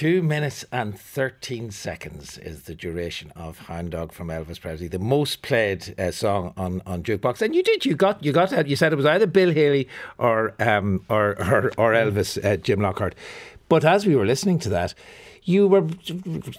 Two 0.01 0.23
minutes 0.23 0.65
and 0.71 0.99
13 0.99 1.69
seconds 1.69 2.39
is 2.39 2.63
the 2.63 2.73
duration 2.73 3.31
of 3.35 3.59
Hound 3.59 3.91
Dog 3.91 4.11
from 4.11 4.29
Elvis 4.29 4.59
Presley, 4.59 4.87
the 4.87 4.97
most 4.97 5.43
played 5.43 5.93
uh, 5.99 6.09
song 6.09 6.55
on, 6.57 6.81
on 6.87 7.03
Jukebox. 7.03 7.39
And 7.43 7.53
you 7.53 7.61
did, 7.61 7.85
you 7.85 7.95
got, 7.95 8.25
you 8.25 8.31
got 8.31 8.49
that. 8.49 8.65
You 8.65 8.75
said 8.75 8.91
it 8.91 8.95
was 8.95 9.05
either 9.05 9.27
Bill 9.27 9.51
Haley 9.51 9.87
or, 10.17 10.55
um, 10.57 11.05
or, 11.07 11.39
or, 11.39 11.71
or 11.77 11.93
Elvis, 11.93 12.43
uh, 12.43 12.57
Jim 12.57 12.81
Lockhart. 12.81 13.13
But 13.71 13.85
as 13.85 14.05
we 14.05 14.17
were 14.17 14.25
listening 14.25 14.59
to 14.59 14.69
that, 14.71 14.93
you 15.43 15.65
were 15.65 15.87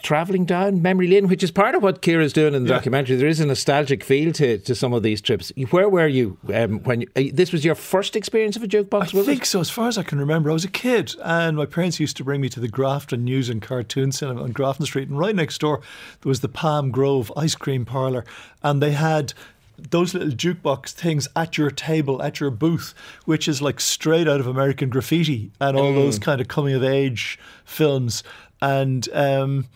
travelling 0.02 0.46
down 0.46 0.80
memory 0.80 1.08
lane, 1.08 1.28
which 1.28 1.42
is 1.42 1.50
part 1.50 1.74
of 1.74 1.82
what 1.82 2.00
Kira's 2.00 2.32
doing 2.32 2.54
in 2.54 2.62
the 2.62 2.70
documentary. 2.70 3.16
There 3.16 3.28
is 3.28 3.38
a 3.38 3.44
nostalgic 3.44 4.02
feel 4.02 4.32
to, 4.32 4.56
to 4.56 4.74
some 4.74 4.94
of 4.94 5.02
these 5.02 5.20
trips. 5.20 5.52
Where 5.68 5.90
were 5.90 6.06
you 6.06 6.38
um, 6.54 6.82
when 6.84 7.02
you, 7.02 7.08
uh, 7.14 7.24
this 7.34 7.52
was 7.52 7.66
your 7.66 7.74
first 7.74 8.16
experience 8.16 8.56
of 8.56 8.62
a 8.62 8.66
jukebox? 8.66 9.14
I 9.14 9.18
was 9.18 9.26
think 9.26 9.42
it? 9.42 9.46
so. 9.46 9.60
As 9.60 9.68
far 9.68 9.88
as 9.88 9.98
I 9.98 10.02
can 10.02 10.18
remember, 10.18 10.48
I 10.48 10.54
was 10.54 10.64
a 10.64 10.70
kid, 10.70 11.14
and 11.22 11.54
my 11.54 11.66
parents 11.66 12.00
used 12.00 12.16
to 12.16 12.24
bring 12.24 12.40
me 12.40 12.48
to 12.48 12.60
the 12.60 12.66
Grafton 12.66 13.24
News 13.24 13.50
and 13.50 13.60
Cartoon 13.60 14.10
Cinema 14.10 14.42
on 14.42 14.52
Grafton 14.52 14.86
Street, 14.86 15.10
and 15.10 15.18
right 15.18 15.36
next 15.36 15.58
door 15.60 15.82
there 16.22 16.30
was 16.30 16.40
the 16.40 16.48
Palm 16.48 16.90
Grove 16.90 17.30
Ice 17.36 17.54
Cream 17.54 17.84
Parlour, 17.84 18.24
and 18.62 18.82
they 18.82 18.92
had 18.92 19.34
those 19.78 20.14
little 20.14 20.30
jukebox 20.30 20.90
things 20.90 21.28
at 21.34 21.58
your 21.58 21.70
table, 21.70 22.22
at 22.22 22.40
your 22.40 22.50
booth, 22.50 22.94
which 23.24 23.48
is 23.48 23.60
like 23.60 23.80
straight 23.80 24.28
out 24.28 24.40
of 24.40 24.46
American 24.46 24.88
Graffiti 24.90 25.50
and 25.60 25.76
all 25.76 25.92
those 25.92 26.18
kind 26.18 26.40
of 26.40 26.48
coming 26.48 26.74
of 26.74 26.84
age 26.84 27.38
films, 27.64 28.22
and. 28.60 29.08
Um, 29.12 29.66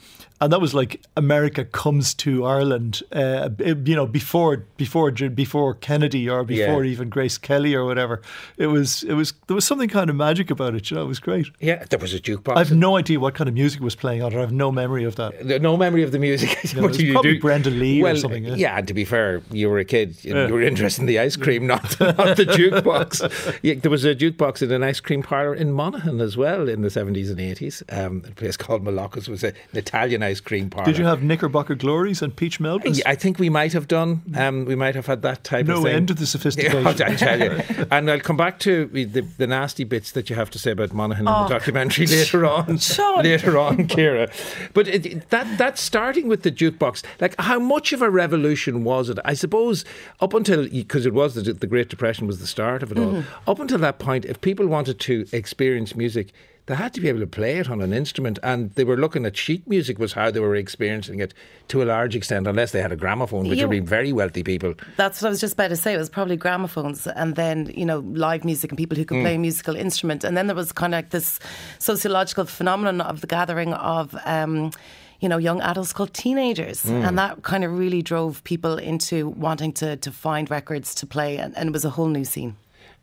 and 0.41 0.53
that 0.53 0.61
was 0.61 0.75
like 0.75 1.01
America 1.17 1.65
comes 1.65 2.15
to 2.15 2.45
Ireland, 2.45 3.03
uh, 3.13 3.49
you 3.59 3.95
know, 3.97 4.07
before 4.07 4.65
before 4.77 5.11
before 5.11 5.75
Kennedy 5.75 6.29
or 6.29 6.45
before 6.45 6.85
Yeah. 6.85 6.91
even 6.93 7.09
Grace 7.09 7.39
Kelly 7.39 7.75
or 7.75 7.85
whatever. 7.85 8.21
It 8.59 8.67
was 8.67 9.03
it 9.05 9.15
was 9.15 9.33
there 9.47 9.55
was 9.55 9.65
something 9.65 9.89
kind 9.89 10.11
of 10.11 10.17
magic 10.17 10.51
about 10.51 10.75
it. 10.75 10.91
You 10.91 10.97
know, 10.97 11.03
it 11.05 11.07
was 11.07 11.19
great. 11.21 11.47
Yeah, 11.61 11.85
there 11.89 11.99
was 11.99 12.13
a 12.15 12.21
jukebox. 12.21 12.57
I 12.57 12.59
have 12.59 12.73
no 12.73 12.97
idea 12.97 13.19
what 13.21 13.35
kind 13.35 13.49
of 13.49 13.55
music 13.55 13.81
was 13.81 13.95
playing 13.95 14.23
on 14.23 14.33
it. 14.33 14.37
I 14.37 14.41
have 14.41 14.53
no 14.53 14.71
memory 14.71 15.05
of 15.05 15.17
that. 15.17 15.45
No 15.63 15.77
memory 15.77 16.03
of 16.03 16.13
the 16.13 16.19
music. 16.19 16.51
No, 16.77 16.83
What 16.83 16.87
it 16.87 16.89
was 16.89 16.97
do 16.99 17.07
you 17.07 17.13
probably 17.13 17.35
do? 17.35 17.41
Brenda 17.41 17.71
Lee 17.71 18.03
or 18.03 18.17
something, 18.17 18.45
yeah. 18.45 18.77
and 18.77 18.87
to 18.89 18.93
be 18.95 19.05
fair, 19.05 19.41
you 19.51 19.69
were 19.71 19.79
a 19.79 19.85
kid. 19.85 20.09
and 20.25 20.35
Yeah. 20.35 20.47
You 20.49 20.55
were 20.55 20.63
interested 20.63 21.01
in 21.03 21.07
the 21.07 21.19
ice 21.19 21.37
cream, 21.37 21.67
not, 21.67 21.99
not 22.01 22.37
the 22.37 22.45
jukebox. 22.45 23.59
Yeah, 23.63 23.75
there 23.75 23.91
was 23.91 24.05
a 24.05 24.15
jukebox 24.15 24.63
in 24.63 24.73
an 24.73 24.83
ice 24.83 25.01
cream 25.01 25.23
parlour 25.23 25.55
in 25.55 25.73
Monaghan 25.73 26.21
as 26.21 26.37
well 26.37 26.69
in 26.69 26.83
the 26.83 26.89
70s 26.89 27.29
and 27.31 27.39
80s. 27.39 27.83
Um, 27.97 28.23
a 28.27 28.33
place 28.33 28.57
called 28.57 28.83
Malacca's 28.85 29.29
was 29.29 29.43
a, 29.45 29.49
an 29.49 29.55
Italian 29.75 30.23
ice 30.27 30.41
cream 30.41 30.71
parlour. 30.71 30.87
Did 30.87 30.99
you 30.99 31.05
have 31.05 31.23
Knickerbocker 31.23 31.75
Glories 31.75 32.21
and 32.23 32.35
Peach 32.35 32.59
Melbas? 32.61 33.01
I 33.07 33.15
think 33.15 33.39
we 33.39 33.49
might 33.49 33.73
have 33.73 33.87
done. 33.89 34.23
Um, 34.37 34.65
we 34.65 34.75
might 34.75 34.95
have 34.95 35.07
had 35.07 35.23
that 35.23 35.45
type 35.45 35.67
No 35.67 35.79
of 35.79 35.85
thing. 35.85 35.95
end 35.97 36.09
to 36.09 36.15
the 36.15 36.27
sophistication. 36.27 36.87
I 36.87 37.15
tell 37.17 37.41
you. 37.41 37.61
And 37.91 38.11
I'll 38.11 38.21
come 38.21 38.37
back 38.37 38.59
to 38.61 38.87
the, 38.87 39.05
the 39.43 39.47
nasty 39.47 39.85
bits 39.85 40.11
that 40.13 40.29
you 40.29 40.37
have 40.37 40.51
to 40.51 40.59
say 40.59 40.73
about 40.73 40.93
Monaghan 40.93 41.27
in 41.29 41.33
the 41.33 41.49
documentary 41.49 42.07
later 42.19 42.45
on. 42.45 42.79
Sean. 42.79 43.23
Later 43.23 43.59
on, 43.59 43.87
Kira. 43.89 44.27
But 44.75 44.89
it, 44.89 45.07
it- 45.07 45.31
that 45.31 45.59
that 45.59 45.79
starting 45.79 46.29
with 46.29 46.43
the 46.43 46.53
jukebox, 46.53 47.03
like 47.21 47.35
how 47.41 47.59
much 47.59 47.93
of 47.93 48.03
a 48.03 48.11
revolution 48.11 48.85
was 48.85 49.09
it? 49.09 49.19
I 49.25 49.35
suppose 49.35 49.85
up 50.21 50.35
until 50.35 50.69
because 50.69 51.07
it 51.07 51.15
was 51.15 51.35
the, 51.35 51.53
the 51.53 51.67
Great 51.67 51.89
Depression 51.89 52.27
was 52.27 52.39
the 52.41 52.47
start 52.47 52.83
of 52.83 52.91
it 52.93 52.99
all. 52.99 53.23
Up 53.47 53.59
until 53.61 53.79
that 53.79 53.99
point, 53.99 54.25
if 54.25 54.41
people 54.41 54.67
wanted 54.67 54.99
to 55.01 55.27
experience 55.33 55.95
music. 55.95 56.33
They 56.67 56.75
had 56.75 56.93
to 56.95 57.01
be 57.01 57.09
able 57.09 57.21
to 57.21 57.29
play 57.29 57.59
it 57.59 57.71
on 57.71 57.81
an 57.81 57.93
instrument, 57.93 58.41
and 58.43 58.73
they 58.73 58.83
were 58.83 58.97
looking 58.97 59.25
at 59.25 59.37
sheet 59.37 59.69
music 59.69 60.01
was 60.01 60.15
how 60.15 60.33
they 60.33 60.41
were 60.41 60.57
experiencing 60.57 61.21
it 61.21 61.33
to 61.69 61.83
a 61.83 61.85
large 61.85 62.17
extent, 62.17 62.49
unless 62.49 62.73
they 62.73 62.83
had 62.83 62.91
a 62.91 62.97
gramophone, 62.97 63.49
which 63.49 63.61
would 63.61 63.71
be 63.71 63.79
very 63.81 64.13
wealthy 64.13 64.43
people. 64.43 64.75
That's 64.97 65.23
what 65.23 65.29
I 65.29 65.31
was 65.31 65.41
just 65.41 65.55
about 65.55 65.69
to 65.69 65.77
say. 65.77 65.95
It 65.95 65.99
was 65.99 66.11
probably 66.11 66.37
gramophones 66.37 67.07
and 67.07 67.37
then, 67.37 67.73
you 67.75 67.85
know, 67.85 68.01
live 68.01 68.45
music 68.45 68.73
and 68.73 68.79
people 68.79 68.97
who 68.97 69.05
could 69.05 69.23
play 69.23 69.37
a 69.37 69.39
musical 69.39 69.77
instrument. 69.77 70.25
And 70.25 70.37
then 70.37 70.49
there 70.49 70.57
was 70.57 70.73
kind 70.73 70.93
of 70.93 70.99
like 70.99 71.11
this 71.11 71.39
sociological 71.79 72.47
phenomenon 72.47 73.01
of 73.01 73.21
the 73.21 73.27
gathering 73.27 73.73
of. 73.73 74.17
Um, 74.25 74.73
you 75.19 75.31
know, 75.31 75.39
young 75.39 75.63
adults 75.63 75.95
called 75.95 76.13
teenagers. 76.13 76.85
And 76.85 77.17
that 77.19 77.43
kind 77.43 77.65
of 77.65 77.79
really 77.79 78.03
drove 78.03 78.45
people 78.45 78.77
into 78.77 79.29
wanting 79.31 79.73
to, 79.73 79.97
to 79.97 80.13
find 80.13 80.51
records 80.51 80.95
to 80.97 81.07
play. 81.07 81.39
And, 81.39 81.57
and 81.57 81.71
it 81.71 81.73
was 81.73 81.87
a 81.87 81.91
whole 81.91 82.09
new 82.09 82.27
scene. 82.27 82.55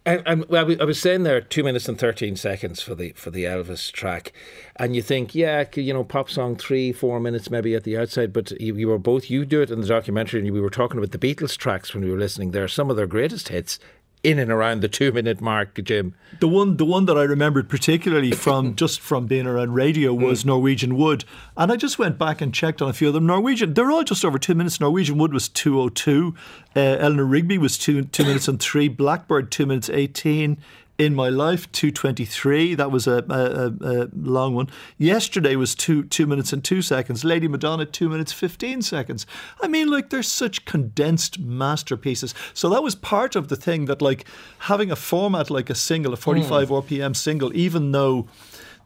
And, 0.05 0.45
well, 0.49 0.69
I 0.81 0.83
was 0.83 0.99
saying 0.99 1.23
there 1.23 1.39
two 1.39 1.63
minutes 1.63 1.87
and 1.87 1.97
thirteen 1.97 2.35
seconds 2.35 2.81
for 2.81 2.93
the 2.93 3.13
for 3.13 3.31
the 3.31 3.45
Elvis 3.45 3.89
track, 3.89 4.33
and 4.75 4.97
you 4.97 5.01
think, 5.01 5.33
yeah, 5.33 5.63
you 5.75 5.93
know, 5.93 6.03
pop 6.03 6.29
song 6.29 6.57
three, 6.57 6.91
four 6.91 7.21
minutes 7.21 7.49
maybe 7.49 7.73
at 7.73 7.85
the 7.85 7.97
outside, 7.97 8.33
but 8.33 8.51
you, 8.59 8.75
you 8.75 8.89
were 8.89 8.97
both 8.97 9.29
you 9.29 9.45
do 9.45 9.61
it 9.61 9.71
in 9.71 9.79
the 9.79 9.87
documentary, 9.87 10.41
and 10.41 10.51
we 10.51 10.59
were 10.59 10.69
talking 10.69 10.97
about 10.97 11.11
the 11.11 11.17
Beatles 11.17 11.55
tracks 11.55 11.93
when 11.93 12.03
we 12.03 12.11
were 12.11 12.17
listening. 12.17 12.51
There 12.51 12.65
are 12.65 12.67
some 12.67 12.89
of 12.89 12.97
their 12.97 13.07
greatest 13.07 13.47
hits 13.47 13.79
in 14.23 14.39
and 14.39 14.49
around 14.51 14.81
the 14.81 14.87
two 14.87 15.11
minute 15.11 15.41
mark, 15.41 15.81
Jim. 15.83 16.15
The 16.39 16.47
one, 16.47 16.77
the 16.77 16.85
one 16.85 17.05
that 17.05 17.17
I 17.17 17.23
remembered 17.23 17.69
particularly 17.69 18.31
from 18.45 18.75
just 18.75 19.01
from 19.01 19.27
being 19.27 19.45
around 19.45 19.73
radio 19.73 20.13
was 20.13 20.45
Norwegian 20.45 20.95
Wood, 20.95 21.25
and 21.57 21.71
I 21.71 21.75
just 21.75 21.99
went 21.99 22.17
back 22.17 22.41
and 22.41 22.53
checked 22.53 22.81
on 22.81 22.89
a 22.89 22.93
few 22.93 23.09
of 23.09 23.13
them. 23.13 23.25
Norwegian, 23.25 23.73
they're 23.73 23.91
all 23.91 24.03
just 24.03 24.23
over 24.23 24.39
two 24.39 24.55
minutes. 24.55 24.79
Norwegian 24.79 25.17
Wood 25.17 25.33
was 25.33 25.49
two 25.49 25.79
oh 25.79 25.89
two, 25.89 26.33
uh, 26.75 26.79
Eleanor 26.79 27.25
Rigby 27.25 27.57
was 27.57 27.77
two 27.77 28.03
two 28.05 28.23
minutes 28.23 28.47
and 28.47 28.59
three, 28.59 28.87
Blackbird 28.87 29.51
two 29.51 29.65
minutes 29.65 29.89
eighteen. 29.89 30.57
In 30.99 31.15
my 31.15 31.29
life, 31.29 31.71
two 31.71 31.91
twenty 31.91 32.23
three. 32.23 32.75
That 32.75 32.91
was 32.91 33.07
a, 33.07 33.25
a, 33.27 34.03
a, 34.03 34.09
long 34.15 34.53
one. 34.53 34.69
Yesterday 34.99 35.55
was 35.55 35.73
two 35.73 36.03
two 36.03 36.27
minutes 36.27 36.53
and 36.53 36.63
two 36.63 36.83
seconds. 36.83 37.23
Lady 37.23 37.47
Madonna 37.47 37.85
two 37.85 38.09
minutes 38.09 38.31
fifteen 38.31 38.83
seconds. 38.83 39.25
I 39.59 39.67
mean, 39.67 39.89
like 39.89 40.11
they're 40.11 40.21
such 40.21 40.65
condensed 40.65 41.39
masterpieces. 41.39 42.35
So 42.53 42.69
that 42.69 42.83
was 42.83 42.93
part 42.93 43.35
of 43.35 43.47
the 43.47 43.55
thing 43.55 43.85
that 43.85 44.03
like 44.03 44.25
having 44.59 44.91
a 44.91 44.95
format 44.95 45.49
like 45.49 45.71
a 45.71 45.75
single, 45.75 46.13
a 46.13 46.15
hmm. 46.15 46.21
forty 46.21 46.43
five 46.43 46.69
RPM 46.69 47.15
single, 47.15 47.55
even 47.57 47.91
though 47.91 48.27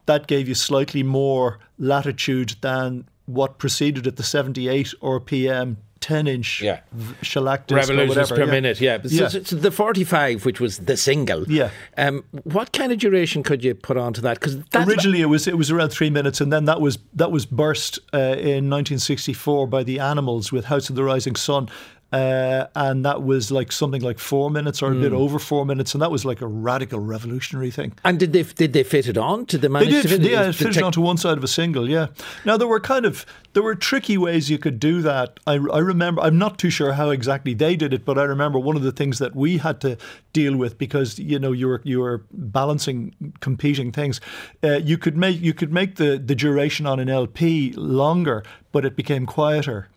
that 0.06 0.26
gave 0.26 0.48
you 0.48 0.54
slightly 0.54 1.02
more 1.02 1.58
latitude 1.78 2.56
than 2.62 3.06
what 3.26 3.58
preceded 3.58 4.06
at 4.06 4.16
the 4.16 4.22
seventy 4.22 4.66
eight 4.66 4.94
RPM. 5.02 5.76
10 6.08 6.26
inch 6.26 6.62
Yeah. 6.62 6.80
shellac 7.20 7.66
disc 7.66 7.76
Revolutions 7.76 8.30
per 8.30 8.44
yeah. 8.46 8.50
minute, 8.50 8.80
yeah. 8.80 8.96
So, 9.02 9.08
Yeah. 9.10 9.28
so- 9.28 9.56
the 9.56 9.70
45, 9.70 10.46
which 10.46 10.58
was 10.58 10.78
the 10.78 10.96
single, 10.96 11.44
Yeah. 11.46 11.68
Um, 11.98 12.24
what 12.44 12.72
kind 12.72 12.90
of 12.92 12.98
duration 12.98 13.42
could 13.42 13.62
you 13.62 13.74
put 13.74 13.98
onto 13.98 14.22
that? 14.22 14.40
Because 14.40 14.56
Originally, 14.74 15.20
it 15.20 15.26
was 15.26 15.46
it 15.46 15.58
was 15.58 15.70
around 15.70 15.90
three 15.90 16.08
minutes, 16.08 16.40
and 16.40 16.50
then 16.50 16.64
that 16.64 16.80
was 16.80 16.96
that 17.14 17.30
was 17.30 17.44
burst 17.44 17.98
uh, 18.14 18.36
in 18.38 18.70
1964 18.70 19.66
by 19.66 19.82
the 19.82 19.98
Animals 20.00 20.50
with 20.50 20.64
House 20.64 20.88
of 20.88 20.96
the 20.96 21.04
Rising 21.04 21.36
Sun, 21.36 21.68
uh, 22.12 22.66
and 22.74 23.04
that 23.04 23.22
was 23.22 23.50
like 23.50 23.70
something 23.70 24.00
like 24.00 24.18
four 24.18 24.50
minutes 24.50 24.82
or 24.82 24.90
a 24.92 24.94
Hmm. 24.94 25.02
bit 25.02 25.12
over 25.12 25.38
four 25.38 25.66
minutes, 25.66 25.94
and 25.94 26.00
that 26.02 26.10
was 26.10 26.24
like 26.24 26.40
a 26.40 26.46
radical 26.46 26.98
revolutionary 27.00 27.70
thing. 27.70 27.92
And 28.04 28.18
did 28.18 28.32
they 28.32 28.42
did 28.44 28.72
they 28.72 28.82
fit 28.82 29.06
it 29.06 29.18
on? 29.18 29.44
Did 29.44 29.60
they 29.60 29.68
They 29.68 29.72
manage 29.72 29.90
did, 29.90 30.02
to 30.02 30.08
fit 30.08 30.20
yeah, 30.22 30.48
it 30.48 30.54
fitted 30.54 30.74
take- 30.74 30.84
onto 30.84 31.00
one 31.02 31.18
side 31.18 31.36
of 31.36 31.44
a 31.44 31.48
single, 31.48 31.88
yeah. 31.88 32.06
Now 32.46 32.56
there 32.56 32.66
were 32.68 32.80
kind 32.80 33.04
of 33.04 33.26
there 33.52 33.62
were 33.62 33.74
tricky 33.74 34.16
ways 34.16 34.48
you 34.48 34.58
could 34.58 34.78
do 34.80 35.02
that. 35.02 35.38
I, 35.46 35.54
I 35.54 35.78
remember 35.80 36.22
I'm 36.22 36.38
not 36.38 36.58
too 36.58 36.70
sure 36.70 36.92
how 36.94 37.10
exactly 37.10 37.52
they 37.54 37.76
did 37.76 37.92
it, 37.92 38.04
but 38.04 38.16
I 38.18 38.22
remember 38.22 38.58
one 38.58 38.76
of 38.76 38.82
the 38.82 38.92
things 38.92 39.18
that 39.18 39.36
we 39.36 39.58
had 39.58 39.80
to 39.82 39.98
deal 40.32 40.56
with 40.56 40.78
because 40.78 41.18
you 41.18 41.38
know 41.38 41.52
you 41.52 41.68
were 41.68 41.80
you 41.84 42.00
were 42.00 42.24
balancing 42.32 43.14
competing 43.40 43.92
things. 43.92 44.20
Uh, 44.64 44.76
you 44.82 44.96
could 44.98 45.16
make 45.16 45.40
you 45.42 45.52
could 45.52 45.72
make 45.72 45.96
the 45.96 46.18
the 46.24 46.34
duration 46.34 46.86
on 46.86 46.98
an 47.00 47.08
LP 47.10 47.72
longer, 47.76 48.42
but 48.72 48.84
it 48.84 48.96
became 48.96 49.26
quieter 49.26 49.88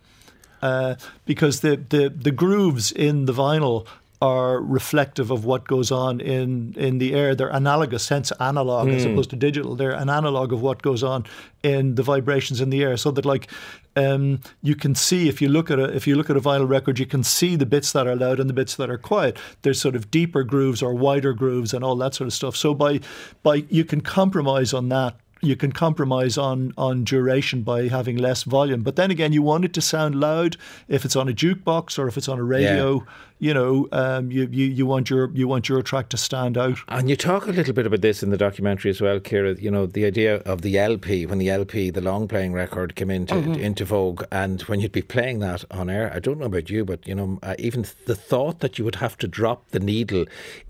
uh, 0.61 0.95
because 1.25 1.61
the, 1.61 1.77
the, 1.77 2.09
the 2.09 2.31
grooves 2.31 2.91
in 2.91 3.25
the 3.25 3.33
vinyl 3.33 3.87
are 4.21 4.61
reflective 4.61 5.31
of 5.31 5.45
what 5.45 5.67
goes 5.67 5.91
on 5.91 6.21
in, 6.21 6.75
in 6.77 6.99
the 6.99 7.15
air. 7.15 7.33
They're 7.33 7.49
analogous, 7.49 8.07
hence 8.07 8.31
analog 8.39 8.87
as 8.89 9.03
opposed 9.03 9.31
to 9.31 9.35
digital. 9.35 9.75
They're 9.75 9.91
an 9.91 10.11
analog 10.11 10.53
of 10.53 10.61
what 10.61 10.83
goes 10.83 11.01
on 11.01 11.25
in 11.63 11.95
the 11.95 12.03
vibrations 12.03 12.61
in 12.61 12.69
the 12.69 12.83
air. 12.83 12.97
So 12.97 13.09
that, 13.09 13.25
like, 13.25 13.47
um, 13.95 14.41
you 14.61 14.75
can 14.75 14.93
see 14.93 15.27
if 15.27 15.41
you 15.41 15.49
look 15.49 15.71
at 15.71 15.79
a 15.79 15.85
if 15.95 16.05
you 16.05 16.15
look 16.15 16.29
at 16.29 16.37
a 16.37 16.39
vinyl 16.41 16.69
record, 16.69 16.99
you 16.99 17.07
can 17.07 17.23
see 17.23 17.55
the 17.55 17.65
bits 17.65 17.91
that 17.93 18.05
are 18.05 18.15
loud 18.15 18.39
and 18.39 18.47
the 18.47 18.53
bits 18.53 18.75
that 18.75 18.91
are 18.91 18.97
quiet. 18.99 19.37
There's 19.63 19.81
sort 19.81 19.95
of 19.95 20.11
deeper 20.11 20.43
grooves 20.43 20.83
or 20.83 20.93
wider 20.93 21.33
grooves 21.33 21.73
and 21.73 21.83
all 21.83 21.95
that 21.95 22.13
sort 22.13 22.27
of 22.27 22.33
stuff. 22.33 22.55
So 22.55 22.75
by 22.75 22.99
by 23.41 23.65
you 23.69 23.83
can 23.83 24.01
compromise 24.01 24.71
on 24.71 24.89
that 24.89 25.15
you 25.41 25.55
can 25.55 25.71
compromise 25.71 26.37
on 26.37 26.73
on 26.77 27.03
duration 27.03 27.63
by 27.63 27.87
having 27.87 28.17
less 28.17 28.43
volume. 28.43 28.81
But 28.81 28.95
then 28.95 29.11
again, 29.11 29.33
you 29.33 29.41
want 29.41 29.65
it 29.65 29.73
to 29.73 29.81
sound 29.81 30.15
loud 30.15 30.57
if 30.87 31.03
it's 31.05 31.15
on 31.15 31.27
a 31.27 31.33
jukebox 31.33 31.97
or 31.99 32.07
if 32.07 32.17
it's 32.17 32.29
on 32.29 32.39
a 32.39 32.43
radio. 32.43 33.05
You 33.41 33.55
know, 33.55 33.87
um, 33.91 34.29
you, 34.31 34.47
you 34.51 34.67
you 34.67 34.85
want 34.85 35.09
your 35.09 35.31
you 35.33 35.47
want 35.47 35.67
your 35.67 35.81
track 35.81 36.09
to 36.09 36.17
stand 36.17 36.59
out. 36.59 36.77
And 36.87 37.09
you 37.09 37.15
talk 37.15 37.47
a 37.47 37.51
little 37.51 37.73
bit 37.73 37.87
about 37.87 38.01
this 38.01 38.21
in 38.21 38.29
the 38.29 38.37
documentary 38.37 38.91
as 38.91 39.01
well, 39.01 39.19
Kira. 39.19 39.59
You 39.59 39.71
know, 39.71 39.87
the 39.87 40.05
idea 40.05 40.35
of 40.45 40.61
the 40.61 40.77
LP, 40.77 41.25
when 41.25 41.39
the 41.39 41.49
LP, 41.49 41.89
the 41.89 42.01
long 42.01 42.27
playing 42.27 42.53
record, 42.53 42.95
came 42.95 43.09
into 43.09 43.35
into 43.35 43.83
vogue, 43.83 44.23
and 44.31 44.61
when 44.69 44.79
you'd 44.79 44.91
be 44.91 45.01
playing 45.01 45.39
that 45.39 45.65
on 45.71 45.89
air, 45.89 46.11
I 46.13 46.19
don't 46.19 46.37
know 46.37 46.45
about 46.45 46.69
you, 46.69 46.85
but 46.85 47.07
you 47.07 47.15
know, 47.15 47.39
uh, 47.41 47.55
even 47.57 47.83
the 48.05 48.15
thought 48.15 48.59
that 48.59 48.77
you 48.77 48.85
would 48.85 48.97
have 48.97 49.17
to 49.17 49.27
drop 49.27 49.67
the 49.71 49.79
needle 49.79 50.25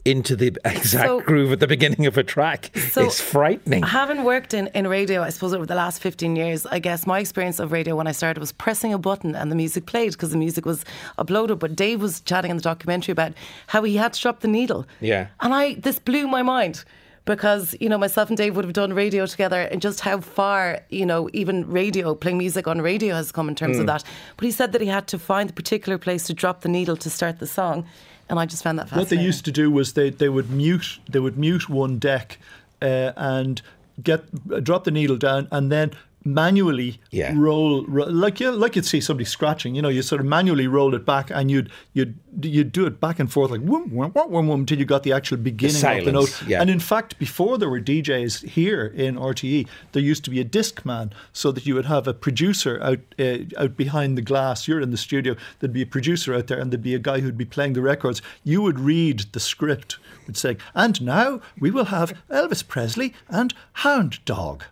into 0.06 0.38
the 0.38 0.58
exact 0.66 1.08
So- 1.08 1.20
groove 1.20 1.52
at 1.52 1.60
the 1.60 1.68
beginning 1.68 2.06
of 2.06 2.18
a 2.18 2.24
track 2.24 2.72
So, 2.78 3.06
is 3.08 3.20
frightening. 3.20 3.84
Having 3.84 4.24
worked 4.24 4.54
in, 4.54 4.68
in 4.74 4.88
radio, 4.88 5.22
I 5.24 5.30
suppose 5.30 5.54
over 5.54 5.66
the 5.66 5.76
last 5.76 6.02
15 6.02 6.38
years, 6.38 6.66
I 6.66 6.80
guess 6.80 7.06
my 7.06 7.20
experience 7.20 7.60
of 7.60 7.74
radio 7.74 7.98
when 7.98 8.08
I 8.08 8.14
started 8.14 8.40
was 8.40 8.54
pressing 8.54 8.94
a 8.94 8.98
button 8.98 9.36
and 9.36 9.52
the 9.52 9.56
music 9.58 9.86
played 9.86 10.14
because 10.14 10.32
the 10.32 10.38
music 10.38 10.66
was 10.66 10.86
uploaded. 11.20 11.60
But 11.60 11.76
Dave 11.76 12.02
was 12.02 12.22
chatting 12.22 12.50
in 12.62 12.64
the 12.64 12.70
documentary 12.70 13.12
about 13.12 13.34
how 13.68 13.84
he 13.84 13.96
had 13.98 14.14
to 14.14 14.22
drop 14.22 14.40
the 14.40 14.48
needle. 14.48 14.86
Yeah. 15.00 15.28
And 15.40 15.54
I 15.54 15.76
this 15.76 16.00
blew 16.00 16.28
my 16.28 16.44
mind. 16.44 16.84
Because, 17.24 17.76
you 17.80 17.88
know, 17.88 18.00
myself 18.00 18.30
and 18.30 18.38
Dave 18.38 18.56
would 18.56 18.66
have 18.66 18.74
done 18.74 18.94
radio 18.94 19.28
together 19.28 19.62
and 19.62 19.80
just 19.80 20.00
how 20.00 20.22
far, 20.22 20.80
you 20.90 21.06
know, 21.06 21.30
even 21.34 21.70
radio, 21.72 22.16
playing 22.16 22.40
music 22.40 22.68
on 22.68 22.82
radio 22.82 23.14
has 23.14 23.32
come 23.32 23.48
in 23.48 23.54
terms 23.54 23.76
Hmm. 23.76 23.82
of 23.82 23.88
that. 23.88 24.04
But 24.38 24.46
he 24.46 24.52
said 24.52 24.72
that 24.72 24.82
he 24.82 24.88
had 24.88 25.06
to 25.10 25.20
find 25.20 25.48
the 25.48 25.54
particular 25.54 26.00
place 26.00 26.24
to 26.26 26.34
drop 26.34 26.62
the 26.62 26.68
needle 26.70 26.98
to 26.98 27.10
start 27.12 27.38
the 27.38 27.46
song. 27.46 27.86
And 28.28 28.40
I 28.40 28.48
just 28.48 28.64
found 28.64 28.80
that 28.80 28.90
fascinating. 28.90 29.18
What 29.18 29.22
they 29.22 29.28
used 29.28 29.46
to 29.46 29.52
do 29.52 29.70
was 29.70 29.94
they, 29.94 30.10
they 30.10 30.30
would 30.30 30.50
mute 30.50 31.00
they 31.08 31.20
would 31.20 31.38
mute 31.38 31.70
one 31.70 32.00
deck 32.00 32.40
uh, 32.82 33.12
and 33.16 33.62
get 34.02 34.22
drop 34.64 34.86
the 34.86 34.92
needle 34.92 35.18
down 35.18 35.48
and 35.52 35.72
then 35.72 35.92
manually 36.24 37.00
Yeah. 37.12 37.34
roll, 37.36 37.86
ro- 37.88 38.06
like 38.06 38.40
you 38.40 38.52
like 38.52 38.76
you'd 38.76 38.86
see 38.86 39.02
somebody 39.02 39.26
scratching 39.26 39.74
you 39.76 39.82
know 39.82 39.90
you 39.90 40.02
sort 40.02 40.22
of 40.22 40.28
manually 40.28 40.68
roll 40.68 40.94
it 40.94 41.06
back 41.06 41.32
and 41.32 41.50
you'd 41.50 41.70
you'd 41.94 42.16
you'd 42.42 42.72
do 42.72 42.86
it 42.86 43.00
back 43.00 43.20
and 43.20 43.32
forth 43.32 43.52
like 43.52 43.62
whoom, 43.62 43.90
whoom, 43.90 44.12
whoom, 44.12 44.32
whoom, 44.48 44.60
until 44.62 44.78
you 44.78 44.86
got 44.86 45.04
the 45.04 45.12
actual 45.12 45.38
beginning 45.38 45.84
of 45.84 46.06
the 46.06 46.12
note. 46.12 46.44
yeah. 46.48 46.62
and 46.62 46.70
in 46.70 46.80
fact 46.80 47.18
before 47.18 47.58
there 47.58 47.70
were 47.70 47.82
DJs 47.82 48.48
here 48.50 48.86
in 48.86 49.16
RTE 49.16 49.68
there 49.94 50.02
used 50.02 50.24
to 50.26 50.30
be 50.30 50.40
a 50.40 50.44
disc 50.44 50.86
man 50.86 51.12
so 51.34 51.52
that 51.52 51.66
you 51.66 51.74
would 51.76 51.86
have 51.86 52.08
a 52.08 52.14
producer 52.14 52.80
out 52.84 53.00
uh, 53.20 53.38
out 53.58 53.76
behind 53.76 54.18
the 54.18 54.22
glass. 54.22 54.68
You're 54.68 54.82
in 54.82 54.92
the 54.92 54.98
studio. 54.98 55.36
There'd 55.60 55.74
be 55.74 55.82
a 55.82 55.86
producer 55.88 56.34
out 56.34 56.48
there 56.48 56.60
and 56.60 56.72
there'd 56.72 56.82
be 56.84 56.96
a 56.96 57.00
guy 57.00 57.20
who'd 57.20 57.38
be 57.38 57.46
playing 57.46 57.74
the 57.74 57.82
records. 57.82 58.22
You 58.44 58.62
would 58.62 58.80
read 58.80 59.26
the 59.32 59.40
script 59.40 59.98
would 60.28 60.38
say 60.38 60.58
and 60.76 61.02
now 61.02 61.42
we 61.60 61.72
will 61.72 61.86
have 61.86 62.14
Elvis 62.30 62.66
Presley 62.68 63.14
and 63.28 63.54
Hound 63.74 64.24
Dog 64.26 64.64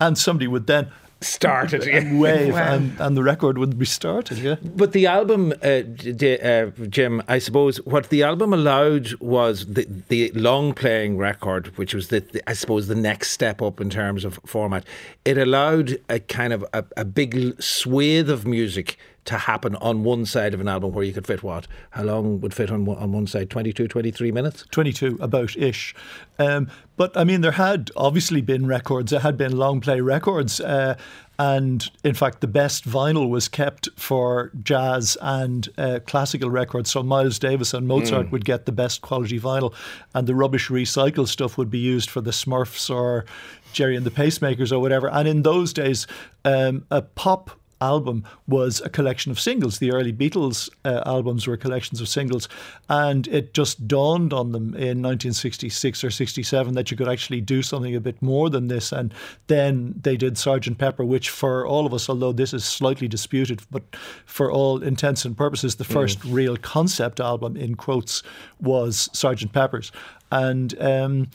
and 0.00 0.16
somebody 0.18 0.46
would 0.48 0.66
then 0.66 0.88
Started, 1.20 1.84
yeah. 1.86 1.96
and 1.96 2.20
wave 2.20 2.54
Wow. 2.54 2.74
and, 2.74 3.00
and 3.00 3.16
the 3.16 3.24
record 3.24 3.58
would 3.58 3.76
be 3.76 3.84
started 3.86 4.38
yeah 4.38 4.54
But 4.62 4.92
the 4.92 5.06
album, 5.08 5.52
uh, 5.64 5.80
d- 5.82 6.38
uh, 6.38 6.70
Jim, 6.88 7.22
I 7.26 7.40
suppose 7.40 7.78
what 7.84 8.08
the 8.10 8.22
album 8.22 8.52
allowed 8.54 9.14
was 9.14 9.66
the 9.66 9.84
the 10.08 10.30
long 10.34 10.74
playing 10.74 11.18
record, 11.18 11.76
which 11.76 11.92
was 11.92 12.06
the, 12.08 12.20
the 12.20 12.40
I 12.48 12.52
suppose 12.54 12.86
the 12.86 12.94
next 12.94 13.32
step 13.32 13.60
up 13.60 13.80
in 13.80 13.90
terms 13.90 14.24
of 14.24 14.38
format. 14.46 14.84
It 15.24 15.38
allowed 15.38 15.98
a 16.08 16.20
kind 16.20 16.52
of 16.52 16.64
a, 16.72 16.84
a 16.96 17.04
big 17.04 17.34
l- 17.36 17.52
swathe 17.58 18.30
of 18.30 18.46
music 18.46 18.96
to 19.28 19.38
happen 19.38 19.76
on 19.76 20.04
one 20.04 20.24
side 20.24 20.54
of 20.54 20.60
an 20.60 20.68
album 20.68 20.92
where 20.92 21.04
you 21.04 21.12
could 21.12 21.26
fit 21.26 21.42
what? 21.42 21.66
How 21.90 22.02
long 22.02 22.40
would 22.40 22.54
fit 22.54 22.70
on 22.70 22.84
one, 22.86 22.96
on 22.98 23.12
one 23.12 23.26
side? 23.26 23.50
22, 23.50 23.86
23 23.86 24.32
minutes? 24.32 24.64
22 24.70 25.18
about 25.20 25.54
ish. 25.56 25.94
Um, 26.38 26.70
but 26.96 27.14
I 27.16 27.24
mean, 27.24 27.42
there 27.42 27.52
had 27.52 27.90
obviously 27.94 28.40
been 28.40 28.66
records, 28.66 29.10
there 29.10 29.20
had 29.20 29.36
been 29.36 29.56
long 29.56 29.80
play 29.80 30.00
records. 30.00 30.60
Uh, 30.60 30.96
and 31.38 31.88
in 32.02 32.14
fact, 32.14 32.40
the 32.40 32.48
best 32.48 32.88
vinyl 32.88 33.28
was 33.28 33.48
kept 33.48 33.88
for 33.96 34.50
jazz 34.62 35.16
and 35.20 35.68
uh, 35.78 36.00
classical 36.06 36.50
records. 36.50 36.90
So 36.90 37.02
Miles 37.02 37.38
Davis 37.38 37.74
and 37.74 37.86
Mozart 37.86 38.32
would 38.32 38.44
get 38.44 38.66
the 38.66 38.72
best 38.72 39.02
quality 39.02 39.38
vinyl, 39.38 39.72
and 40.14 40.26
the 40.26 40.34
rubbish 40.34 40.68
recycled 40.68 41.28
stuff 41.28 41.56
would 41.56 41.70
be 41.70 41.78
used 41.78 42.10
for 42.10 42.20
the 42.20 42.32
Smurfs 42.32 42.92
or 42.92 43.24
Gerry 43.72 43.94
and 43.94 44.04
the 44.04 44.10
Pacemakers 44.10 44.72
or 44.72 44.80
whatever. 44.80 45.08
And 45.08 45.28
in 45.28 45.42
those 45.42 45.72
days, 45.72 46.08
um, 46.44 46.84
a 46.90 47.02
pop 47.02 47.57
album 47.80 48.24
was 48.46 48.80
a 48.80 48.88
collection 48.88 49.30
of 49.30 49.38
singles. 49.38 49.78
The 49.78 49.92
early 49.92 50.12
Beatles 50.12 50.68
uh, 50.84 51.02
albums 51.06 51.46
were 51.46 51.56
collections 51.56 52.00
of 52.00 52.08
singles, 52.08 52.48
and 52.88 53.26
it 53.28 53.54
just 53.54 53.86
dawned 53.86 54.32
on 54.32 54.52
them 54.52 54.74
in 54.74 55.02
1966 55.02 56.04
or 56.04 56.10
67 56.10 56.74
that 56.74 56.90
you 56.90 56.96
could 56.96 57.08
actually 57.08 57.40
do 57.40 57.62
something 57.62 57.94
a 57.94 58.00
bit 58.00 58.20
more 58.20 58.50
than 58.50 58.68
this. 58.68 58.92
And 58.92 59.12
then 59.46 59.94
they 60.00 60.16
did 60.16 60.34
Sgt. 60.34 60.78
Pepper, 60.78 61.04
which 61.04 61.30
for 61.30 61.66
all 61.66 61.86
of 61.86 61.94
us, 61.94 62.08
although 62.08 62.32
this 62.32 62.52
is 62.52 62.64
slightly 62.64 63.08
disputed, 63.08 63.62
but 63.70 63.82
for 64.26 64.50
all 64.50 64.82
intents 64.82 65.24
and 65.24 65.36
purposes, 65.36 65.76
the 65.76 65.84
first 65.84 66.22
real 66.24 66.56
concept 66.56 67.20
album 67.20 67.56
in 67.56 67.74
quotes 67.74 68.22
was 68.60 69.08
Sgt. 69.12 69.52
Pepper's, 69.52 69.92
and 70.30 70.80
um, 70.80 71.28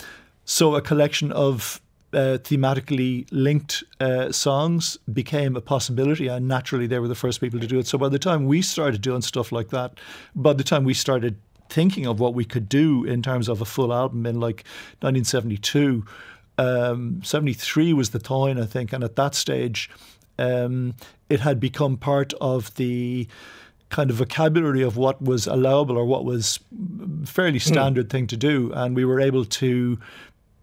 so 0.46 0.76
a 0.76 0.82
collection 0.82 1.32
of 1.32 1.82
uh, 2.14 2.38
thematically 2.38 3.28
linked 3.32 3.84
uh, 3.99 4.32
songs 4.32 4.97
became 5.11 5.55
a 5.55 5.61
possibility, 5.61 6.28
and 6.28 6.47
naturally 6.47 6.88
they 6.88 6.99
were 6.99 7.07
the 7.07 7.16
first 7.16 7.41
people 7.41 7.59
to 7.59 7.68
do 7.68 7.80
it. 7.80 7.88
So 7.88 7.97
by 7.97 8.09
the 8.09 8.20
time 8.20 8.45
we 8.45 8.61
started 8.61 9.01
doing 9.01 9.22
stuff 9.22 9.51
like 9.51 9.70
that, 9.70 9.99
by 10.36 10.53
the 10.53 10.64
time 10.64 10.84
we 10.84 10.93
started 10.93 11.38
thinking 11.70 12.05
of 12.05 12.20
what 12.20 12.34
we 12.34 12.45
could 12.45 12.70
do 12.70 13.03
in 13.03 13.22
terms 13.22 13.49
of 13.49 13.61
a 13.61 13.66
full 13.66 13.93
album 13.93 14.26
in 14.26 14.39
like 14.39 14.64
1972, 15.01 16.05
um, 16.57 17.22
73 17.24 17.93
was 17.93 18.11
the 18.11 18.20
time, 18.20 18.57
I 18.59 18.66
think, 18.66 18.93
and 18.93 19.03
at 19.03 19.16
that 19.16 19.34
stage, 19.34 19.89
um, 20.38 20.93
it 21.30 21.39
had 21.39 21.59
become 21.59 21.97
part 21.97 22.34
of 22.39 22.74
the 22.76 23.28
kind 23.89 24.09
of 24.09 24.16
vocabulary 24.16 24.82
of 24.82 24.97
what 24.97 25.22
was 25.22 25.45
allowable 25.45 25.97
or 25.97 26.05
what 26.05 26.26
was 26.26 26.59
fairly 27.26 27.59
standard 27.59 28.09
thing 28.09 28.28
to 28.28 28.38
do, 28.38 28.72
and 28.74 28.95
we 28.95 29.05
were 29.05 29.20
able 29.20 29.45
to 29.45 29.99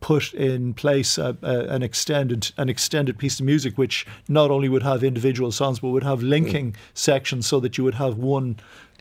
put 0.01 0.33
in 0.35 0.75
place 0.75 1.19
a, 1.19 1.37
a, 1.43 1.61
an 1.67 1.83
extended 1.83 2.53
an 2.57 2.69
extended 2.69 3.19
piece 3.19 3.39
of 3.39 3.47
music, 3.47 3.77
which 3.79 4.07
not 4.29 4.51
only 4.51 4.69
would 4.69 4.83
have 4.83 5.05
individual 5.05 5.53
songs 5.53 5.81
but 5.81 5.89
would 5.89 6.03
have 6.03 6.23
linking 6.23 6.73
mm. 6.73 6.77
sections, 6.95 7.47
so 7.47 7.61
that 7.61 7.79
you 7.79 7.85
would 7.85 7.95
have 7.95 8.17
one. 8.17 8.57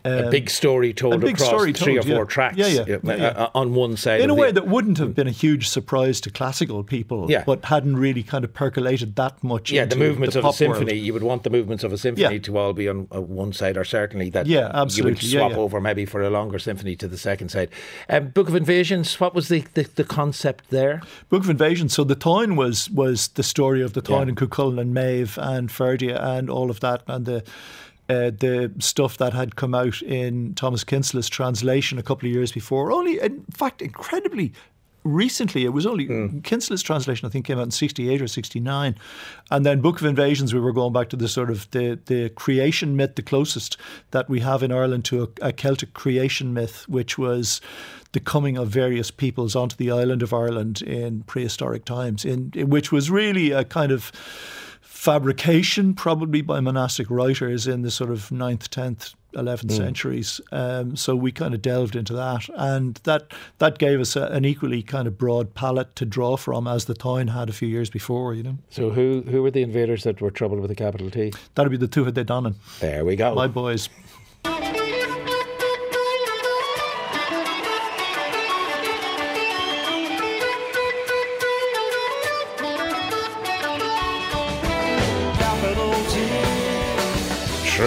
A 0.06 0.26
um, 0.26 0.32
big 0.32 0.50
story 0.50 0.94
told 0.94 1.22
big 1.22 1.36
across 1.36 1.48
story 1.48 1.74
three 1.74 1.96
told, 1.96 2.06
or 2.06 2.10
four 2.10 2.24
yeah. 2.24 2.26
tracks 2.26 2.58
Yeah, 2.58 2.68
yeah, 2.68 2.84
yeah, 2.88 2.98
yeah. 3.04 3.28
uh, 3.28 3.50
on 3.54 3.74
one 3.74 3.98
side. 3.98 4.22
in 4.22 4.30
a 4.30 4.36
way 4.36 4.48
the, 4.48 4.62
that 4.62 4.68
wouldn't 4.68 4.98
have 4.98 5.14
been 5.14 5.28
a 5.28 5.32
huge 5.32 5.68
surprise 5.68 6.22
to 6.22 6.30
classical 6.30 6.84
people, 6.84 7.30
Yeah. 7.30 7.44
but 7.46 7.66
hadn't 7.66 7.98
really 7.98 8.24
kind 8.24 8.44
of 8.44 8.54
percolated 8.54 9.16
that 9.16 9.44
much. 9.44 9.72
Yeah, 9.72 9.86
the 9.86 9.96
movements 9.96 10.34
the 10.34 10.40
of 10.40 10.46
a 10.46 10.54
symphony. 10.54 10.94
world. 10.94 11.06
You 11.06 11.14
would 11.14 11.24
want 11.24 11.44
the 11.44 11.50
movements 11.50 11.84
of 11.84 11.94
a 11.94 11.98
symphony 11.98 12.40
to 12.40 12.58
all 12.58 12.74
be 12.74 12.88
on 12.88 13.08
uh, 13.14 13.22
one 13.22 13.54
side, 13.54 13.78
or 13.78 13.84
certainly 13.84 14.30
that 14.32 14.48
Yeah, 14.48 14.72
absolutely. 14.74 15.28
you 15.28 15.40
would 15.40 15.50
swap 15.52 15.58
over 15.60 15.80
maybe 15.82 16.06
for 16.06 16.22
a 16.22 16.30
longer 16.30 16.60
symphony 16.60 16.96
to 16.98 17.08
the 17.08 17.18
second 17.18 17.50
side. 17.50 17.70
Um, 18.10 18.30
Book 18.30 18.48
of 18.48 18.56
Invasions. 18.56 19.20
What 19.20 19.36
was 19.36 19.48
the, 19.50 19.66
the, 19.74 19.84
the 19.84 20.04
concept 20.04 20.70
there? 20.70 21.02
Book 21.30 21.44
of 21.44 21.50
Invasions, 21.50 21.94
So 21.94 22.04
the 22.04 22.16
Táin 22.16 22.56
was 22.56 22.90
was 22.90 23.30
the 23.30 23.44
story 23.44 23.82
of 23.82 23.94
the 23.94 24.02
Yeah. 24.10 24.22
and 24.22 24.38
Cucullin 24.38 24.80
and 24.80 24.94
Maeve 24.94 25.38
and 25.42 25.70
Ferdia 25.70 26.22
and 26.22 26.50
all 26.50 26.70
of 26.70 26.80
that 26.80 27.04
and 27.08 27.26
the 27.26 27.44
uh, 28.10 28.32
the 28.32 28.72
stuff 28.80 29.18
that 29.18 29.34
had 29.34 29.56
come 29.56 29.76
out 29.76 30.02
in 30.02 30.56
Thomas 30.56 30.84
Kinsella's 30.84 31.30
translation 31.30 32.00
a 32.00 32.04
couple 32.04 32.28
of 32.28 32.34
years 32.34 32.52
before. 32.52 32.92
Only, 32.92 33.20
in 33.20 33.46
fact, 33.52 33.82
incredibly 33.82 34.54
recently. 35.04 35.66
It 35.66 35.70
was 35.70 35.86
only 35.86 36.08
Kinsel's 36.44 36.82
translation. 36.82 37.28
I 37.28 37.30
think 37.30 37.46
came 37.46 37.60
out 37.60 37.64
in 37.64 37.72
'68 37.72 38.22
or 38.22 38.28
'69, 38.28 38.96
and 39.52 39.66
then 39.66 39.82
Book 39.82 40.00
of 40.00 40.06
Invasions. 40.06 40.54
We 40.54 40.60
were 40.60 40.74
going 40.74 40.94
back 40.94 41.10
to 41.10 41.16
the 41.16 41.28
sort 41.28 41.50
of 41.50 41.70
the 41.72 42.00
the 42.06 42.30
creation 42.30 42.96
myth, 42.96 43.16
the 43.16 43.22
closest 43.22 43.78
that 44.12 44.30
we 44.30 44.40
have 44.42 44.64
in 44.64 44.72
Ireland 44.72 45.06
to 45.06 45.24
a, 45.42 45.48
a 45.48 45.54
Celtic 45.54 45.94
creation 45.94 46.54
myth, 46.54 46.88
which 46.88 47.18
was 47.18 47.62
the 48.12 48.20
coming 48.20 48.58
of 48.58 48.70
various 48.70 49.12
peoples 49.12 49.56
onto 49.56 49.76
the 49.76 49.92
island 49.92 50.24
of 50.24 50.34
Ireland 50.34 50.82
in 50.82 51.22
prehistoric 51.24 51.86
times, 51.86 52.26
in, 52.26 52.52
in 52.56 52.70
which 52.70 52.92
was 52.92 53.12
really 53.12 53.52
a 53.52 53.64
kind 53.64 53.92
of 53.92 54.12
fabrication, 55.00 55.94
probably 55.94 56.42
by 56.42 56.60
monastic 56.60 57.10
writers 57.10 57.68
in 57.68 57.84
the 57.84 57.90
sort 57.90 58.12
of 58.12 58.30
9th, 58.32 58.68
10th, 58.68 59.16
11th 59.34 59.72
centuries. 59.72 60.42
Um, 60.52 60.98
so 60.98 61.16
we 61.16 61.32
kind 61.32 61.54
of 61.54 61.62
delved 61.62 61.96
into 61.96 62.12
that, 62.14 62.50
and 62.56 62.96
that 63.06 63.32
that 63.60 63.78
gave 63.78 64.02
us 64.02 64.18
a, 64.18 64.24
an 64.24 64.44
equally 64.44 64.84
kind 64.84 65.08
of 65.08 65.18
broad 65.18 65.54
palette 65.54 65.96
to 65.96 66.06
draw 66.06 66.36
from, 66.36 66.68
as 66.68 66.84
the 66.86 66.94
Táin 66.96 67.30
had 67.34 67.48
a 67.48 67.54
few 67.54 67.70
years 67.70 67.90
before. 67.90 68.34
You 68.34 68.44
know, 68.44 68.58
So 68.70 68.90
who 68.90 69.22
who 69.22 69.42
were 69.42 69.52
the 69.52 69.62
invaders 69.62 70.04
that 70.04 70.20
were 70.20 70.32
troubled 70.32 70.60
with 70.60 70.70
the 70.70 70.76
capital 70.76 71.10
T? 71.10 71.32
that'd 71.56 71.72
be 71.72 71.78
the 71.78 71.88
Tuatha 71.88 72.14
De 72.14 72.26
Danann, 72.26 72.56
There 72.82 73.06
we 73.06 73.16
go. 73.16 73.34
my 73.36 73.48
boys. 73.48 73.88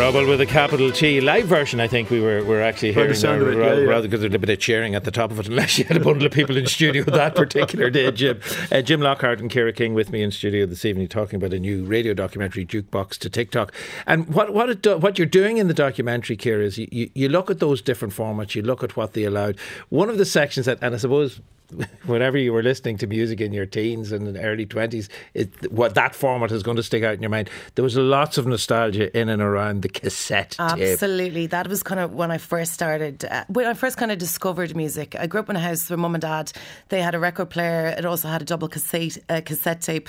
Trouble 0.03 0.27
with 0.27 0.41
a 0.41 0.47
capital 0.47 0.91
T. 0.91 1.21
Live 1.21 1.47
version, 1.47 1.79
I 1.79 1.87
think 1.87 2.11
we 2.11 2.19
were, 2.19 2.43
were 2.43 2.61
actually 2.61 2.93
hearing 2.93 3.13
there, 3.21 3.53
it, 3.53 3.55
yeah, 3.55 3.61
rather, 3.61 3.85
yeah. 3.85 3.89
rather 3.89 4.09
because 4.09 4.21
there's 4.23 4.35
a 4.35 4.39
bit 4.41 4.51
of 4.51 4.59
cheering 4.59 4.97
at 4.97 5.05
the 5.05 5.13
top 5.13 5.31
of 5.31 5.39
it, 5.39 5.47
unless 5.47 5.79
you 5.79 5.85
had 5.85 5.97
a 5.97 6.01
bundle 6.01 6.27
of 6.27 6.33
people 6.33 6.57
in 6.57 6.67
studio 6.67 7.05
that 7.05 7.37
particular 7.37 7.89
day, 7.89 8.11
Jim. 8.11 8.41
Uh, 8.73 8.83
Jim 8.83 9.01
Lockhart 9.01 9.39
and 9.39 9.49
Kira 9.49 9.73
King 9.73 9.95
with 9.95 10.11
me 10.11 10.21
in 10.21 10.33
studio 10.33 10.67
this 10.67 10.85
evening 10.85 11.07
talking 11.07 11.37
about 11.37 11.53
a 11.53 11.61
new 11.61 11.85
radio 11.85 12.15
documentary, 12.15 12.67
Jukebox 12.67 13.17
to 13.19 13.31
TikTok. 13.31 13.73
And 14.05 14.27
what 14.27 14.53
what, 14.53 14.71
it 14.71 14.83
do, 14.83 14.99
what 14.99 15.19
you're 15.19 15.27
doing 15.27 15.59
in 15.59 15.69
the 15.69 15.75
documentary, 15.75 16.37
Kira, 16.37 16.65
is 16.65 16.79
you, 16.79 16.89
you, 16.91 17.09
you 17.15 17.29
look 17.29 17.49
at 17.49 17.61
those 17.61 17.81
different 17.81 18.13
formats, 18.13 18.57
you 18.57 18.63
look 18.63 18.83
at 18.83 18.97
what 18.97 19.13
they 19.13 19.23
allowed. 19.23 19.57
One 19.89 20.11
of 20.11 20.19
the 20.19 20.27
sections 20.27 20.67
that, 20.67 20.79
and 20.83 20.97
I 20.97 20.99
suppose 20.99 21.41
whenever 22.07 22.39
you 22.39 22.53
were 22.53 22.63
listening 22.63 22.99
to 22.99 23.07
music 23.07 23.41
in 23.41 23.53
your 23.53 23.67
teens 23.67 24.13
and 24.13 24.37
early 24.37 24.67
20s, 24.67 25.09
it, 25.35 25.73
what 25.73 25.95
that 25.95 26.15
format 26.15 26.53
is 26.53 26.63
going 26.63 26.77
to 26.77 26.83
stick 26.83 27.03
out 27.03 27.15
in 27.15 27.23
your 27.23 27.31
mind. 27.31 27.51
There 27.75 27.83
was 27.83 27.97
lots 27.97 28.39
of 28.39 28.47
nostalgia 28.47 29.17
in 29.19 29.29
and 29.29 29.43
around 29.43 29.83
the 29.83 29.89
cassette 29.89 30.53
tape. 30.53 30.61
Absolutely. 30.61 31.47
That 31.47 31.69
was 31.69 31.83
kind 31.83 32.01
of 32.01 32.15
when 32.15 32.31
I 32.31 32.39
first 32.39 32.73
started, 32.73 33.25
uh, 33.25 33.45
when 33.49 33.67
I 33.67 33.75
first 33.75 33.97
kind 33.97 34.13
of 34.13 34.19
discovered 34.19 34.77
music. 34.77 35.15
I 35.19 35.27
grew 35.27 35.41
up 35.41 35.51
in 35.51 35.57
a 35.57 35.61
house 35.61 35.89
where 35.89 35.97
mum 35.97 36.15
and 36.15 36.23
dad, 36.23 36.53
they 36.89 37.03
had 37.03 37.15
a 37.15 37.19
record 37.19 37.51
player. 37.51 37.95
It 37.97 38.05
also 38.05 38.29
had 38.29 38.43
a 38.43 38.45
double 38.45 38.69
cassette, 38.69 39.19
uh, 39.29 39.41
cassette 39.45 39.81
tape 39.81 40.09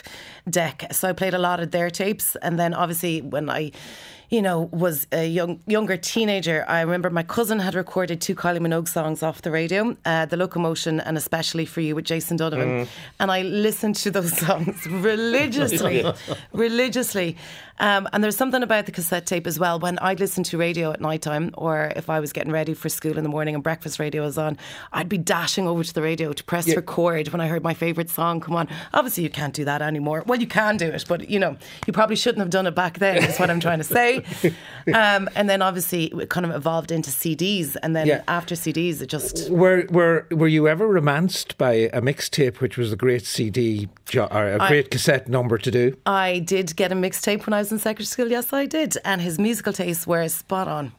deck. 0.50 0.88
So 0.92 1.10
I 1.10 1.14
played 1.14 1.34
a 1.34 1.40
lot 1.40 1.60
of 1.60 1.72
their 1.72 1.90
tapes. 1.90 2.36
And 2.38 2.60
then 2.60 2.74
obviously 2.74 3.22
when 3.22 3.50
I 3.50 3.72
you 4.34 4.42
know, 4.42 4.62
was 4.72 5.06
a 5.12 5.28
young 5.28 5.60
younger 5.68 5.96
teenager, 5.96 6.66
I 6.68 6.82
remember 6.82 7.12
my 7.12 7.22
cousin 7.22 7.60
had 7.60 7.76
recorded 7.76 8.20
two 8.20 8.34
Kylie 8.34 8.58
Minogue 8.58 8.88
songs 8.88 9.22
off 9.22 9.44
the 9.44 9.52
radio, 9.52 9.96
uh, 10.06 10.26
"The 10.26 10.38
Locomotion" 10.38 11.00
and 11.00 11.18
"Especially 11.18 11.68
for 11.68 11.82
You" 11.82 11.94
with 11.94 12.06
Jason 12.06 12.38
Donovan, 12.38 12.88
and 13.20 13.32
I 13.32 13.44
listened 13.44 13.96
to 13.98 14.10
those 14.10 14.36
songs 14.46 14.88
religiously, 14.88 16.04
religiously. 16.52 17.38
Um, 17.80 18.08
and 18.14 18.24
there's 18.24 18.38
something 18.38 18.62
about 18.62 18.86
the 18.86 18.92
cassette 18.92 19.26
tape 19.26 19.48
as 19.48 19.60
well. 19.60 19.80
When 19.80 19.98
I'd 20.00 20.20
listen 20.20 20.44
to 20.46 20.58
radio 20.58 20.92
at 20.92 21.02
night 21.02 21.22
time, 21.22 21.52
or 21.56 21.92
if 21.96 22.10
I 22.10 22.20
was 22.20 22.32
getting 22.32 22.52
ready 22.52 22.74
for 22.74 22.88
school 22.90 23.18
in 23.18 23.24
the 23.24 23.30
morning 23.30 23.56
and 23.56 23.64
breakfast 23.64 24.00
radio 24.00 24.24
was 24.24 24.38
on, 24.38 24.58
I'd 24.94 25.10
be 25.10 25.18
dashing 25.18 25.68
over 25.68 25.84
to 25.84 25.94
the 25.94 26.02
radio 26.02 26.34
to 26.34 26.44
press 26.44 26.74
record 26.76 27.30
when 27.30 27.42
I 27.42 27.48
heard 27.48 27.64
my 27.64 27.74
favourite 27.74 28.10
song 28.10 28.42
come 28.42 28.56
on. 28.56 28.68
Obviously, 28.94 29.24
you 29.24 29.30
can't 29.30 29.54
do 29.54 29.66
that 29.66 29.82
anymore. 29.82 30.24
Well, 30.26 30.40
you 30.40 30.48
can 30.48 30.78
do 30.78 30.88
it, 30.88 31.06
but 31.08 31.30
you 31.30 31.40
know, 31.40 31.58
you 31.88 31.94
probably 31.94 32.16
shouldn't 32.16 32.40
have 32.40 32.52
done 32.52 32.68
it 32.68 32.76
back 32.76 33.00
then. 33.00 33.18
Is 33.18 33.38
what 33.38 33.50
I'm 33.50 33.60
trying 33.60 33.80
to 33.80 33.84
say. 33.84 34.23
Um, 34.94 35.30
and 35.34 35.50
then 35.50 35.62
obviously 35.62 36.08
it 36.08 36.30
kind 36.30 36.46
of 36.46 36.54
evolved 36.54 36.92
into 36.92 37.10
CDs, 37.10 37.78
and 37.82 37.96
then 37.96 38.06
Yeah. 38.06 38.22
after 38.28 38.54
CDs, 38.54 39.02
it 39.02 39.08
just 39.08 39.50
Were 39.50 39.86
were 39.90 40.28
were 40.30 40.50
you 40.50 40.68
ever 40.68 40.86
romanced 40.90 41.58
by 41.58 41.74
a 41.94 42.02
mixtape, 42.02 42.60
which 42.60 42.78
was 42.78 42.92
a 42.92 42.98
great 42.98 43.26
CD 43.26 43.88
jo- 44.06 44.28
or 44.30 44.46
a 44.56 44.60
great 44.68 44.92
cassette 44.92 45.30
number 45.30 45.58
to 45.58 45.72
do? 45.72 45.96
I 46.06 46.40
did 46.40 46.76
get 46.76 46.92
a 46.92 46.96
mixtape 46.96 47.46
when 47.46 47.54
I 47.54 47.60
was 47.60 47.72
in 47.72 47.80
secondary 47.80 48.06
school. 48.08 48.28
Yes, 48.30 48.52
I 48.52 48.66
did, 48.66 48.98
and 49.06 49.22
his 49.22 49.40
musical 49.40 49.72
tastes 49.72 50.06
were 50.06 50.28
spot 50.28 50.68
on. 50.68 50.92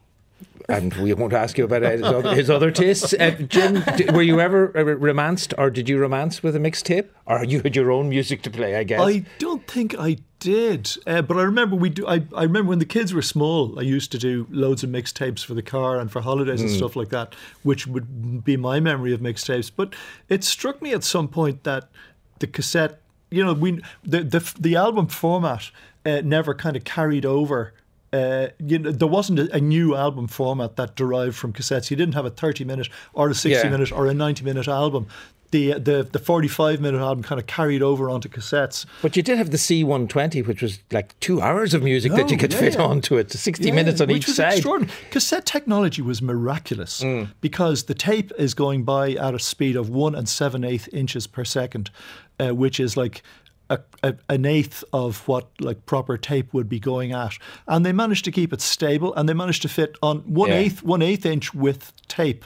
And 0.68 0.94
we 0.94 1.12
won't 1.12 1.34
ask 1.34 1.58
you 1.58 1.64
about 1.64 1.82
his 1.82 2.02
other, 2.02 2.34
his 2.34 2.48
other 2.48 2.70
tastes. 2.70 3.12
Uh, 3.12 3.32
Jim, 3.48 3.82
d- 3.96 4.06
were 4.12 4.22
you 4.22 4.40
ever 4.40 4.68
romanced, 4.98 5.52
or 5.58 5.68
did 5.68 5.88
you 5.90 5.98
romance 5.98 6.42
with 6.42 6.56
a 6.56 6.58
mixtape, 6.58 7.08
or 7.26 7.44
you 7.44 7.60
had 7.60 7.76
your 7.76 7.92
own 7.92 8.08
music 8.08 8.40
to 8.42 8.50
play? 8.50 8.74
I 8.76 8.84
guess. 8.84 9.00
I 9.00 9.26
don't 9.38 9.66
think 9.66 9.94
I 9.98 10.16
did, 10.40 10.90
uh, 11.06 11.20
but 11.20 11.36
I 11.36 11.42
remember 11.42 11.76
we 11.76 11.90
do. 11.90 12.06
I, 12.06 12.22
I 12.34 12.44
remember 12.44 12.70
when 12.70 12.78
the 12.78 12.86
kids 12.86 13.12
were 13.12 13.20
small, 13.22 13.78
I 13.78 13.82
used 13.82 14.10
to 14.12 14.18
do 14.18 14.46
loads 14.50 14.82
of 14.82 14.88
mixtapes 14.88 15.44
for 15.44 15.52
the 15.52 15.62
car 15.62 15.98
and 16.00 16.10
for 16.10 16.22
holidays 16.22 16.62
and 16.62 16.70
stuff 16.70 16.96
like 16.96 17.10
that, 17.10 17.34
which 17.62 17.86
would 17.86 18.42
be 18.44 18.56
my 18.56 18.80
memory 18.80 19.12
of 19.12 19.20
mixtapes. 19.20 19.70
But 19.74 19.94
it 20.30 20.44
struck 20.44 20.80
me 20.80 20.92
at 20.94 21.04
some 21.04 21.28
point 21.28 21.64
that 21.64 21.90
the 22.38 22.46
cassette, 22.46 23.00
you 23.30 23.44
know, 23.44 23.52
we 23.52 23.82
the 24.02 24.22
the, 24.22 24.52
the 24.58 24.76
album 24.76 25.08
format 25.08 25.70
uh, 26.06 26.22
never 26.24 26.54
kind 26.54 26.74
of 26.74 26.84
carried 26.84 27.26
over. 27.26 27.74
Uh, 28.14 28.48
you 28.70 28.78
know, 28.78 28.92
there 28.92 29.08
wasn't 29.18 29.38
a, 29.40 29.46
a 29.56 29.60
new 29.60 29.96
album 29.96 30.26
format 30.28 30.76
that 30.76 30.94
derived 30.94 31.34
from 31.34 31.52
cassettes. 31.52 31.90
You 31.90 31.96
didn't 31.96 32.14
have 32.14 32.26
a 32.26 32.30
30 32.30 32.64
minute 32.64 32.88
or 33.12 33.28
a 33.28 33.34
60 33.34 33.50
Yeah. 33.50 33.70
minute 33.70 33.90
or 33.90 34.06
a 34.06 34.14
90 34.14 34.44
minute 34.44 34.68
album. 34.68 35.06
The, 35.50 35.74
the 35.88 35.96
the 36.10 36.18
45 36.18 36.80
minute 36.80 37.00
album 37.00 37.22
kind 37.22 37.40
of 37.40 37.46
carried 37.46 37.80
over 37.82 38.10
onto 38.10 38.28
cassettes. 38.28 38.86
But 39.02 39.16
you 39.16 39.22
did 39.22 39.38
have 39.38 39.50
the 39.50 39.56
C120, 39.56 40.46
which 40.48 40.62
was 40.62 40.80
like 40.90 41.08
two 41.20 41.40
hours 41.40 41.74
of 41.74 41.82
music 41.82 42.10
that 42.12 42.28
you 42.30 42.36
could 42.36 42.52
yeah, 42.52 42.58
fit 42.64 42.74
yeah. 42.74 42.82
onto 42.90 43.16
it, 43.18 43.30
60 43.30 43.64
Yeah, 43.68 43.72
minutes 43.74 44.00
on 44.00 44.08
which 44.08 44.16
each 44.18 44.26
was 44.26 44.36
side. 44.36 44.52
Mm. 44.52 44.56
Extraordinary. 44.56 44.96
Cassette 45.12 45.46
technology 45.46 46.02
was 46.02 46.20
miraculous 46.22 47.04
because 47.40 47.84
the 47.84 47.94
tape 47.94 48.32
is 48.38 48.54
going 48.54 48.82
by 48.84 49.12
at 49.12 49.32
a 49.34 49.38
speed 49.38 49.76
of 49.76 49.88
one 49.88 50.14
and 50.18 50.28
seven 50.28 50.64
eighth 50.64 50.88
inches 50.92 51.26
per 51.28 51.44
second, 51.44 51.90
uh, 52.40 52.50
which 52.54 52.78
is 52.80 52.96
like. 52.96 53.22
A, 53.70 53.78
a, 54.02 54.14
an 54.28 54.44
eighth 54.44 54.84
of 54.92 55.26
what 55.26 55.48
like 55.58 55.86
proper 55.86 56.18
tape 56.18 56.52
would 56.52 56.68
be 56.68 56.78
going 56.78 57.12
at, 57.12 57.32
and 57.66 57.84
they 57.84 57.92
managed 57.92 58.24
to 58.26 58.30
keep 58.30 58.52
it 58.52 58.60
stable, 58.60 59.14
and 59.14 59.26
they 59.26 59.32
managed 59.32 59.62
to 59.62 59.68
fit 59.68 59.96
on 60.02 60.18
one 60.18 60.50
Yeah. 60.50 60.56
eighth 60.58 60.82
one 60.82 61.00
eighth 61.00 61.24
inch 61.24 61.54
width 61.54 61.92
tape. 62.06 62.44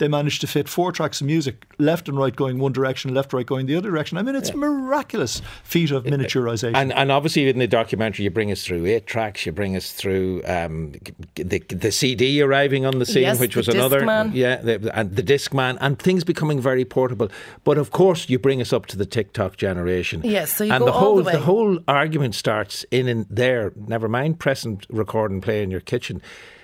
They 0.00 0.08
managed 0.08 0.40
to 0.40 0.46
fit 0.46 0.68
four 0.68 0.90
tracks 0.92 1.20
of 1.20 1.26
music, 1.28 1.66
left 1.78 2.08
and 2.08 2.18
right 2.18 2.34
going 2.34 2.58
one 2.58 2.72
direction, 2.72 3.14
left 3.14 3.32
right 3.32 3.46
going 3.46 3.66
the 3.66 3.76
other 3.76 3.90
direction. 3.90 4.18
I 4.18 4.22
mean, 4.22 4.34
it's 4.34 4.52
miraculous 4.54 5.40
feat 5.62 5.90
of 5.92 6.04
miniaturization. 6.04 6.74
And, 6.74 6.92
and 6.92 7.12
obviously 7.12 7.48
in 7.48 7.58
the 7.58 7.68
documentary 7.68 8.24
you 8.24 8.30
bring 8.30 8.50
us 8.50 8.64
through 8.64 8.86
eight 8.86 9.06
tracks, 9.06 9.46
you 9.46 9.52
bring 9.52 9.76
us 9.76 9.92
through 9.92 10.42
um, 10.46 10.94
the 11.36 11.60
the 11.68 11.92
CD 11.92 12.42
arriving 12.42 12.84
on 12.86 12.98
the 12.98 13.06
scene, 13.06 13.22
Yes, 13.22 13.38
which 13.38 13.54
the 13.54 13.60
was 13.60 13.68
another 13.68 14.00
Discman. 14.00 14.34
yeah, 14.34 14.56
the, 14.56 14.90
and 14.98 15.14
the 15.14 15.22
Discman, 15.22 15.76
and 15.80 15.98
things 15.98 16.24
becoming 16.24 16.60
very 16.60 16.84
portable. 16.84 17.28
But 17.62 17.78
of 17.78 17.90
course, 17.90 18.28
you 18.30 18.38
bring 18.38 18.60
us 18.60 18.72
up 18.72 18.86
to 18.86 18.96
the 18.96 19.06
TikTok 19.06 19.56
generation. 19.58 20.22
Yes, 20.24 20.56
so 20.56 20.64
you 20.64 20.72
and 20.72 20.80
go 20.80 20.86
the 20.86 20.92
all 20.92 20.98
whole 21.00 21.16
the 21.18 21.24
way. 21.24 21.36
whole 21.36 21.78
argument 21.86 22.34
starts 22.34 22.84
in 22.90 23.06
in 23.06 23.26
there. 23.28 23.72
Never 23.76 24.08
mind 24.08 24.40
pressing 24.40 24.80
record 24.88 25.30
and 25.30 25.42
play 25.42 25.62
in 25.62 25.70
your 25.70 25.80
kitchen, 25.80 26.22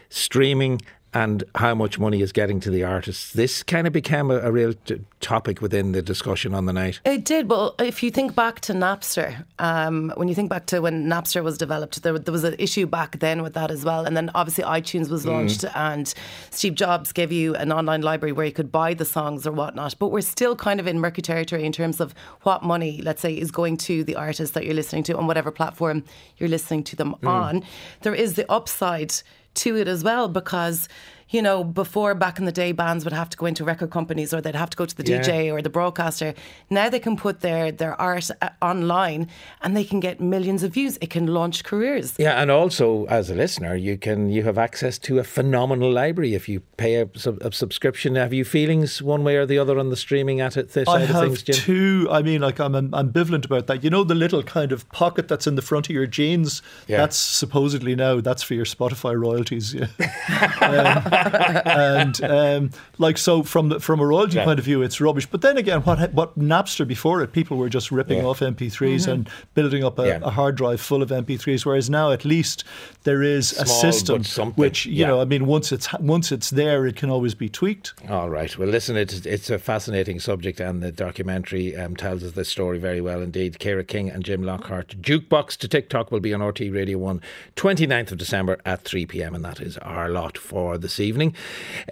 streaming. 0.08 0.80
And 1.16 1.44
how 1.54 1.74
much 1.74 1.98
money 1.98 2.20
is 2.20 2.30
getting 2.30 2.60
to 2.60 2.70
the 2.70 2.84
artists? 2.84 3.32
This 3.32 3.62
kind 3.62 3.86
of 3.86 3.92
became 3.94 4.30
a, 4.30 4.36
a 4.40 4.52
real 4.52 4.74
t- 4.74 5.00
topic 5.20 5.62
within 5.62 5.92
the 5.92 6.02
discussion 6.02 6.52
on 6.52 6.66
the 6.66 6.74
night. 6.74 7.00
It 7.06 7.24
did, 7.24 7.48
Well, 7.48 7.74
if 7.78 8.02
you 8.02 8.10
think 8.10 8.34
back 8.34 8.60
to 8.60 8.74
Napster, 8.74 9.46
um, 9.58 10.12
when 10.16 10.28
you 10.28 10.34
think 10.34 10.50
back 10.50 10.66
to 10.66 10.80
when 10.80 11.06
Napster 11.06 11.42
was 11.42 11.56
developed, 11.56 12.02
there, 12.02 12.18
there 12.18 12.32
was 12.32 12.44
an 12.44 12.54
issue 12.58 12.84
back 12.84 13.18
then 13.20 13.40
with 13.42 13.54
that 13.54 13.70
as 13.70 13.82
well. 13.82 14.04
And 14.04 14.14
then 14.14 14.30
obviously 14.34 14.64
iTunes 14.64 15.08
was 15.08 15.24
launched, 15.24 15.64
and 15.74 16.12
Steve 16.50 16.74
Jobs 16.74 17.12
gave 17.12 17.32
you 17.32 17.54
an 17.54 17.72
online 17.72 18.02
library 18.02 18.32
where 18.32 18.44
you 18.44 18.52
could 18.52 18.70
buy 18.70 18.92
the 18.92 19.06
songs 19.06 19.46
or 19.46 19.52
whatnot. 19.52 19.94
But 19.98 20.08
we're 20.08 20.20
still 20.20 20.54
kind 20.54 20.80
of 20.80 20.86
in 20.86 21.00
murky 21.00 21.22
territory 21.22 21.64
in 21.64 21.72
terms 21.72 21.98
of 21.98 22.14
what 22.42 22.62
money, 22.62 23.00
let's 23.02 23.22
say, 23.22 23.32
is 23.32 23.50
going 23.50 23.78
to 23.78 24.04
the 24.04 24.16
artist 24.16 24.52
that 24.52 24.66
you're 24.66 24.74
listening 24.74 25.04
to 25.04 25.16
on 25.16 25.26
whatever 25.26 25.50
platform 25.50 26.04
you're 26.36 26.50
listening 26.50 26.84
to 26.84 26.96
them 26.96 27.14
on. 27.24 27.64
There 28.02 28.14
is 28.14 28.34
the 28.34 28.44
upside 28.52 29.14
to 29.56 29.76
it 29.76 29.88
as 29.88 30.04
well 30.04 30.28
because 30.28 30.88
you 31.30 31.42
know 31.42 31.64
before 31.64 32.14
back 32.14 32.38
in 32.38 32.44
the 32.44 32.52
day 32.52 32.70
bands 32.72 33.04
would 33.04 33.12
have 33.12 33.28
to 33.28 33.36
go 33.36 33.46
into 33.46 33.64
record 33.64 33.90
companies 33.90 34.32
or 34.32 34.40
they'd 34.40 34.54
have 34.54 34.70
to 34.70 34.76
go 34.76 34.86
to 34.86 34.96
the 34.96 35.04
Yeah. 35.04 35.20
DJ 35.20 35.52
or 35.52 35.60
the 35.60 35.70
broadcaster 35.70 36.34
now 36.70 36.88
they 36.88 37.00
can 37.00 37.16
put 37.16 37.40
their 37.40 37.72
their 37.72 38.00
art 38.00 38.30
uh, 38.42 38.50
online 38.62 39.28
and 39.62 39.76
they 39.76 39.84
can 39.84 39.98
get 40.00 40.20
millions 40.20 40.62
of 40.62 40.72
views 40.74 40.96
it 41.00 41.10
can 41.10 41.26
launch 41.26 41.64
careers 41.64 42.14
Yeah, 42.18 42.40
and 42.40 42.50
also 42.50 43.04
as 43.06 43.28
a 43.30 43.34
listener, 43.34 43.74
you 43.74 43.98
can 43.98 44.30
you 44.30 44.42
have 44.44 44.58
access 44.58 44.98
to 44.98 45.18
a 45.18 45.24
phenomenal 45.24 45.90
library 45.90 46.34
if 46.34 46.48
you 46.48 46.60
pay 46.76 46.94
a, 47.02 47.08
a 47.40 47.52
subscription. 47.52 48.14
Have 48.14 48.32
you 48.32 48.44
feelings 48.44 49.02
one 49.02 49.24
way 49.24 49.36
or 49.36 49.46
the 49.46 49.58
other 49.58 49.78
on 49.78 49.90
the 49.90 49.96
streaming 49.96 50.40
at 50.40 50.56
it? 50.56 50.72
This 50.72 50.88
I 50.88 50.92
side 51.00 51.02
of 51.02 51.08
have 51.16 51.24
things, 51.24 51.42
Jim? 51.42 51.54
two. 51.56 52.08
I 52.10 52.22
mean, 52.22 52.40
like 52.40 52.58
I'm 52.60 52.74
am- 52.74 52.90
ambivalent 52.90 53.44
about 53.44 53.66
that. 53.66 53.82
You 53.84 53.90
know, 53.90 54.04
the 54.04 54.14
little 54.14 54.42
kind 54.42 54.72
of 54.72 54.88
pocket 54.90 55.28
that's 55.28 55.46
in 55.46 55.54
the 55.56 55.62
front 55.62 55.88
of 55.88 55.94
your 55.94 56.06
jeans. 56.06 56.62
Yeah. 56.86 56.98
That's 56.98 57.16
supposedly 57.16 57.94
now 57.96 58.20
that's 58.20 58.42
for 58.42 58.54
your 58.54 58.64
Spotify 58.66 59.18
royalties. 59.20 59.74
Yeah. 59.74 59.86
um, 60.60 61.15
and 61.64 62.22
um, 62.24 62.70
like 62.98 63.18
so, 63.18 63.42
from 63.42 63.68
the, 63.68 63.80
from 63.80 64.00
a 64.00 64.06
royalty 64.06 64.36
Yeah. 64.36 64.44
point 64.44 64.58
of 64.58 64.64
view, 64.64 64.82
it's 64.82 65.00
rubbish. 65.00 65.26
But 65.26 65.42
then 65.42 65.56
again, 65.56 65.80
what 65.82 66.12
what 66.12 66.38
Napster 66.38 66.86
before 66.86 67.22
it, 67.22 67.32
people 67.32 67.56
were 67.56 67.68
just 67.68 67.90
ripping 67.90 68.18
Yeah. 68.18 68.24
off 68.24 68.40
MP3s 68.40 69.06
and 69.06 69.28
building 69.54 69.84
up 69.84 69.98
a, 69.98 70.06
Yeah. 70.06 70.18
a 70.22 70.30
hard 70.30 70.56
drive 70.56 70.80
full 70.80 71.02
of 71.02 71.10
MP3s. 71.10 71.64
Whereas 71.66 71.88
now, 71.90 72.10
at 72.12 72.24
least 72.24 72.64
there 73.04 73.22
is 73.22 73.52
a 73.58 73.66
system 73.66 74.22
which 74.54 74.86
you 74.86 74.92
Yeah. 74.92 75.08
know. 75.08 75.20
I 75.20 75.24
mean, 75.24 75.46
once 75.46 75.72
it's 75.72 75.88
once 76.00 76.32
it's 76.32 76.50
there, 76.50 76.86
it 76.86 76.96
can 76.96 77.10
always 77.10 77.34
be 77.34 77.48
tweaked. 77.48 77.94
All 78.08 78.30
right. 78.30 78.56
Well, 78.58 78.68
listen, 78.68 78.96
it's, 78.96 79.24
it's 79.26 79.50
a 79.50 79.58
fascinating 79.58 80.20
subject, 80.20 80.60
and 80.60 80.82
the 80.82 80.92
documentary 80.92 81.76
um, 81.76 81.96
tells 81.96 82.22
us 82.24 82.32
this 82.32 82.48
story 82.48 82.78
very 82.78 83.00
well 83.00 83.20
indeed. 83.22 83.58
Kira 83.58 83.86
King 83.86 84.10
and 84.10 84.24
Jim 84.24 84.42
Lockhart. 84.42 84.96
Jukebox 85.00 85.56
to 85.58 85.68
TikTok 85.68 86.10
will 86.10 86.20
be 86.20 86.32
on 86.34 86.40
RTE 86.40 86.70
Radio 86.72 86.98
1 86.98 87.20
29th 87.56 88.12
of 88.12 88.18
December 88.18 88.58
at 88.64 88.82
3 88.82 89.06
pm, 89.06 89.34
and 89.34 89.44
that 89.44 89.60
is 89.60 89.76
our 89.78 90.08
lot 90.08 90.36
for 90.38 90.78
this 90.78 91.00
evening. 91.00 91.34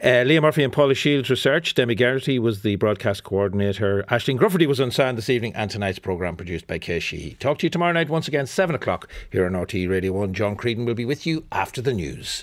Uh, 0.02 0.22
Leah 0.26 0.40
Murphy 0.40 0.62
and 0.64 0.72
Shields 0.94 1.30
research. 1.30 1.74
Demi 1.74 1.94
Garrity 1.94 2.38
was 2.38 2.62
the 2.62 2.76
broadcast 2.76 3.22
coordinator. 3.22 4.02
Ashling 4.10 4.38
Grufferty 4.38 4.66
was 4.66 4.80
on 4.80 4.90
sound 4.90 5.16
this 5.16 5.30
evening, 5.30 5.54
and 5.54 5.70
tonight's 5.70 5.98
programme 5.98 6.36
produced 6.36 6.66
by 6.66 6.78
Kay 6.78 6.98
Sheehy. 6.98 7.36
Talk 7.38 7.58
to 7.58 7.66
you 7.66 7.70
tomorrow 7.70 7.92
night 7.92 8.08
once 8.08 8.26
again, 8.26 8.46
7 8.46 8.74
o'clock 8.74 9.08
here 9.30 9.46
on 9.46 9.52
RTE 9.52 9.88
Radio 9.88 10.12
1. 10.12 10.34
John 10.34 10.56
Creedon 10.56 10.86
will 10.86 10.94
be 10.94 11.04
with 11.04 11.26
you 11.26 11.44
after 11.52 11.80
the 11.80 11.94
news. 11.94 12.42